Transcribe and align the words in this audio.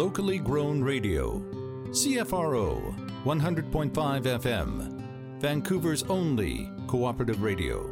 Locally 0.00 0.38
grown 0.38 0.82
radio. 0.82 1.40
CFRO 1.90 2.96
100.5 3.22 3.92
FM. 3.92 5.04
Vancouver's 5.38 6.04
only 6.04 6.70
cooperative 6.86 7.42
radio. 7.42 7.84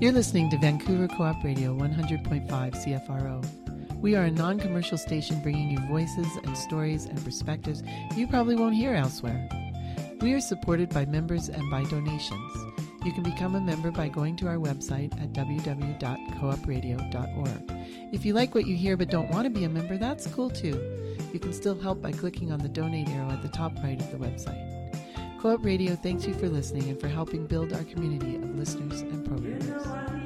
You're 0.00 0.12
listening 0.12 0.48
to 0.48 0.56
Vancouver 0.56 1.06
Co-op 1.06 1.44
Radio 1.44 1.76
100.5 1.76 2.48
CFRO. 2.48 4.00
We 4.00 4.16
are 4.16 4.24
a 4.24 4.30
non-commercial 4.30 4.96
station 4.96 5.42
bringing 5.42 5.70
you 5.70 5.78
voices 5.88 6.38
and 6.42 6.56
stories 6.56 7.04
and 7.04 7.22
perspectives 7.22 7.82
you 8.16 8.26
probably 8.26 8.56
won't 8.56 8.76
hear 8.76 8.94
elsewhere. 8.94 9.46
We 10.22 10.32
are 10.32 10.40
supported 10.40 10.88
by 10.88 11.04
members 11.04 11.50
and 11.50 11.70
by 11.70 11.84
donations. 11.84 12.69
You 13.04 13.12
can 13.12 13.22
become 13.22 13.54
a 13.54 13.60
member 13.60 13.90
by 13.90 14.08
going 14.08 14.36
to 14.36 14.48
our 14.48 14.56
website 14.56 15.12
at 15.22 15.32
www.coopradio.org. 15.32 17.86
If 18.12 18.26
you 18.26 18.34
like 18.34 18.54
what 18.54 18.66
you 18.66 18.76
hear 18.76 18.96
but 18.96 19.08
don't 19.08 19.30
want 19.30 19.44
to 19.44 19.50
be 19.50 19.64
a 19.64 19.68
member, 19.68 19.96
that's 19.96 20.26
cool 20.26 20.50
too. 20.50 20.80
You 21.32 21.40
can 21.40 21.52
still 21.52 21.80
help 21.80 22.02
by 22.02 22.10
clicking 22.12 22.52
on 22.52 22.58
the 22.58 22.68
donate 22.68 23.08
arrow 23.08 23.30
at 23.30 23.42
the 23.42 23.48
top 23.48 23.72
right 23.82 24.00
of 24.00 24.10
the 24.10 24.18
website. 24.18 24.66
Co-op 25.40 25.64
Radio 25.64 25.96
thanks 25.96 26.26
you 26.26 26.34
for 26.34 26.50
listening 26.50 26.90
and 26.90 27.00
for 27.00 27.08
helping 27.08 27.46
build 27.46 27.72
our 27.72 27.84
community 27.84 28.36
of 28.36 28.54
listeners 28.56 29.00
and 29.00 29.24
programmers. 29.24 30.19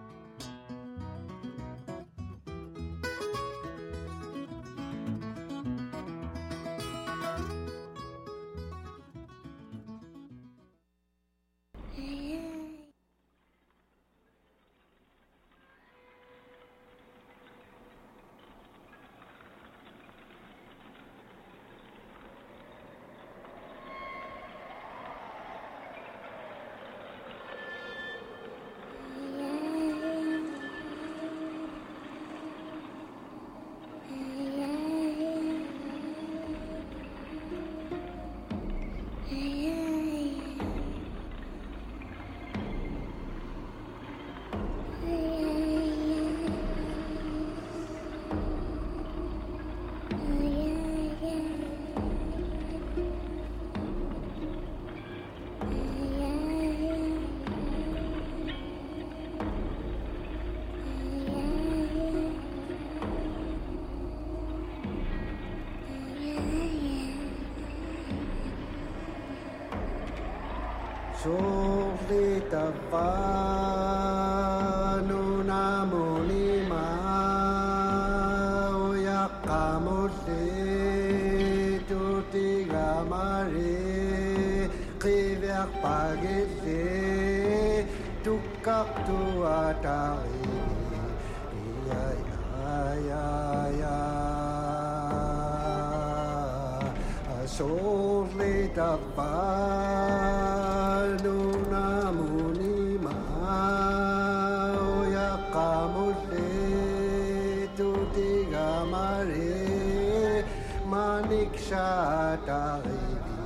riksha 111.31 112.39
talevi 112.47 113.39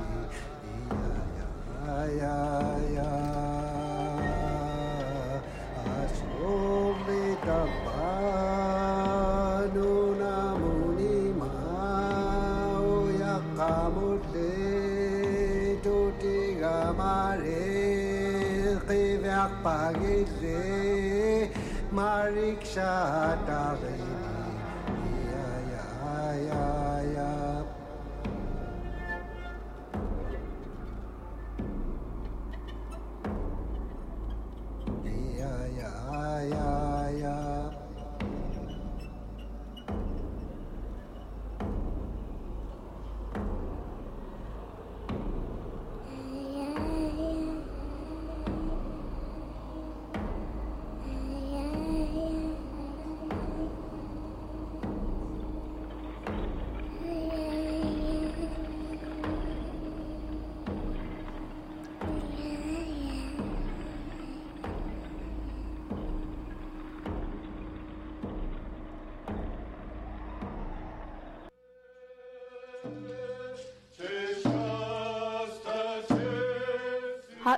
ya 1.85 1.99
ya 2.21 2.39
ya 2.97 3.11
asrovi 6.01 7.25
tabanu 7.45 8.57
namuni 10.21 11.17
mao 11.41 12.93
yakamute 13.21 14.53
tuti 15.85 16.37
gamare 16.61 17.69
kivyak 18.87 19.53
pagise 19.65 20.61
mariksha 21.97 22.93
talevi 23.47 24.04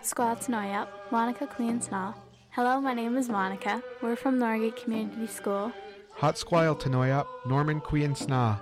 Hot 0.08 0.12
Squad 0.12 0.40
Noyup, 0.40 0.88
Monica 1.12 1.46
Queen 1.46 1.82
Sna. 1.82 2.16
Hello, 2.52 2.80
my 2.80 2.94
name 2.94 3.18
is 3.18 3.28
Monica. 3.28 3.84
We're 4.02 4.16
from 4.16 4.40
Norgate 4.40 4.82
Community 4.82 5.28
School. 5.28 5.74
Hot 6.14 6.36
Squile 6.36 6.80
Tanoyap, 6.80 7.26
Norman 7.46 7.82
Queen 7.82 8.14
Sna. 8.14 8.58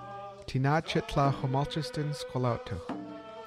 Tina 0.48 0.82
Chitla 0.82 1.32
Homolchiston 1.32 2.16
Skolauto. 2.16 2.80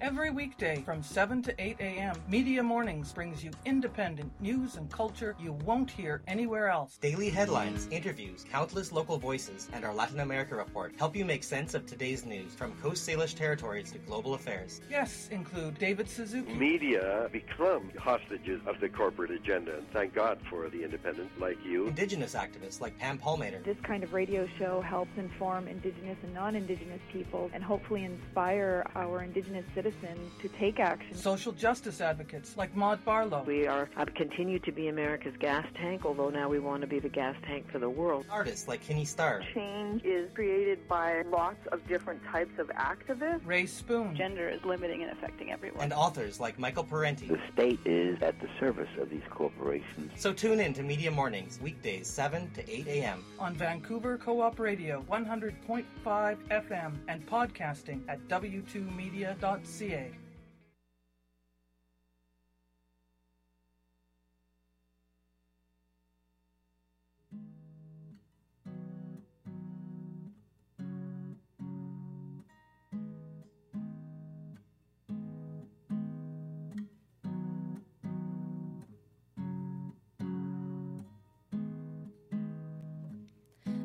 Every 0.00 0.30
weekday 0.30 0.82
from 0.82 1.02
7 1.02 1.42
to 1.42 1.54
8 1.58 1.76
a.m., 1.80 2.16
Media 2.28 2.62
Mornings 2.62 3.12
brings 3.12 3.42
you 3.42 3.50
independent 3.64 4.30
news 4.40 4.76
and 4.76 4.90
culture 4.90 5.34
you 5.40 5.52
won't 5.64 5.90
hear 5.90 6.22
anywhere 6.26 6.68
else. 6.68 6.98
Daily 6.98 7.30
headlines, 7.30 7.88
interviews, 7.90 8.44
countless 8.50 8.92
local 8.92 9.18
voices, 9.18 9.68
and 9.72 9.84
our 9.84 9.94
Latin 9.94 10.20
America 10.20 10.54
report 10.54 10.94
help 10.98 11.16
you 11.16 11.24
make 11.24 11.42
sense 11.42 11.74
of 11.74 11.86
today's 11.86 12.24
news 12.24 12.54
from 12.54 12.72
Coast 12.82 13.08
Salish 13.08 13.34
territories 13.34 13.90
to 13.92 13.98
global 13.98 14.34
affairs. 14.34 14.80
Guests 14.88 15.28
include 15.28 15.78
David 15.78 16.08
Suzuki. 16.08 16.52
Media 16.54 17.28
become 17.32 17.90
hostages 17.98 18.60
of 18.66 18.78
the 18.80 18.88
corporate 18.88 19.30
agenda, 19.30 19.78
and 19.78 19.90
thank 19.92 20.14
God 20.14 20.38
for 20.48 20.68
the 20.68 20.84
independent 20.84 21.30
like 21.40 21.58
you. 21.64 21.86
Indigenous 21.88 22.34
activists 22.34 22.80
like 22.80 22.96
Pam 22.98 23.18
Palmater. 23.18 23.64
This 23.64 23.78
kind 23.82 24.04
of 24.04 24.12
radio 24.12 24.46
show 24.58 24.80
helps 24.80 25.16
inform 25.16 25.68
Indigenous 25.68 26.18
and 26.22 26.34
non 26.34 26.54
Indigenous 26.54 27.00
people 27.12 27.50
and 27.52 27.64
hopefully 27.64 28.04
inspire 28.04 28.86
our 28.94 29.23
Indigenous 29.24 29.64
citizens 29.74 30.30
to 30.40 30.48
take 30.48 30.78
action. 30.78 31.14
Social 31.14 31.52
justice 31.52 32.00
advocates 32.00 32.56
like 32.56 32.74
Maude 32.76 33.04
Barlow. 33.04 33.42
We 33.46 33.66
are 33.66 33.88
have 33.96 34.14
continued 34.14 34.62
to 34.64 34.72
be 34.72 34.88
America's 34.88 35.34
gas 35.38 35.66
tank, 35.76 36.04
although 36.04 36.28
now 36.30 36.48
we 36.48 36.58
want 36.58 36.82
to 36.82 36.86
be 36.86 37.00
the 37.00 37.08
gas 37.08 37.34
tank 37.46 37.70
for 37.70 37.78
the 37.78 37.88
world. 37.88 38.26
Artists 38.30 38.68
like 38.68 38.84
Kinnie 38.86 39.06
Starr. 39.06 39.42
Change 39.54 40.04
is 40.04 40.30
created 40.34 40.86
by 40.88 41.22
lots 41.22 41.66
of 41.72 41.86
different 41.88 42.22
types 42.30 42.58
of 42.58 42.68
activists. 42.68 43.40
Rae 43.44 43.66
Spoon. 43.66 44.14
Gender 44.14 44.48
is 44.48 44.62
limiting 44.64 45.02
and 45.02 45.10
affecting 45.10 45.50
everyone. 45.50 45.82
And 45.82 45.92
authors 45.92 46.38
like 46.38 46.58
Michael 46.58 46.84
Parenti. 46.84 47.26
The 47.26 47.40
state 47.52 47.80
is 47.84 48.22
at 48.22 48.38
the 48.40 48.48
service 48.60 48.90
of 49.00 49.08
these 49.10 49.22
corporations. 49.30 50.12
So 50.16 50.32
tune 50.32 50.60
in 50.60 50.74
to 50.74 50.82
Media 50.82 51.10
Mornings, 51.10 51.58
weekdays 51.62 52.06
7 52.06 52.50
to 52.52 52.70
8 52.70 52.86
a.m. 52.88 53.24
on 53.38 53.54
Vancouver 53.54 54.18
Co-op 54.18 54.58
Radio 54.58 55.04
100.5 55.10 55.84
FM 56.04 56.92
and 57.08 57.26
podcasting 57.26 58.00
at 58.08 58.20
w2media.ca. 58.28 59.13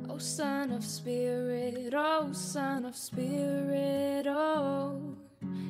Oh, 0.10 0.18
son 0.18 0.72
of 0.72 0.84
spirit, 0.84 1.94
oh, 1.96 2.34
son 2.34 2.86
of 2.86 2.96
spirit, 2.96 4.26
oh, 4.28 5.19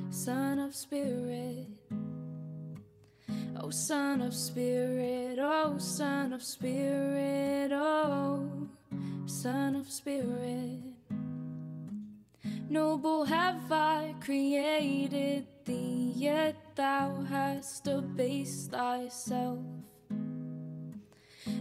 son 0.09 0.59
of 0.59 0.75
spirit. 0.75 1.67
Oh, 3.61 3.69
son 3.69 4.21
of 4.21 4.33
spirit, 4.33 5.37
oh, 5.39 5.77
son 5.77 6.33
of 6.33 6.41
spirit, 6.41 7.71
oh, 7.71 8.67
son 9.25 9.75
of 9.75 9.89
spirit. 9.89 10.79
Noble 12.69 13.25
have 13.25 13.71
I 13.71 14.15
created 14.21 15.45
thee, 15.65 16.13
yet 16.15 16.55
thou 16.75 17.25
hast 17.29 17.87
abased 17.87 18.71
thyself. 18.71 19.59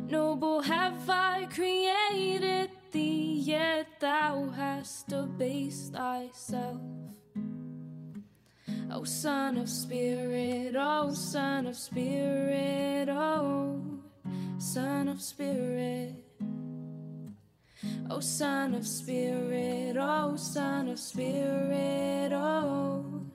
Noble 0.08 0.62
have 0.62 1.08
I 1.08 1.46
created 1.52 2.70
thee, 2.92 3.40
yet 3.44 3.86
thou 4.00 4.48
hast 4.54 5.12
abased 5.12 5.92
thyself. 5.92 6.97
O 8.90 9.04
Son 9.04 9.58
of 9.58 9.68
Spirit, 9.68 10.74
O 10.74 11.12
Son 11.12 11.66
of 11.66 11.76
Spirit, 11.76 13.08
O 13.10 13.82
Son 14.58 15.08
of 15.08 15.20
Spirit. 15.20 16.24
O 18.10 18.20
Son 18.20 18.74
of 18.74 18.86
Spirit, 18.86 19.96
O 19.98 20.36
Son 20.36 20.88
of 20.88 20.98
Spirit, 20.98 22.32
O 22.32 23.26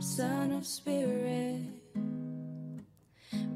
Son 0.00 0.52
of 0.52 0.66
Spirit. 0.66 1.66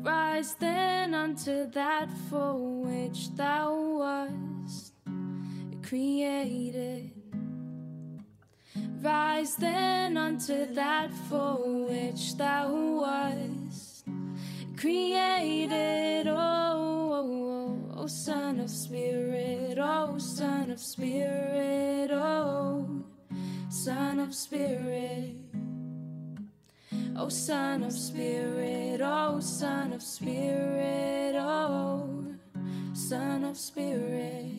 Rise 0.03 0.55
then 0.55 1.15
unto 1.15 1.71
that 1.71 2.09
for 2.29 2.55
which 2.85 3.35
thou 3.35 3.75
wast 3.99 4.93
created. 5.83 7.18
Rise 9.01 9.55
then 9.55 10.17
unto 10.17 10.67
that 10.75 11.13
for 11.29 11.87
which 11.87 12.37
thou 12.37 12.73
wast 13.01 14.05
created. 14.77 16.27
Oh, 16.27 16.35
oh, 16.37 17.93
oh, 17.95 17.95
oh, 17.97 18.07
Son 18.09 18.59
of 18.59 18.69
Spirit, 18.69 19.79
oh, 19.81 20.19
Son 20.19 20.73
of 20.73 20.81
Spirit, 20.81 22.11
oh, 22.11 23.05
Son 23.71 24.19
of 24.19 24.35
Spirit. 24.35 25.37
Oh, 27.17 27.29
Son 27.29 27.85
of 27.85 27.93
Spirit, 27.93 29.01
oh, 29.01 29.39
Son 29.39 29.93
of 29.93 30.03
Spirit, 30.03 31.37
oh, 31.37 32.25
Son 32.95 33.45
of 33.45 33.57
Spirit. 33.57 34.58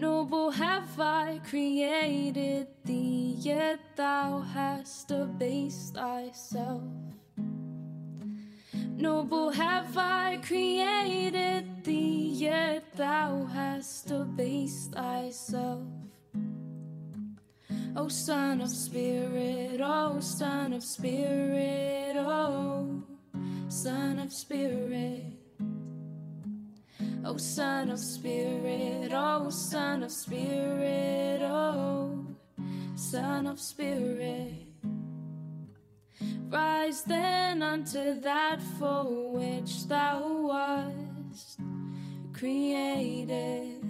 Noble 0.00 0.50
have 0.50 0.98
I 0.98 1.42
created 1.46 2.68
thee, 2.86 3.34
yet 3.38 3.80
thou 3.96 4.40
hast 4.40 5.10
abased 5.10 5.92
thyself. 5.92 6.80
Noble 8.96 9.50
have 9.50 9.98
I 9.98 10.38
created 10.38 11.84
thee, 11.84 12.30
yet 12.32 12.96
thou 12.96 13.44
hast 13.44 14.10
abased 14.10 14.92
thyself. 14.92 15.82
O 17.94 18.08
Son 18.08 18.62
of 18.62 18.70
Spirit, 18.70 19.82
O 19.82 20.18
Son 20.20 20.72
of 20.72 20.82
Spirit, 20.82 22.16
O 22.16 23.02
Son 23.68 24.18
of 24.18 24.32
Spirit. 24.32 25.39
O 27.24 27.36
Son 27.36 27.90
of 27.90 27.98
Spirit, 27.98 29.12
O 29.12 29.50
Son 29.50 30.02
of 30.02 30.10
Spirit, 30.10 31.42
O 31.42 32.26
Son 32.96 33.46
of 33.46 33.60
Spirit. 33.60 34.66
Rise 36.48 37.02
then 37.02 37.62
unto 37.62 38.20
that 38.20 38.60
for 38.78 39.32
which 39.32 39.86
thou 39.86 40.48
wast 40.48 41.60
created. 42.32 43.84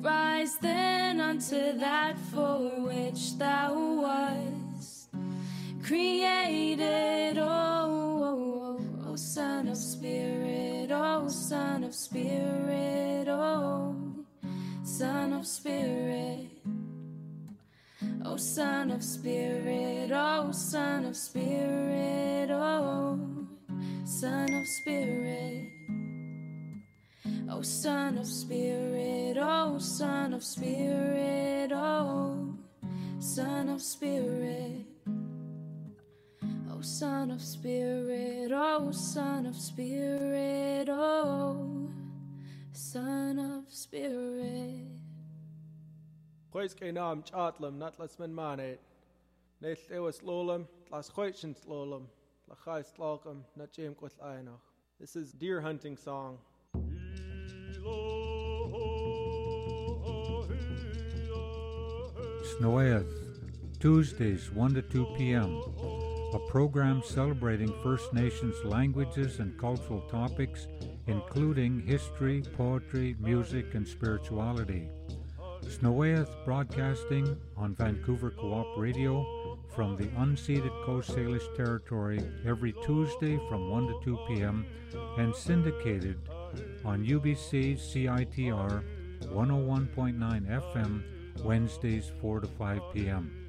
Rise 0.00 0.56
then 0.58 1.20
unto 1.20 1.72
that 1.78 2.18
for 2.18 2.58
which 2.86 3.38
thou 3.38 3.74
wast 4.02 5.08
created. 5.82 7.38
O, 7.38 7.48
oh, 7.48 8.22
oh, 8.24 9.08
oh, 9.08 9.16
Son 9.16 9.68
of 9.68 9.76
Spirit, 9.76 10.71
oh, 10.92 11.28
Son 11.28 11.84
of 11.84 11.94
Spirit, 11.94 13.26
oh, 13.28 13.96
Son 14.84 15.32
of 15.32 15.46
Spirit. 15.46 16.50
Oh, 18.24 18.36
Son 18.36 18.90
of 18.90 19.02
Spirit, 19.02 20.10
oh, 20.12 20.52
Son 20.52 21.04
of 21.06 21.16
Spirit, 21.16 22.50
oh, 22.50 23.18
Son 24.04 24.54
of 24.54 24.66
Spirit. 24.66 25.68
Oh, 27.50 27.62
Son 27.62 28.18
of 28.18 28.26
Spirit, 28.26 29.36
oh, 29.38 29.78
Son 29.78 30.34
of 30.34 30.42
Spirit, 30.42 31.72
oh, 31.72 32.54
Son 33.18 33.68
of 33.68 33.82
Spirit. 33.82 34.91
Oh, 36.82 36.84
Son 36.84 37.30
of 37.30 37.40
Spirit, 37.40 38.50
oh, 38.52 38.90
Son 38.90 39.46
of 39.46 39.54
Spirit, 39.54 40.88
oh, 40.88 41.88
Son 42.72 43.38
of 43.38 43.72
Spirit. 43.72 44.88
Chweis 46.52 46.74
gei 46.74 46.90
nam 46.90 47.22
chatlam 47.22 47.78
nat 47.78 48.00
las 48.00 48.18
man 48.18 48.34
manet. 48.34 48.80
Neil 49.60 49.76
ewas 49.92 50.22
lolam, 50.24 50.66
las 50.90 51.08
chweitchens 51.08 51.64
lolam, 51.68 52.06
la 52.48 52.56
chais 52.64 52.92
logam, 52.98 53.42
nat 53.54 53.72
jem 53.72 53.94
kwith 53.94 54.18
ainach. 54.20 54.58
This 54.98 55.14
is 55.14 55.30
deer 55.30 55.60
hunting 55.60 55.96
song. 55.96 56.38
Snoeth, 62.58 63.06
Tuesdays 63.78 64.50
1 64.50 64.74
to 64.74 64.82
2 64.82 65.06
p.m. 65.16 66.11
A 66.34 66.38
program 66.38 67.02
celebrating 67.04 67.70
First 67.82 68.14
Nations 68.14 68.54
languages 68.64 69.38
and 69.38 69.58
cultural 69.58 70.00
topics, 70.02 70.66
including 71.06 71.80
history, 71.80 72.42
poetry, 72.56 73.14
music, 73.20 73.74
and 73.74 73.86
spirituality. 73.86 74.88
Snowaeth 75.68 76.30
broadcasting 76.46 77.36
on 77.56 77.74
Vancouver 77.74 78.30
Co 78.30 78.54
op 78.54 78.78
Radio 78.78 79.58
from 79.74 79.96
the 79.96 80.06
unceded 80.18 80.72
Coast 80.86 81.10
Salish 81.10 81.54
Territory 81.54 82.20
every 82.46 82.72
Tuesday 82.84 83.38
from 83.50 83.70
1 83.70 83.88
to 83.88 84.00
2 84.02 84.18
p.m. 84.28 84.64
and 85.18 85.34
syndicated 85.34 86.18
on 86.82 87.04
UBC 87.04 87.76
CITR 87.76 88.82
101.9 89.26 90.62
FM 90.74 91.02
Wednesdays 91.44 92.10
4 92.20 92.40
to 92.40 92.46
5 92.46 92.80
p.m. 92.94 93.48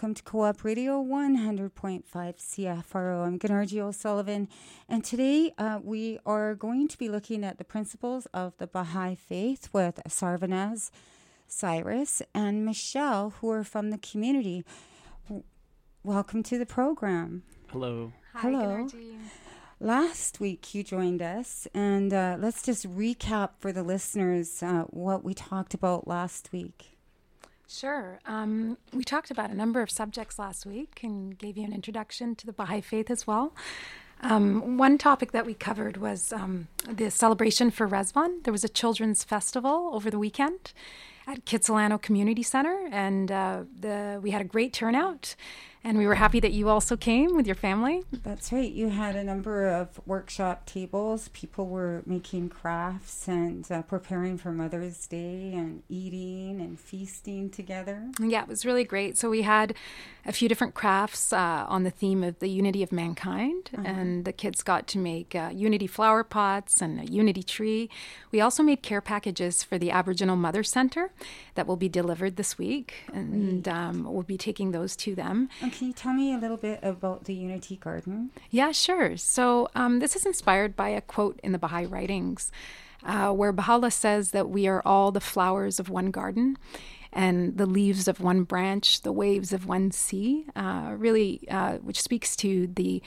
Welcome 0.00 0.14
to 0.14 0.22
Co 0.22 0.44
op 0.46 0.64
Radio 0.64 1.04
100.5 1.04 2.04
CFRO. 2.10 3.26
I'm 3.26 3.38
Gennardie 3.38 3.82
O'Sullivan, 3.82 4.48
and 4.88 5.04
today 5.04 5.52
uh, 5.58 5.78
we 5.84 6.18
are 6.24 6.54
going 6.54 6.88
to 6.88 6.96
be 6.96 7.10
looking 7.10 7.44
at 7.44 7.58
the 7.58 7.64
principles 7.64 8.24
of 8.32 8.56
the 8.56 8.66
Baha'i 8.66 9.14
faith 9.14 9.68
with 9.74 10.00
Sarvanaz, 10.08 10.90
Cyrus, 11.46 12.22
and 12.34 12.64
Michelle, 12.64 13.34
who 13.42 13.50
are 13.50 13.62
from 13.62 13.90
the 13.90 13.98
community. 13.98 14.64
W- 15.28 15.44
Welcome 16.02 16.42
to 16.44 16.56
the 16.56 16.64
program. 16.64 17.42
Hello. 17.66 18.14
Hello. 18.36 18.88
Last 19.80 20.40
week 20.40 20.74
you 20.74 20.82
joined 20.82 21.20
us, 21.20 21.68
and 21.74 22.14
uh, 22.14 22.38
let's 22.40 22.62
just 22.62 22.88
recap 22.88 23.50
for 23.58 23.70
the 23.70 23.82
listeners 23.82 24.62
uh, 24.62 24.84
what 24.88 25.22
we 25.22 25.34
talked 25.34 25.74
about 25.74 26.08
last 26.08 26.52
week. 26.54 26.96
Sure. 27.70 28.18
Um, 28.26 28.78
we 28.92 29.04
talked 29.04 29.30
about 29.30 29.50
a 29.50 29.54
number 29.54 29.80
of 29.80 29.90
subjects 29.90 30.40
last 30.40 30.66
week 30.66 31.00
and 31.04 31.38
gave 31.38 31.56
you 31.56 31.64
an 31.64 31.72
introduction 31.72 32.34
to 32.34 32.46
the 32.46 32.52
Baha'i 32.52 32.80
faith 32.80 33.10
as 33.10 33.28
well. 33.28 33.54
Um, 34.22 34.76
one 34.76 34.98
topic 34.98 35.30
that 35.32 35.46
we 35.46 35.54
covered 35.54 35.96
was 35.96 36.32
um, 36.32 36.66
the 36.88 37.10
celebration 37.10 37.70
for 37.70 37.88
Ridvan. 37.88 38.42
There 38.42 38.52
was 38.52 38.64
a 38.64 38.68
children's 38.68 39.22
festival 39.22 39.90
over 39.92 40.10
the 40.10 40.18
weekend 40.18 40.72
at 41.28 41.44
Kitsilano 41.46 42.02
Community 42.02 42.42
Center, 42.42 42.88
and 42.90 43.30
uh, 43.30 43.62
the, 43.78 44.18
we 44.20 44.32
had 44.32 44.40
a 44.40 44.44
great 44.44 44.72
turnout. 44.72 45.36
And 45.82 45.96
we 45.96 46.06
were 46.06 46.16
happy 46.16 46.40
that 46.40 46.52
you 46.52 46.68
also 46.68 46.94
came 46.94 47.34
with 47.34 47.46
your 47.46 47.54
family. 47.54 48.02
That's 48.12 48.52
right. 48.52 48.70
You 48.70 48.90
had 48.90 49.16
a 49.16 49.24
number 49.24 49.66
of 49.66 49.98
workshop 50.06 50.66
tables. 50.66 51.28
People 51.28 51.68
were 51.68 52.02
making 52.04 52.50
crafts 52.50 53.26
and 53.26 53.64
uh, 53.72 53.80
preparing 53.80 54.36
for 54.36 54.52
Mother's 54.52 55.06
Day 55.06 55.54
and 55.54 55.82
eating 55.88 56.19
feasting 56.90 57.50
together. 57.50 58.10
Yeah, 58.18 58.42
it 58.42 58.48
was 58.48 58.66
really 58.66 58.84
great. 58.84 59.16
So 59.16 59.30
we 59.30 59.42
had 59.42 59.74
a 60.26 60.32
few 60.32 60.48
different 60.48 60.74
crafts 60.74 61.32
uh, 61.32 61.64
on 61.74 61.84
the 61.84 61.90
theme 61.90 62.22
of 62.24 62.38
the 62.40 62.48
unity 62.48 62.82
of 62.82 62.90
mankind, 62.92 63.70
Uh-huh. 63.72 63.86
and 63.86 64.24
the 64.24 64.32
kids 64.32 64.62
got 64.62 64.82
to 64.92 64.98
make 64.98 65.30
uh, 65.34 65.50
unity 65.66 65.86
flower 65.86 66.24
pots 66.24 66.82
and 66.82 66.92
a 67.00 67.06
unity 67.22 67.42
tree. 67.42 67.88
We 68.32 68.40
also 68.40 68.62
made 68.62 68.80
care 68.82 69.00
packages 69.00 69.62
for 69.68 69.78
the 69.78 69.90
Aboriginal 69.90 70.36
Mother 70.36 70.62
Center 70.64 71.04
that 71.54 71.66
will 71.66 71.76
be 71.86 71.88
delivered 71.88 72.34
this 72.36 72.58
week, 72.58 72.88
and 73.12 73.66
um, 73.68 74.04
we'll 74.12 74.30
be 74.36 74.36
taking 74.48 74.72
those 74.72 74.92
to 75.04 75.14
them. 75.14 75.48
And 75.62 75.72
can 75.72 75.86
you 75.88 75.92
tell 75.92 76.12
me 76.12 76.34
a 76.34 76.38
little 76.38 76.56
bit 76.68 76.80
about 76.82 77.24
the 77.24 77.34
Unity 77.34 77.76
Garden? 77.76 78.30
Yeah, 78.50 78.72
sure. 78.72 79.16
So 79.16 79.68
um, 79.74 80.00
this 80.00 80.16
is 80.16 80.26
inspired 80.26 80.72
by 80.76 80.88
a 80.88 81.00
quote 81.00 81.38
in 81.44 81.52
the 81.52 81.58
Baha'i 81.58 81.86
writings, 81.86 82.50
uh, 83.04 83.32
where 83.32 83.52
Baha'u'llah 83.52 83.90
says 83.90 84.30
that 84.30 84.48
we 84.48 84.66
are 84.66 84.82
all 84.84 85.10
the 85.12 85.20
flowers 85.20 85.78
of 85.78 85.88
one 85.88 86.10
garden. 86.10 86.56
And 87.12 87.56
the 87.56 87.66
leaves 87.66 88.06
of 88.06 88.20
one 88.20 88.44
branch, 88.44 89.02
the 89.02 89.12
waves 89.12 89.52
of 89.52 89.66
one 89.66 89.90
sea, 89.90 90.46
uh, 90.54 90.94
really, 90.96 91.40
uh, 91.50 91.78
which 91.78 92.00
speaks 92.00 92.36
to 92.36 92.68
the 92.68 93.02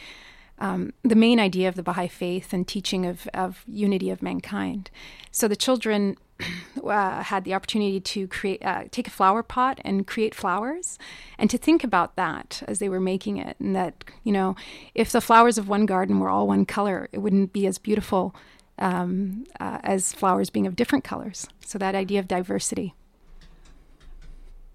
um, 0.59 0.93
the 1.03 1.15
main 1.15 1.39
idea 1.39 1.67
of 1.67 1.75
the 1.75 1.83
Baha'i 1.83 2.07
faith 2.07 2.53
and 2.53 2.67
teaching 2.67 3.05
of, 3.05 3.27
of 3.33 3.63
unity 3.67 4.09
of 4.09 4.21
mankind. 4.21 4.89
So 5.31 5.47
the 5.47 5.55
children 5.55 6.15
uh, 6.83 7.23
had 7.23 7.43
the 7.43 7.53
opportunity 7.53 7.99
to 7.99 8.27
create, 8.27 8.63
uh, 8.63 8.83
take 8.91 9.07
a 9.07 9.11
flower 9.11 9.43
pot 9.43 9.79
and 9.83 10.05
create 10.07 10.35
flowers, 10.35 10.97
and 11.37 11.49
to 11.49 11.57
think 11.57 11.83
about 11.83 12.15
that 12.15 12.63
as 12.67 12.79
they 12.79 12.89
were 12.89 12.99
making 12.99 13.37
it, 13.37 13.57
and 13.59 13.75
that 13.75 14.03
you 14.23 14.31
know, 14.31 14.55
if 14.95 15.11
the 15.11 15.21
flowers 15.21 15.57
of 15.57 15.67
one 15.67 15.85
garden 15.85 16.19
were 16.19 16.29
all 16.29 16.47
one 16.47 16.65
color, 16.65 17.09
it 17.11 17.19
wouldn't 17.19 17.53
be 17.53 17.67
as 17.67 17.77
beautiful 17.77 18.35
um, 18.79 19.45
uh, 19.59 19.79
as 19.83 20.13
flowers 20.13 20.49
being 20.49 20.67
of 20.67 20.75
different 20.75 21.03
colors. 21.03 21.47
So 21.65 21.77
that 21.77 21.95
idea 21.95 22.19
of 22.19 22.27
diversity. 22.27 22.93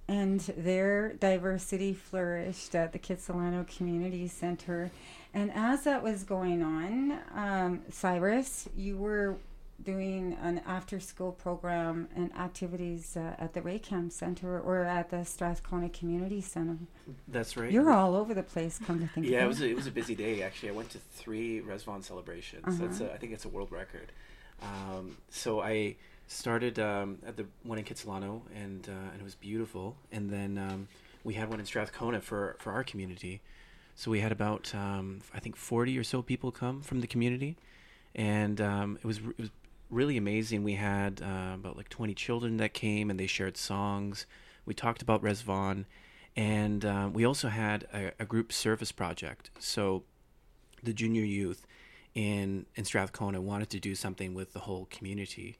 And 0.08 0.40
their 0.56 1.12
diversity 1.14 1.92
flourished 1.92 2.74
at 2.74 2.92
the 2.92 2.98
Kitsilano 2.98 3.66
Community 3.76 4.26
Center. 4.26 4.90
And 5.34 5.52
as 5.54 5.84
that 5.84 6.02
was 6.02 6.22
going 6.24 6.62
on, 6.62 7.18
um, 7.34 7.82
Cyrus, 7.90 8.68
you 8.74 8.96
were 8.96 9.36
doing 9.82 10.36
an 10.42 10.60
after 10.66 10.98
school 10.98 11.32
program 11.32 12.08
and 12.16 12.34
activities 12.36 13.16
uh, 13.16 13.34
at 13.38 13.54
the 13.54 13.60
Raycam 13.60 14.10
Center 14.10 14.60
or 14.60 14.84
at 14.84 15.10
the 15.10 15.24
Strathcona 15.24 15.88
Community 15.88 16.40
Center. 16.40 16.78
That's 17.28 17.56
right. 17.56 17.70
You're 17.70 17.92
all 17.92 18.14
over 18.16 18.34
the 18.34 18.42
place, 18.42 18.78
come 18.84 18.98
to 19.00 19.06
think 19.06 19.26
Yeah, 19.26 19.38
of 19.38 19.44
it 19.44 19.48
was 19.48 19.60
a, 19.62 19.68
it 19.68 19.76
was 19.76 19.86
a 19.86 19.90
busy 19.92 20.14
day 20.14 20.42
actually. 20.42 20.70
I 20.70 20.72
went 20.72 20.90
to 20.90 20.98
three 20.98 21.60
Ridvan 21.60 22.02
celebrations. 22.02 22.64
That's 22.78 23.00
Uh-huh. 23.00 23.10
a, 23.10 23.14
I 23.14 23.18
think 23.18 23.32
it's 23.32 23.44
a 23.44 23.48
world 23.48 23.70
record. 23.70 24.10
Um, 24.60 25.16
so 25.30 25.60
I 25.60 25.94
started 26.26 26.78
um, 26.78 27.18
at 27.26 27.36
the 27.36 27.46
one 27.62 27.78
in 27.78 27.84
Kitsilano, 27.84 28.42
and 28.54 28.86
uh, 28.88 29.10
and 29.12 29.20
it 29.20 29.24
was 29.24 29.36
beautiful. 29.36 29.96
And 30.10 30.28
then 30.30 30.58
um, 30.58 30.88
we 31.22 31.34
had 31.34 31.48
one 31.48 31.60
in 31.60 31.66
Strathcona 31.66 32.20
for 32.20 32.56
for 32.58 32.72
our 32.72 32.82
community. 32.82 33.40
So 33.94 34.10
we 34.10 34.20
had 34.20 34.32
about 34.32 34.74
um, 34.74 35.20
I 35.32 35.38
think 35.38 35.54
forty 35.54 35.96
or 35.96 36.02
so 36.04 36.20
people 36.22 36.50
come 36.50 36.82
from 36.82 37.00
the 37.00 37.06
community, 37.06 37.56
and 38.16 38.60
um, 38.60 38.98
it 39.00 39.06
was 39.06 39.18
it 39.18 39.38
was 39.38 39.50
really 39.90 40.16
amazing. 40.16 40.64
We 40.64 40.74
had 40.74 41.22
uh, 41.22 41.54
about 41.54 41.76
like 41.76 41.88
twenty 41.88 42.14
children 42.14 42.56
that 42.58 42.74
came, 42.74 43.10
and 43.10 43.18
they 43.18 43.26
shared 43.26 43.56
songs. 43.56 44.26
We 44.64 44.74
talked 44.74 45.02
about 45.02 45.22
Ridvan, 45.22 45.86
and 46.36 46.84
uh, 46.84 47.08
we 47.12 47.24
also 47.24 47.48
had 47.48 47.86
a, 47.92 48.12
a, 48.20 48.24
group 48.24 48.52
service 48.52 48.92
project. 48.92 49.50
So 49.58 50.04
the 50.82 50.92
junior 50.92 51.24
youth 51.24 51.66
in 52.14 52.66
in 52.74 52.84
Strathcona 52.84 53.40
wanted 53.40 53.70
to 53.70 53.80
do 53.80 53.94
something 53.94 54.34
with 54.34 54.52
the 54.52 54.60
whole 54.60 54.86
community. 54.90 55.56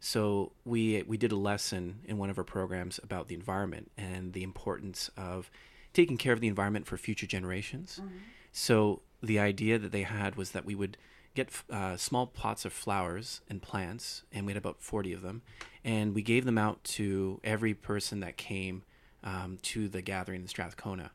So 0.00 0.52
we 0.64 1.02
we 1.02 1.16
did 1.16 1.32
a 1.32 1.36
lesson 1.36 2.00
in 2.04 2.18
one 2.18 2.30
of 2.30 2.38
our 2.38 2.44
programs 2.44 2.98
about 3.02 3.28
the 3.28 3.34
environment 3.34 3.90
and 3.96 4.32
the 4.32 4.42
importance 4.42 5.10
of 5.16 5.50
taking 5.92 6.16
care 6.16 6.32
of 6.32 6.40
the 6.40 6.48
environment 6.48 6.86
for 6.86 6.96
future 6.96 7.26
generations. 7.26 8.00
Mm-hmm. 8.02 8.16
So 8.52 9.02
the 9.22 9.38
idea 9.38 9.78
that 9.78 9.92
they 9.92 10.02
had 10.02 10.36
was 10.36 10.50
that 10.52 10.64
we 10.64 10.74
would 10.74 10.96
get 11.34 11.50
uh, 11.70 11.96
small 11.96 12.26
pots 12.26 12.64
of 12.64 12.72
flowers 12.72 13.40
and 13.48 13.62
plants, 13.62 14.22
and 14.32 14.46
we 14.46 14.52
had 14.52 14.58
about 14.58 14.80
40 14.80 15.12
of 15.12 15.22
them, 15.22 15.42
and 15.84 16.14
we 16.14 16.22
gave 16.22 16.44
them 16.44 16.58
out 16.58 16.82
to 16.84 17.40
every 17.42 17.74
person 17.74 18.20
that 18.20 18.36
came 18.36 18.82
um, 19.24 19.58
to 19.62 19.88
the 19.88 20.02
gathering 20.02 20.42
in 20.42 20.48
Strathcona. 20.48 21.10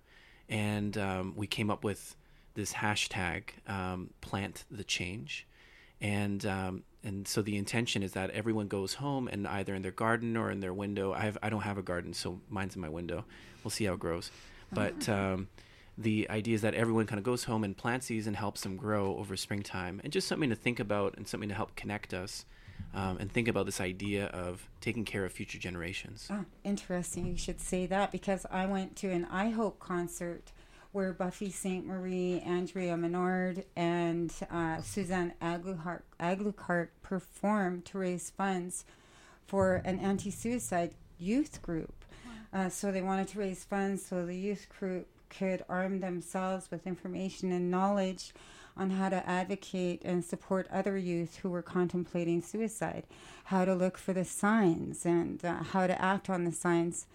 And 0.50 0.97
um, 0.97 1.33
we 1.36 1.45
came 1.47 1.69
up 1.69 1.83
with 1.83 2.15
this 2.53 2.74
hashtag, 2.74 3.43
um, 3.67 4.12
plant 4.21 4.65
the 4.71 4.83
change. 4.83 5.45
And 6.00 6.45
um, 6.45 6.83
and 7.03 7.27
so 7.27 7.41
the 7.41 7.57
intention 7.57 8.03
is 8.03 8.13
that 8.13 8.29
everyone 8.31 8.67
goes 8.67 8.95
home 8.95 9.27
and 9.27 9.47
either 9.47 9.74
in 9.74 9.81
their 9.81 9.91
garden 9.91 10.36
or 10.38 10.51
in 10.51 10.59
their 10.59 10.74
window. 10.74 11.13
I 11.13 11.21
have 11.21 11.38
I 11.41 11.50
don't 11.50 11.62
have 11.62 11.77
a 11.77 11.81
garden, 11.81 12.13
so 12.13 12.39
mine's 12.50 12.75
in 12.75 12.81
my 12.81 12.89
window. 12.89 13.25
We'll 13.63 13.71
see 13.71 13.86
how 13.86 13.93
it 13.93 14.00
grows. 14.00 14.29
But 14.71 15.07
um, 15.07 15.47
the 15.98 16.30
idea 16.30 16.56
is 16.56 16.62
that 16.62 16.75
everyone 16.75 17.08
kind 17.08 17.18
of 17.18 17.25
goes 17.25 17.46
home 17.46 17.63
and 17.63 17.75
plants 17.75 18.08
these 18.08 18.27
and 18.27 18.36
helps 18.36 18.62
them 18.62 18.77
grow 18.77 19.18
over 19.18 19.36
springtime, 19.36 20.00
and 20.04 20.13
just 20.13 20.27
something 20.27 20.50
to 20.50 20.56
think 20.56 20.80
about 20.80 21.18
and 21.18 21.27
something 21.27 21.50
to 21.50 21.56
help 21.56 21.75
connect 21.75 22.13
us. 22.13 22.46
Um, 22.94 23.18
and 23.20 23.32
think 23.32 23.48
about 23.48 23.66
this 23.66 23.82
idea 23.82 24.27
of 24.27 24.70
taking 24.82 25.04
care 25.04 25.25
of 25.25 25.32
future 25.32 25.58
generations. 25.58 26.27
Oh, 26.32 26.46
interesting. 26.63 27.25
You 27.25 27.36
should 27.36 27.60
say 27.60 27.88
that 27.88 28.12
because 28.12 28.46
I 28.51 28.68
went 28.68 28.96
to 28.98 29.10
an 29.10 29.25
I 29.32 29.50
Hope 29.50 29.80
concert 29.80 30.51
where 30.92 31.12
Buffy 31.12 31.51
Sainte-Marie, 31.51 32.42
Andrea 32.46 32.96
Menard, 32.96 33.66
and 33.75 34.34
uh, 34.50 34.82
Suzanne 34.82 35.34
Aglukark 35.42 36.88
performed 37.01 37.86
to 37.86 37.98
raise 37.98 38.30
funds 38.30 38.86
for 39.46 39.82
an 39.86 40.00
anti 40.00 40.32
suicide 40.32 40.94
youth 41.20 41.62
group. 41.62 41.94
Uh, 42.54 42.70
so 42.70 42.92
they 42.92 43.01
wanted 43.01 43.27
to 43.27 43.39
raise 43.39 43.63
funds 43.63 44.06
so 44.06 44.25
the 44.25 44.36
youth 44.36 44.68
group 44.80 45.08
could 45.29 45.63
arm 45.69 46.00
themselves 46.00 46.69
with 46.72 46.88
information 46.88 47.51
and 47.51 47.72
knowledge 47.72 48.34
on 48.75 48.91
how 48.91 49.10
to 49.10 49.27
advocate 49.27 50.01
and 50.05 50.24
support 50.24 50.67
other 50.72 50.98
youth 50.98 51.38
who 51.38 51.50
were 51.50 51.62
contemplating 51.62 52.41
suicide, 52.41 53.03
how 53.46 53.65
to 53.65 53.74
look 53.74 53.98
for 53.98 54.13
the 54.13 54.25
signs 54.25 55.05
and 55.05 55.43
uh, 55.43 55.63
how 55.63 55.88
to 55.88 56.00
act 56.01 56.29
on 56.29 56.43
the 56.43 56.51
signs. 56.51 57.07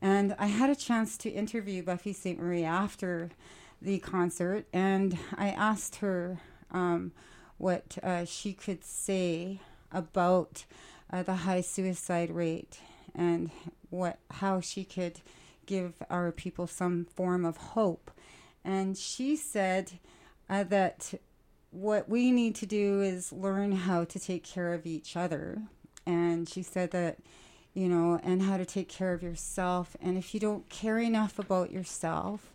And 0.00 0.34
I 0.38 0.46
had 0.46 0.70
a 0.70 0.76
chance 0.76 1.18
to 1.18 1.30
interview 1.30 1.82
Buffy 1.82 2.14
Sainte-Marie 2.14 2.64
after 2.64 3.30
the 3.82 3.98
concert, 3.98 4.66
and 4.72 5.18
I 5.36 5.50
asked 5.50 5.96
her 5.96 6.40
um, 6.70 7.12
what 7.58 7.98
uh, 8.02 8.24
she 8.24 8.54
could 8.54 8.84
say 8.84 9.60
about 9.92 10.64
uh, 11.12 11.22
the 11.22 11.34
high 11.34 11.60
suicide 11.60 12.30
rate 12.30 12.80
and 13.14 13.50
what 13.90 14.18
how 14.30 14.60
she 14.60 14.84
could 14.84 15.20
give 15.70 16.02
our 16.10 16.32
people 16.32 16.66
some 16.66 17.06
form 17.14 17.44
of 17.44 17.56
hope. 17.56 18.10
And 18.64 18.98
she 18.98 19.36
said 19.36 19.92
uh, 20.48 20.64
that 20.64 21.14
what 21.70 22.08
we 22.08 22.32
need 22.32 22.56
to 22.56 22.66
do 22.66 23.00
is 23.00 23.32
learn 23.32 23.70
how 23.72 24.04
to 24.04 24.18
take 24.18 24.42
care 24.42 24.74
of 24.74 24.84
each 24.84 25.16
other. 25.16 25.62
And 26.04 26.48
she 26.48 26.64
said 26.64 26.90
that, 26.90 27.18
you 27.72 27.88
know, 27.88 28.18
and 28.24 28.42
how 28.42 28.56
to 28.56 28.66
take 28.66 28.88
care 28.88 29.12
of 29.12 29.22
yourself. 29.22 29.96
And 30.02 30.18
if 30.18 30.34
you 30.34 30.40
don't 30.40 30.68
care 30.68 30.98
enough 30.98 31.38
about 31.38 31.70
yourself, 31.70 32.52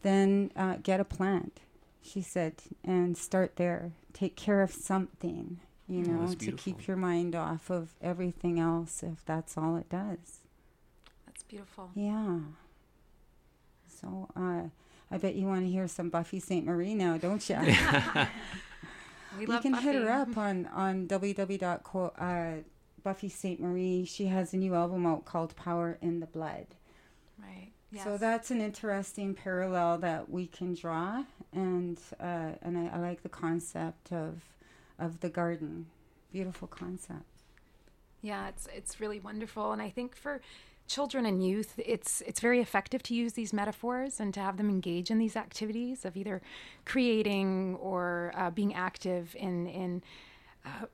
then 0.00 0.50
uh, 0.56 0.76
get 0.82 1.00
a 1.00 1.04
plant, 1.04 1.60
she 2.02 2.22
said, 2.22 2.54
and 2.82 3.18
start 3.18 3.56
there. 3.56 3.92
Take 4.14 4.36
care 4.36 4.62
of 4.62 4.72
something, 4.72 5.60
you 5.86 6.04
oh, 6.08 6.12
know, 6.12 6.34
to 6.34 6.52
keep 6.52 6.86
your 6.86 6.96
mind 6.96 7.34
off 7.34 7.68
of 7.68 7.94
everything 8.00 8.58
else 8.58 9.02
if 9.02 9.22
that's 9.26 9.58
all 9.58 9.76
it 9.76 9.90
does. 9.90 10.43
Beautiful. 11.54 11.88
Yeah. 11.94 12.38
So 13.86 14.28
uh, 14.34 14.62
I 15.08 15.18
bet 15.18 15.36
you 15.36 15.46
want 15.46 15.60
to 15.60 15.70
hear 15.70 15.86
some 15.86 16.10
Buffy 16.10 16.40
Sainte-Marie 16.40 16.96
now, 16.96 17.16
don't 17.16 17.48
you? 17.48 17.54
we 19.38 19.42
you 19.42 19.60
can 19.60 19.70
Buffy. 19.70 19.84
hit 19.84 19.94
her 19.94 20.10
up 20.10 20.36
on 20.36 20.66
on 20.66 21.06
www. 21.06 22.10
Uh, 22.18 22.62
Buffy 23.04 23.28
Sainte-Marie. 23.28 24.04
She 24.04 24.26
has 24.26 24.52
a 24.52 24.56
new 24.56 24.74
album 24.74 25.06
out 25.06 25.26
called 25.26 25.54
Power 25.54 25.96
in 26.02 26.18
the 26.18 26.26
Blood. 26.26 26.66
Right. 27.38 27.70
Yes. 27.92 28.02
So 28.02 28.18
that's 28.18 28.50
an 28.50 28.60
interesting 28.60 29.32
parallel 29.34 29.98
that 29.98 30.28
we 30.28 30.48
can 30.48 30.74
draw, 30.74 31.22
and 31.52 32.00
uh, 32.18 32.54
and 32.62 32.76
I, 32.76 32.96
I 32.96 32.98
like 32.98 33.22
the 33.22 33.28
concept 33.28 34.10
of 34.12 34.42
of 34.98 35.20
the 35.20 35.28
garden. 35.28 35.86
Beautiful 36.32 36.66
concept. 36.66 37.22
Yeah, 38.22 38.48
it's 38.48 38.66
it's 38.74 38.98
really 38.98 39.20
wonderful, 39.20 39.70
and 39.70 39.80
I 39.80 39.90
think 39.90 40.16
for 40.16 40.40
children 40.86 41.26
and 41.26 41.44
youth, 41.44 41.74
it's 41.78 42.22
it's 42.26 42.40
very 42.40 42.60
effective 42.60 43.02
to 43.04 43.14
use 43.14 43.32
these 43.32 43.52
metaphors 43.52 44.20
and 44.20 44.32
to 44.34 44.40
have 44.40 44.56
them 44.56 44.68
engage 44.68 45.10
in 45.10 45.18
these 45.18 45.36
activities 45.36 46.04
of 46.04 46.16
either 46.16 46.42
creating 46.84 47.76
or 47.76 48.32
uh, 48.36 48.50
being 48.50 48.74
active 48.74 49.34
in 49.38 49.66
in 49.66 50.02
uh, 50.64 50.86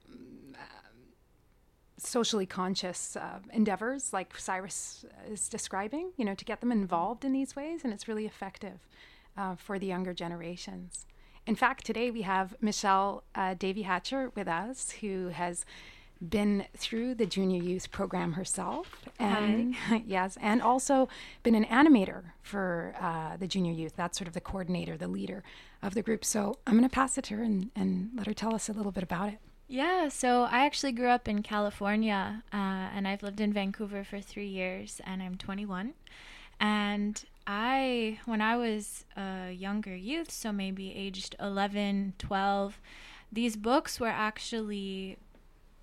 socially 1.98 2.46
conscious 2.46 3.16
uh, 3.16 3.38
endeavors, 3.52 4.12
like 4.12 4.36
Cyrus 4.36 5.04
is 5.30 5.48
describing. 5.48 6.12
You 6.16 6.24
know, 6.24 6.34
to 6.34 6.44
get 6.44 6.60
them 6.60 6.72
involved 6.72 7.24
in 7.24 7.32
these 7.32 7.54
ways, 7.54 7.80
and 7.84 7.92
it's 7.92 8.08
really 8.08 8.26
effective 8.26 8.88
uh, 9.36 9.56
for 9.56 9.78
the 9.78 9.86
younger 9.86 10.14
generations. 10.14 11.06
In 11.46 11.56
fact, 11.56 11.84
today 11.84 12.10
we 12.10 12.22
have 12.22 12.54
Michelle 12.60 13.24
uh, 13.34 13.54
Davy 13.54 13.82
Hatcher 13.82 14.30
with 14.34 14.46
us, 14.46 14.92
who 15.00 15.28
has 15.28 15.64
been 16.26 16.66
through 16.76 17.14
the 17.14 17.26
junior 17.26 17.62
youth 17.62 17.90
program 17.90 18.32
herself, 18.32 19.04
and 19.18 19.74
yes, 20.06 20.36
and 20.40 20.60
also 20.60 21.08
been 21.42 21.54
an 21.54 21.64
animator 21.64 22.32
for 22.42 22.94
uh, 23.00 23.36
the 23.36 23.46
junior 23.46 23.72
youth. 23.72 23.94
That's 23.96 24.18
sort 24.18 24.28
of 24.28 24.34
the 24.34 24.40
coordinator, 24.40 24.96
the 24.96 25.08
leader 25.08 25.42
of 25.82 25.94
the 25.94 26.02
group. 26.02 26.24
So 26.24 26.58
I'm 26.66 26.74
going 26.74 26.88
to 26.88 26.94
pass 26.94 27.16
it 27.16 27.24
to 27.24 27.36
her 27.36 27.42
and, 27.42 27.70
and 27.74 28.10
let 28.14 28.26
her 28.26 28.34
tell 28.34 28.54
us 28.54 28.68
a 28.68 28.72
little 28.72 28.92
bit 28.92 29.02
about 29.02 29.28
it. 29.28 29.38
Yeah, 29.66 30.08
so 30.08 30.42
I 30.42 30.66
actually 30.66 30.92
grew 30.92 31.08
up 31.08 31.28
in 31.28 31.42
California, 31.42 32.42
uh, 32.52 32.56
and 32.56 33.06
I've 33.06 33.22
lived 33.22 33.40
in 33.40 33.52
Vancouver 33.52 34.02
for 34.02 34.20
three 34.20 34.48
years, 34.48 35.00
and 35.04 35.22
I'm 35.22 35.36
21. 35.36 35.94
And 36.58 37.24
I, 37.46 38.18
when 38.26 38.40
I 38.40 38.56
was 38.56 39.04
a 39.16 39.52
younger 39.52 39.94
youth, 39.94 40.32
so 40.32 40.50
maybe 40.50 40.92
aged 40.92 41.36
11, 41.38 42.14
12, 42.18 42.80
these 43.32 43.54
books 43.54 44.00
were 44.00 44.08
actually 44.08 45.18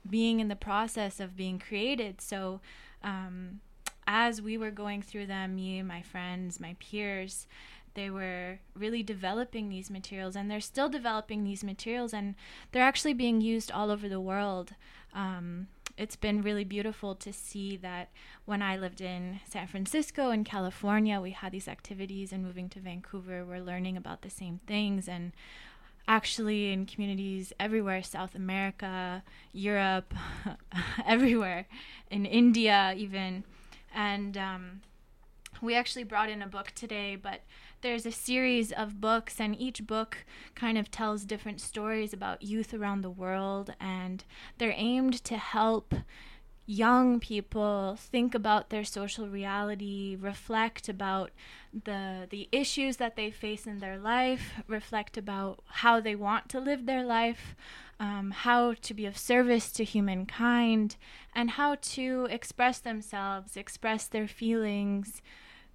being 0.10 0.40
in 0.40 0.48
the 0.48 0.56
process 0.56 1.20
of 1.20 1.36
being 1.36 1.60
created. 1.60 2.22
So, 2.22 2.62
um, 3.04 3.62
as 4.08 4.42
we 4.42 4.58
were 4.58 4.72
going 4.72 5.02
through 5.02 5.26
them, 5.26 5.56
me, 5.56 5.82
my 5.82 6.02
friends, 6.02 6.60
my 6.60 6.76
peers, 6.80 7.46
they 7.94 8.10
were 8.10 8.60
really 8.76 9.04
developing 9.04 9.70
these 9.70 9.90
materials, 9.90 10.36
and 10.36 10.50
they're 10.50 10.62
still 10.62 10.88
developing 10.88 11.44
these 11.44 11.64
materials, 11.64 12.14
and 12.14 12.36
they're 12.72 12.84
actually 12.84 13.14
being 13.14 13.42
used 13.42 13.72
all 13.72 13.90
over 13.90 14.08
the 14.08 14.22
world. 14.22 14.76
Um, 15.14 15.68
it's 15.98 16.16
been 16.16 16.44
really 16.44 16.64
beautiful 16.64 17.16
to 17.16 17.34
see 17.34 17.76
that 17.78 18.10
when 18.46 18.62
I 18.62 18.78
lived 18.78 19.02
in 19.02 19.40
San 19.50 19.66
Francisco 19.66 20.30
and 20.30 20.46
California, 20.46 21.20
we 21.20 21.32
had 21.32 21.52
these 21.52 21.68
activities, 21.68 22.32
and 22.32 22.44
moving 22.44 22.70
to 22.70 22.80
Vancouver, 22.80 23.44
we're 23.44 23.60
learning 23.60 23.98
about 23.98 24.22
the 24.22 24.30
same 24.30 24.60
things. 24.68 25.08
And 25.08 25.32
actually 26.08 26.72
in 26.72 26.86
communities 26.86 27.52
everywhere 27.60 28.02
South 28.02 28.36
America, 28.36 29.24
Europe, 29.52 30.14
everywhere, 31.06 31.68
in 32.10 32.26
India, 32.26 32.94
even. 32.96 33.44
And 33.94 34.38
um, 34.38 34.82
we 35.62 35.76
actually 35.76 36.04
brought 36.04 36.30
in 36.30 36.42
a 36.42 36.48
book 36.48 36.72
today, 36.76 37.16
but 37.16 37.42
there's 37.82 38.06
a 38.06 38.12
series 38.12 38.72
of 38.72 39.02
books, 39.02 39.40
and 39.40 39.60
each 39.60 39.86
book 39.86 40.26
kind 40.56 40.78
of 40.78 40.90
tells 40.90 41.26
different 41.26 41.62
stories 41.62 42.14
about 42.14 42.42
youth 42.42 42.74
around 42.74 43.02
the 43.02 43.10
world, 43.10 43.74
and 43.80 44.24
they're 44.58 44.74
aimed 44.76 45.24
to 45.26 45.38
help 45.38 45.94
young 46.70 47.18
people 47.22 47.96
think 47.98 48.36
about 48.36 48.70
their 48.70 48.84
social 48.84 49.28
reality, 49.30 50.18
reflect 50.20 50.90
about 50.90 51.32
the 51.74 52.28
the 52.30 52.50
issues 52.52 52.98
that 52.98 53.16
they 53.16 53.32
face 53.32 53.66
in 53.66 53.80
their 53.80 53.98
life, 53.98 54.52
reflect 54.68 55.18
about 55.18 55.64
how 55.68 56.00
they 56.02 56.14
want 56.14 56.50
to 56.50 56.60
live 56.60 56.86
their 56.86 57.04
life, 57.04 57.56
um, 58.00 58.32
how 58.32 58.74
to 58.74 58.94
be 58.94 59.06
of 59.06 59.18
service 59.18 59.72
to 59.72 59.84
humankind, 59.86 60.98
and 61.34 61.52
how 61.52 61.76
to 61.76 62.28
express 62.30 62.80
themselves, 62.80 63.56
express 63.56 64.06
their 64.06 64.28
feelings, 64.28 65.22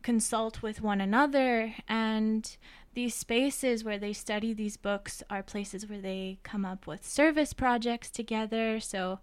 consult 0.02 0.62
with 0.62 0.82
one 0.82 1.00
another, 1.00 1.74
and 1.88 2.58
these 2.94 3.14
spaces 3.14 3.82
where 3.82 3.98
they 3.98 4.12
study 4.12 4.52
these 4.52 4.76
books 4.76 5.22
are 5.30 5.42
places 5.42 5.88
where 5.88 6.02
they 6.02 6.38
come 6.42 6.66
up 6.66 6.86
with 6.86 7.06
service 7.06 7.54
projects 7.54 8.10
together. 8.10 8.78
So, 8.80 9.20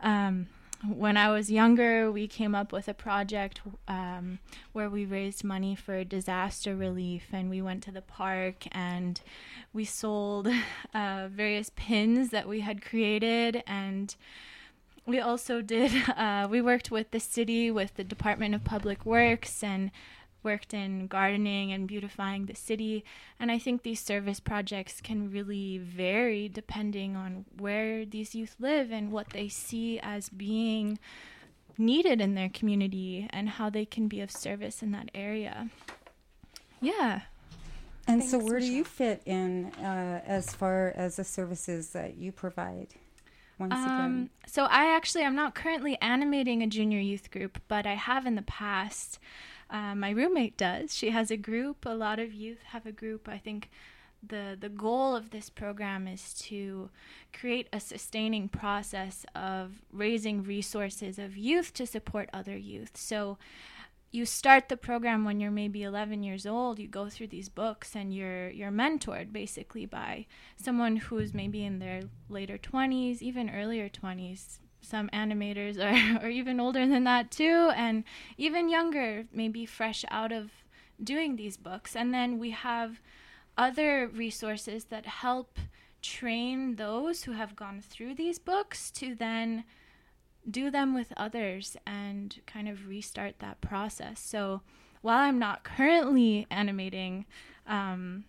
um, 0.00 0.46
when 0.86 1.16
I 1.16 1.30
was 1.30 1.50
younger, 1.50 2.10
we 2.10 2.28
came 2.28 2.54
up 2.54 2.72
with 2.72 2.86
a 2.86 2.94
project 2.94 3.60
um, 3.88 4.38
where 4.72 4.88
we 4.88 5.04
raised 5.04 5.42
money 5.42 5.74
for 5.74 6.04
disaster 6.04 6.76
relief, 6.76 7.26
and 7.32 7.50
we 7.50 7.60
went 7.60 7.82
to 7.84 7.90
the 7.90 8.02
park 8.02 8.66
and 8.72 9.20
we 9.72 9.84
sold 9.84 10.48
uh, 10.94 11.28
various 11.30 11.70
pins 11.74 12.30
that 12.30 12.48
we 12.48 12.60
had 12.60 12.84
created, 12.84 13.62
and 13.66 14.14
we 15.04 15.18
also 15.18 15.60
did. 15.60 15.90
Uh, 16.18 16.48
we 16.48 16.60
worked 16.60 16.90
with 16.90 17.10
the 17.10 17.20
city, 17.20 17.70
with 17.70 17.94
the 17.94 18.04
Department 18.04 18.54
of 18.54 18.64
Public 18.64 19.06
Works, 19.06 19.62
and 19.62 19.90
worked 20.42 20.72
in 20.72 21.06
gardening 21.06 21.72
and 21.72 21.88
beautifying 21.88 22.46
the 22.46 22.54
city. 22.54 23.04
And 23.38 23.50
I 23.50 23.58
think 23.58 23.82
these 23.82 24.00
service 24.00 24.40
projects 24.40 25.00
can 25.00 25.30
really 25.30 25.78
vary 25.78 26.48
depending 26.48 27.16
on 27.16 27.44
where 27.58 28.04
these 28.04 28.34
youth 28.34 28.56
live 28.58 28.90
and 28.90 29.10
what 29.10 29.30
they 29.30 29.48
see 29.48 29.98
as 30.00 30.28
being 30.28 30.98
needed 31.76 32.20
in 32.20 32.34
their 32.34 32.48
community 32.48 33.28
and 33.30 33.48
how 33.48 33.70
they 33.70 33.84
can 33.84 34.08
be 34.08 34.20
of 34.20 34.30
service 34.30 34.82
in 34.82 34.90
that 34.92 35.10
area. 35.14 35.70
Yeah. 36.80 37.22
And 38.06 38.20
Thanks, 38.22 38.30
so, 38.30 38.38
where 38.38 38.54
Michelle. 38.54 38.68
do 38.70 38.76
you 38.76 38.84
fit 38.84 39.22
in 39.26 39.66
uh, 39.74 40.22
as 40.26 40.54
far 40.54 40.92
as 40.96 41.16
the 41.16 41.24
services 41.24 41.90
that 41.90 42.16
you 42.16 42.32
provide? 42.32 42.88
Once 43.58 43.74
um, 43.74 43.84
again. 43.84 44.30
So, 44.46 44.64
I 44.64 44.96
actually, 44.96 45.24
I'm 45.24 45.36
not 45.36 45.54
currently 45.54 45.98
animating 46.00 46.62
a 46.62 46.66
junior 46.66 47.00
youth 47.00 47.30
group, 47.30 47.60
but 47.68 47.86
I 47.86 47.94
have 47.94 48.24
in 48.26 48.34
the 48.34 48.42
past. 48.42 49.18
Uh, 49.70 49.94
my 49.94 50.10
roommate 50.10 50.56
does. 50.56 50.94
She 50.94 51.10
has 51.10 51.30
a 51.30 51.36
group. 51.36 51.84
A 51.84 51.94
lot 51.94 52.18
of 52.18 52.32
youth 52.32 52.62
have 52.68 52.86
a 52.86 52.92
group. 52.92 53.28
I 53.28 53.38
think 53.38 53.68
the 54.26 54.56
the 54.58 54.68
goal 54.68 55.14
of 55.14 55.30
this 55.30 55.48
program 55.48 56.08
is 56.08 56.34
to 56.34 56.90
create 57.32 57.68
a 57.72 57.78
sustaining 57.78 58.48
process 58.48 59.24
of 59.34 59.82
raising 59.92 60.42
resources 60.42 61.18
of 61.18 61.36
youth 61.36 61.72
to 61.74 61.86
support 61.86 62.28
other 62.32 62.56
youth. 62.56 62.96
So 62.96 63.38
you 64.10 64.24
start 64.24 64.68
the 64.68 64.76
program 64.76 65.24
when 65.24 65.38
you're 65.38 65.50
maybe 65.50 65.82
11 65.82 66.22
years 66.22 66.46
old 66.46 66.78
you 66.78 66.88
go 66.88 67.10
through 67.10 67.26
these 67.26 67.50
books 67.50 67.94
and 67.94 68.14
you're 68.14 68.48
you're 68.48 68.70
mentored 68.70 69.32
basically 69.32 69.84
by 69.84 70.24
someone 70.56 70.96
who's 70.96 71.34
maybe 71.34 71.62
in 71.62 71.78
their 71.78 72.02
later 72.30 72.56
20s 72.56 73.20
even 73.20 73.50
earlier 73.50 73.88
20s 73.88 74.60
some 74.88 75.08
animators 75.10 75.78
are, 75.78 76.24
are 76.24 76.30
even 76.30 76.60
older 76.60 76.86
than 76.86 77.04
that 77.04 77.30
too, 77.30 77.70
and 77.76 78.04
even 78.36 78.68
younger, 78.68 79.26
maybe 79.32 79.66
fresh 79.66 80.04
out 80.10 80.32
of 80.32 80.50
doing 81.02 81.36
these 81.36 81.56
books. 81.56 81.94
And 81.94 82.12
then 82.12 82.38
we 82.38 82.50
have 82.50 83.00
other 83.56 84.08
resources 84.08 84.84
that 84.86 85.06
help 85.06 85.58
train 86.00 86.76
those 86.76 87.24
who 87.24 87.32
have 87.32 87.56
gone 87.56 87.80
through 87.80 88.14
these 88.14 88.38
books 88.38 88.90
to 88.92 89.14
then 89.14 89.64
do 90.48 90.70
them 90.70 90.94
with 90.94 91.12
others 91.16 91.76
and 91.86 92.40
kind 92.46 92.68
of 92.68 92.88
restart 92.88 93.40
that 93.40 93.60
process. 93.60 94.20
So 94.20 94.62
while 95.02 95.18
I'm 95.18 95.38
not 95.38 95.64
currently 95.64 96.46
animating, 96.50 97.26
um, 97.66 98.24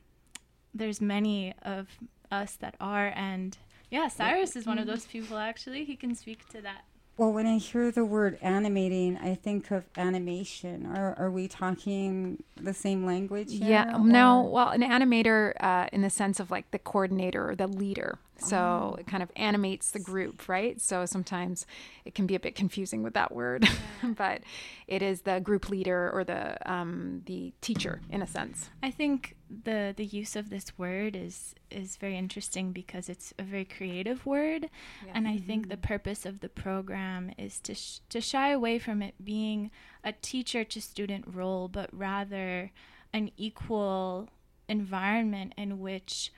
there's 0.74 1.00
many 1.00 1.54
of 1.62 1.88
us 2.32 2.56
that 2.58 2.76
are, 2.80 3.14
and 3.16 3.58
yeah, 3.92 4.08
Cyrus 4.08 4.56
is 4.56 4.66
one 4.66 4.80
of 4.80 4.88
those 4.88 5.06
people, 5.06 5.38
actually. 5.38 5.86
He 5.86 5.96
can 5.96 6.16
speak 6.16 6.48
to 6.50 6.62
that. 6.62 6.86
Well, 7.18 7.34
when 7.34 7.48
I 7.48 7.58
hear 7.58 7.92
the 7.92 8.06
word 8.06 8.38
animating, 8.42 9.18
I 9.18 9.36
think 9.36 9.72
of 9.72 9.84
animation. 9.98 10.86
Are, 10.86 11.16
are 11.20 11.30
we 11.30 11.50
talking 11.50 12.44
the 12.56 12.74
same 12.74 13.06
language? 13.06 13.52
yeah. 13.52 13.98
No. 14.02 14.42
Well, 14.42 14.70
an 14.70 14.82
animator, 14.82 15.52
uh, 15.60 15.88
in 15.92 16.02
the 16.02 16.10
sense 16.10 16.40
of 16.40 16.50
like 16.50 16.72
the 16.72 16.80
coordinator 16.80 17.50
or 17.50 17.56
the 17.56 17.68
leader. 17.68 18.20
So 18.42 18.58
oh. 18.58 18.96
it 19.00 19.08
kind 19.08 19.24
of 19.24 19.32
animates 19.36 19.92
the 19.92 20.00
group, 20.00 20.48
right? 20.48 20.80
So 20.80 21.06
sometimes 21.06 21.66
it 22.06 22.16
can 22.16 22.26
be 22.26 22.36
a 22.36 22.40
bit 22.40 22.56
confusing 22.56 23.04
with 23.04 23.14
that 23.14 23.34
word, 23.34 23.68
yeah. 24.04 24.12
but 24.16 24.42
it 24.88 25.02
is 25.02 25.22
the 25.22 25.40
group 25.40 25.70
leader 25.70 26.10
or 26.14 26.24
the 26.24 26.72
um, 26.72 27.22
the 27.26 27.54
teacher 27.62 28.02
in 28.10 28.22
a 28.22 28.28
sense. 28.28 28.70
I 28.82 28.92
think 28.92 29.36
the 29.64 29.94
the 29.96 30.06
use 30.06 30.36
of 30.36 30.50
this 30.50 30.78
word 30.78 31.16
is 31.16 31.56
is 31.72 31.98
very 31.98 32.18
interesting 32.18 32.72
because 32.72 33.10
it's 33.10 33.34
a 33.38 33.44
very 33.44 33.66
creative 33.66 34.26
word, 34.26 34.70
yeah. 35.06 35.12
and 35.14 35.28
I 35.28 35.36
mm-hmm. 35.36 35.46
think 35.46 35.70
the 35.70 35.78
purpose 35.78 36.26
of 36.26 36.40
the 36.40 36.50
program 36.50 37.32
is 37.38 37.60
to 37.62 37.76
sh- 37.76 38.00
to 38.10 38.22
shy 38.22 38.52
away 38.52 38.80
from 38.80 39.02
it 39.02 39.16
being 39.24 39.72
a 40.04 40.14
teacher 40.14 40.64
to 40.64 40.82
student 40.82 41.26
role, 41.28 41.68
but 41.68 41.90
rather 41.92 42.72
an 43.14 43.32
equal 43.38 44.30
environment 44.68 45.54
in 45.58 45.80
which 45.80 46.32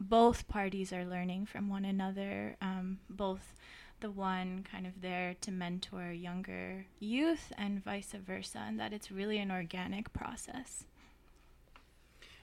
both 0.00 0.48
parties 0.48 0.92
are 0.92 1.04
learning 1.04 1.46
from 1.46 1.68
one 1.68 1.84
another, 1.84 2.56
um, 2.60 2.98
both 3.10 3.54
the 4.00 4.10
one 4.10 4.64
kind 4.70 4.86
of 4.86 5.00
there 5.00 5.34
to 5.40 5.50
mentor 5.50 6.12
younger 6.12 6.86
youth 7.00 7.52
and 7.58 7.82
vice 7.82 8.12
versa, 8.12 8.62
and 8.66 8.78
that 8.78 8.92
it's 8.92 9.10
really 9.10 9.38
an 9.38 9.50
organic 9.50 10.12
process. 10.12 10.84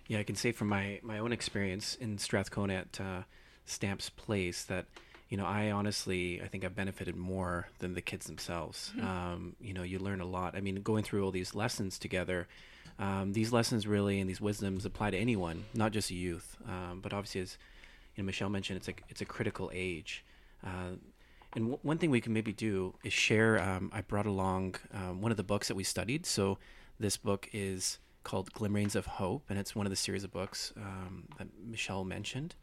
Yeah, 0.07 0.19
I 0.19 0.23
can 0.23 0.35
say 0.35 0.51
from 0.51 0.67
my, 0.67 0.99
my 1.01 1.17
own 1.17 1.31
experience 1.31 1.95
in 1.95 2.17
Strathcona 2.17 2.73
at 2.73 2.99
uh, 2.99 3.21
Stamps 3.65 4.09
Place 4.09 4.63
that, 4.65 4.85
you 5.29 5.37
know, 5.37 5.45
I 5.45 5.71
honestly, 5.71 6.41
I 6.43 6.47
think 6.47 6.63
I've 6.63 6.75
benefited 6.75 7.15
more 7.15 7.69
than 7.79 7.95
the 7.95 8.01
kids 8.01 8.27
themselves. 8.27 8.91
Mm-hmm. 8.95 9.07
Um, 9.07 9.55
you 9.59 9.73
know, 9.73 9.81
you 9.81 9.97
learn 9.97 10.21
a 10.21 10.25
lot. 10.25 10.55
I 10.55 10.61
mean, 10.61 10.75
going 10.83 11.03
through 11.03 11.23
all 11.23 11.31
these 11.31 11.55
lessons 11.55 11.97
together, 11.97 12.47
um, 12.99 13.33
these 13.33 13.51
lessons 13.51 13.85
really 13.85 14.19
and 14.19 14.29
these 14.29 14.39
wisdoms 14.39 14.85
apply 14.85 15.11
to 15.11 15.17
anyone, 15.17 15.65
not 15.73 15.91
just 15.91 16.11
youth. 16.11 16.55
Um, 16.67 16.99
but 17.01 17.13
obviously, 17.13 17.41
as 17.41 17.57
you 18.15 18.23
know, 18.23 18.27
Michelle 18.27 18.49
mentioned, 18.49 18.77
it's 18.77 18.87
a 18.87 18.93
it's 19.09 19.21
a 19.21 19.25
critical 19.25 19.69
age. 19.73 20.23
Uh, 20.65 20.95
and 21.55 21.65
w- 21.65 21.79
one 21.83 21.97
thing 21.97 22.09
we 22.09 22.21
can 22.21 22.33
maybe 22.33 22.53
do 22.53 22.95
is 23.03 23.13
share. 23.13 23.61
Um, 23.61 23.91
I 23.93 24.01
brought 24.01 24.25
along 24.25 24.75
um, 24.93 25.21
one 25.21 25.31
of 25.31 25.37
the 25.37 25.43
books 25.43 25.67
that 25.67 25.75
we 25.75 25.83
studied. 25.83 26.25
So 26.25 26.57
this 26.99 27.17
book 27.17 27.49
is 27.51 27.99
called 28.23 28.51
Glimmerings 28.53 28.95
of 28.95 29.05
Hope, 29.05 29.43
and 29.49 29.59
it's 29.59 29.75
one 29.75 29.85
of 29.85 29.89
the 29.89 29.95
series 29.97 30.23
of 30.23 30.31
books 30.31 30.73
um, 30.77 31.25
that 31.37 31.47
Michelle 31.63 32.05
mentioned. 32.05 32.55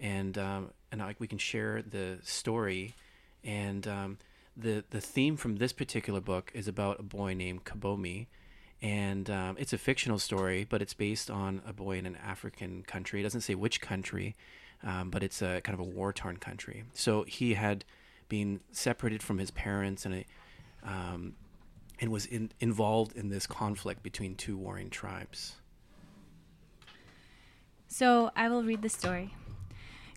And 0.00 0.38
um, 0.38 0.70
and 0.90 1.02
I, 1.02 1.14
we 1.18 1.26
can 1.26 1.38
share 1.38 1.82
the 1.82 2.18
story 2.22 2.94
and 3.44 3.86
the 4.56 4.84
the 4.90 5.00
theme 5.00 5.36
from 5.36 5.56
this 5.56 5.72
particular 5.72 6.20
book 6.20 6.50
is 6.54 6.68
about 6.68 7.00
a 7.00 7.02
boy 7.02 7.34
named 7.34 7.64
Kibomi 7.64 8.26
and 8.84 9.30
um, 9.30 9.56
it's 9.58 9.72
a 9.72 9.78
fictional 9.78 10.18
story, 10.18 10.66
but 10.68 10.82
it's 10.82 10.92
based 10.92 11.30
on 11.30 11.62
a 11.66 11.72
boy 11.72 11.96
in 11.96 12.04
an 12.04 12.16
African 12.16 12.82
country. 12.82 13.20
It 13.20 13.22
doesn't 13.22 13.40
say 13.40 13.54
which 13.54 13.80
country, 13.80 14.36
um, 14.82 15.08
but 15.08 15.22
it's 15.22 15.40
a 15.40 15.62
kind 15.62 15.72
of 15.72 15.80
a 15.80 15.88
war 15.88 16.12
torn 16.12 16.36
country. 16.36 16.84
So 16.92 17.22
he 17.22 17.54
had 17.54 17.86
been 18.28 18.60
separated 18.72 19.22
from 19.22 19.38
his 19.38 19.50
parents 19.50 20.04
and 20.04 20.26
um, 20.82 21.34
and 21.98 22.12
was 22.12 22.26
in, 22.26 22.50
involved 22.60 23.16
in 23.16 23.30
this 23.30 23.46
conflict 23.46 24.02
between 24.02 24.34
two 24.34 24.54
warring 24.54 24.90
tribes. 24.90 25.54
So 27.88 28.32
I 28.36 28.50
will 28.50 28.64
read 28.64 28.82
the 28.82 28.90
story. 28.90 29.34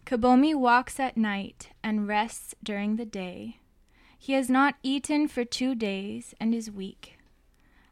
Kibomi 0.06 0.54
walks 0.54 1.00
at 1.00 1.16
night 1.16 1.70
and 1.82 2.06
rests 2.06 2.54
during 2.62 2.98
the 2.98 3.06
day. 3.06 3.60
He 4.18 4.34
has 4.34 4.50
not 4.50 4.76
eaten 4.84 5.30
for 5.30 5.46
two 5.46 5.74
days 5.74 6.34
and 6.38 6.54
is 6.54 6.70
weak. 6.70 7.17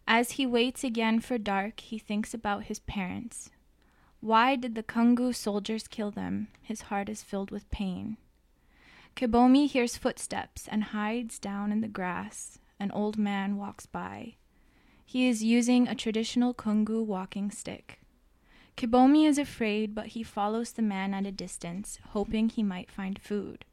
As 0.07 0.31
he 0.31 0.45
waits 0.45 0.83
again 0.83 1.19
for 1.19 1.37
dark, 1.37 1.79
he 1.79 1.97
thinks 1.97 2.33
about 2.33 2.65
his 2.65 2.79
parents. 2.79 3.49
Why 4.19 4.55
did 4.55 4.75
the 4.75 4.83
Kungu 4.83 5.33
soldiers 5.33 5.87
kill 5.87 6.11
them? 6.11 6.47
His 6.61 6.83
heart 6.83 7.09
is 7.09 7.23
filled 7.23 7.51
with 7.51 7.69
pain. 7.71 8.17
Kibomi 9.15 9.67
hears 9.67 9.97
footsteps 9.97 10.67
and 10.67 10.85
hides 10.85 11.39
down 11.39 11.71
in 11.71 11.81
the 11.81 11.87
grass. 11.87 12.59
An 12.79 12.91
old 12.91 13.17
man 13.17 13.55
walks 13.57 13.85
by. 13.85 14.35
He 15.05 15.27
is 15.27 15.43
using 15.43 15.87
a 15.87 15.95
traditional 15.95 16.53
Kungu 16.53 17.03
walking 17.03 17.49
stick. 17.51 17.99
Kibomi 18.75 19.25
is 19.25 19.37
afraid, 19.37 19.95
but 19.95 20.07
he 20.07 20.23
follows 20.23 20.73
the 20.73 20.81
man 20.81 21.13
at 21.13 21.25
a 21.25 21.31
distance, 21.31 21.99
hoping 22.09 22.49
he 22.49 22.63
might 22.63 22.91
find 22.91 23.17
food. 23.19 23.63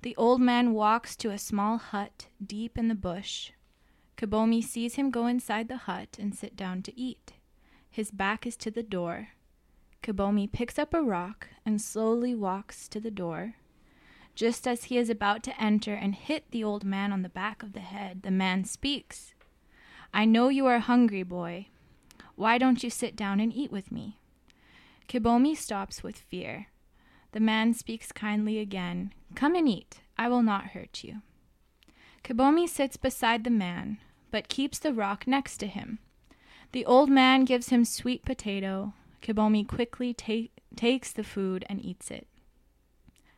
The 0.00 0.16
old 0.16 0.40
man 0.40 0.72
walks 0.72 1.14
to 1.16 1.30
a 1.30 1.38
small 1.38 1.76
hut 1.76 2.28
deep 2.44 2.78
in 2.78 2.88
the 2.88 2.94
bush, 2.94 3.52
Kibomi 4.22 4.62
sees 4.62 4.94
him 4.94 5.10
go 5.10 5.26
inside 5.26 5.66
the 5.66 5.78
hut 5.78 6.16
and 6.16 6.32
sit 6.32 6.54
down 6.54 6.80
to 6.82 6.96
eat. 6.96 7.32
His 7.90 8.12
back 8.12 8.46
is 8.46 8.56
to 8.58 8.70
the 8.70 8.84
door. 8.84 9.30
Kibomi 10.00 10.46
picks 10.46 10.78
up 10.78 10.94
a 10.94 11.02
rock 11.02 11.48
and 11.66 11.82
slowly 11.82 12.32
walks 12.32 12.86
to 12.86 13.00
the 13.00 13.10
door. 13.10 13.54
Just 14.36 14.68
as 14.68 14.84
he 14.84 14.96
is 14.96 15.10
about 15.10 15.42
to 15.42 15.60
enter 15.60 15.94
and 15.94 16.14
hit 16.14 16.44
the 16.52 16.62
old 16.62 16.84
man 16.84 17.12
on 17.12 17.22
the 17.22 17.28
back 17.28 17.64
of 17.64 17.72
the 17.72 17.80
head, 17.80 18.22
the 18.22 18.30
man 18.30 18.64
speaks. 18.64 19.34
I 20.14 20.24
know 20.24 20.48
you 20.48 20.66
are 20.66 20.78
hungry, 20.78 21.24
boy. 21.24 21.66
Why 22.36 22.58
don't 22.58 22.84
you 22.84 22.90
sit 22.90 23.16
down 23.16 23.40
and 23.40 23.52
eat 23.52 23.72
with 23.72 23.90
me? 23.90 24.20
Kibomi 25.08 25.56
stops 25.56 26.04
with 26.04 26.16
fear. 26.16 26.68
The 27.32 27.40
man 27.40 27.74
speaks 27.74 28.12
kindly 28.12 28.60
again. 28.60 29.14
Come 29.34 29.56
and 29.56 29.68
eat. 29.68 30.00
I 30.16 30.28
will 30.28 30.44
not 30.44 30.66
hurt 30.66 31.02
you. 31.02 31.22
Kibomi 32.22 32.68
sits 32.68 32.96
beside 32.96 33.42
the 33.42 33.50
man, 33.50 33.98
but 34.32 34.48
keeps 34.48 34.80
the 34.80 34.92
rock 34.92 35.28
next 35.28 35.58
to 35.58 35.68
him. 35.68 36.00
The 36.72 36.84
old 36.86 37.08
man 37.08 37.44
gives 37.44 37.68
him 37.68 37.84
sweet 37.84 38.24
potato. 38.24 38.94
Kibomi 39.20 39.68
quickly 39.68 40.12
ta- 40.12 40.50
takes 40.74 41.12
the 41.12 41.22
food 41.22 41.64
and 41.68 41.84
eats 41.84 42.10
it. 42.10 42.26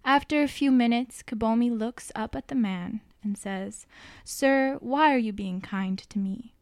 After 0.05 0.43
a 0.43 0.49
few 0.49 0.71
minutes, 0.71 1.23
Kibomi 1.23 1.69
looks 1.77 2.13
up 2.15 2.37
at 2.37 2.49
the 2.49 2.55
man 2.55 3.01
and 3.23 3.37
says, 3.37 3.87
Sir, 4.25 4.77
why 4.81 5.13
are 5.13 5.19
you 5.19 5.33
being 5.33 5.61
kind 5.61 5.99
to 5.99 6.19
me? 6.19 6.55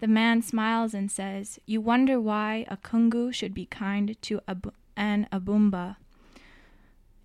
The 0.00 0.08
man 0.08 0.42
smiles 0.42 0.92
and 0.92 1.10
says, 1.10 1.60
You 1.64 1.80
wonder 1.80 2.20
why 2.20 2.66
a 2.68 2.76
Kungu 2.76 3.32
should 3.32 3.54
be 3.54 3.66
kind 3.66 4.20
to 4.22 4.40
an 4.96 5.28
Abumba. 5.32 5.96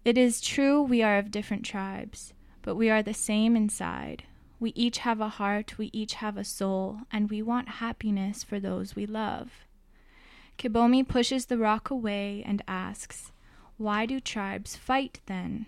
It 0.05 0.17
is 0.17 0.39
true 0.39 0.81
we 0.83 1.01
are 1.01 1.17
of 1.17 1.31
different 1.31 1.65
tribes, 1.65 2.33
but 2.61 2.75
we 2.75 2.89
are 2.91 3.01
the 3.01 3.15
same 3.15 3.55
inside. 3.55 4.23
We 4.59 4.71
each 4.75 4.99
have 4.99 5.21
a 5.21 5.29
heart, 5.29 5.77
we 5.77 5.89
each 5.93 6.15
have 6.15 6.37
a 6.37 6.43
soul, 6.43 7.01
and 7.11 7.29
we 7.29 7.41
want 7.41 7.69
happiness 7.69 8.43
for 8.43 8.59
those 8.59 8.95
we 8.95 9.05
love. 9.05 9.65
Kibomi 10.57 11.07
pushes 11.07 11.45
the 11.45 11.57
rock 11.57 11.91
away 11.91 12.43
and 12.45 12.63
asks, 12.67 13.31
Why 13.77 14.05
do 14.07 14.19
tribes 14.19 14.75
fight 14.75 15.19
then? 15.27 15.67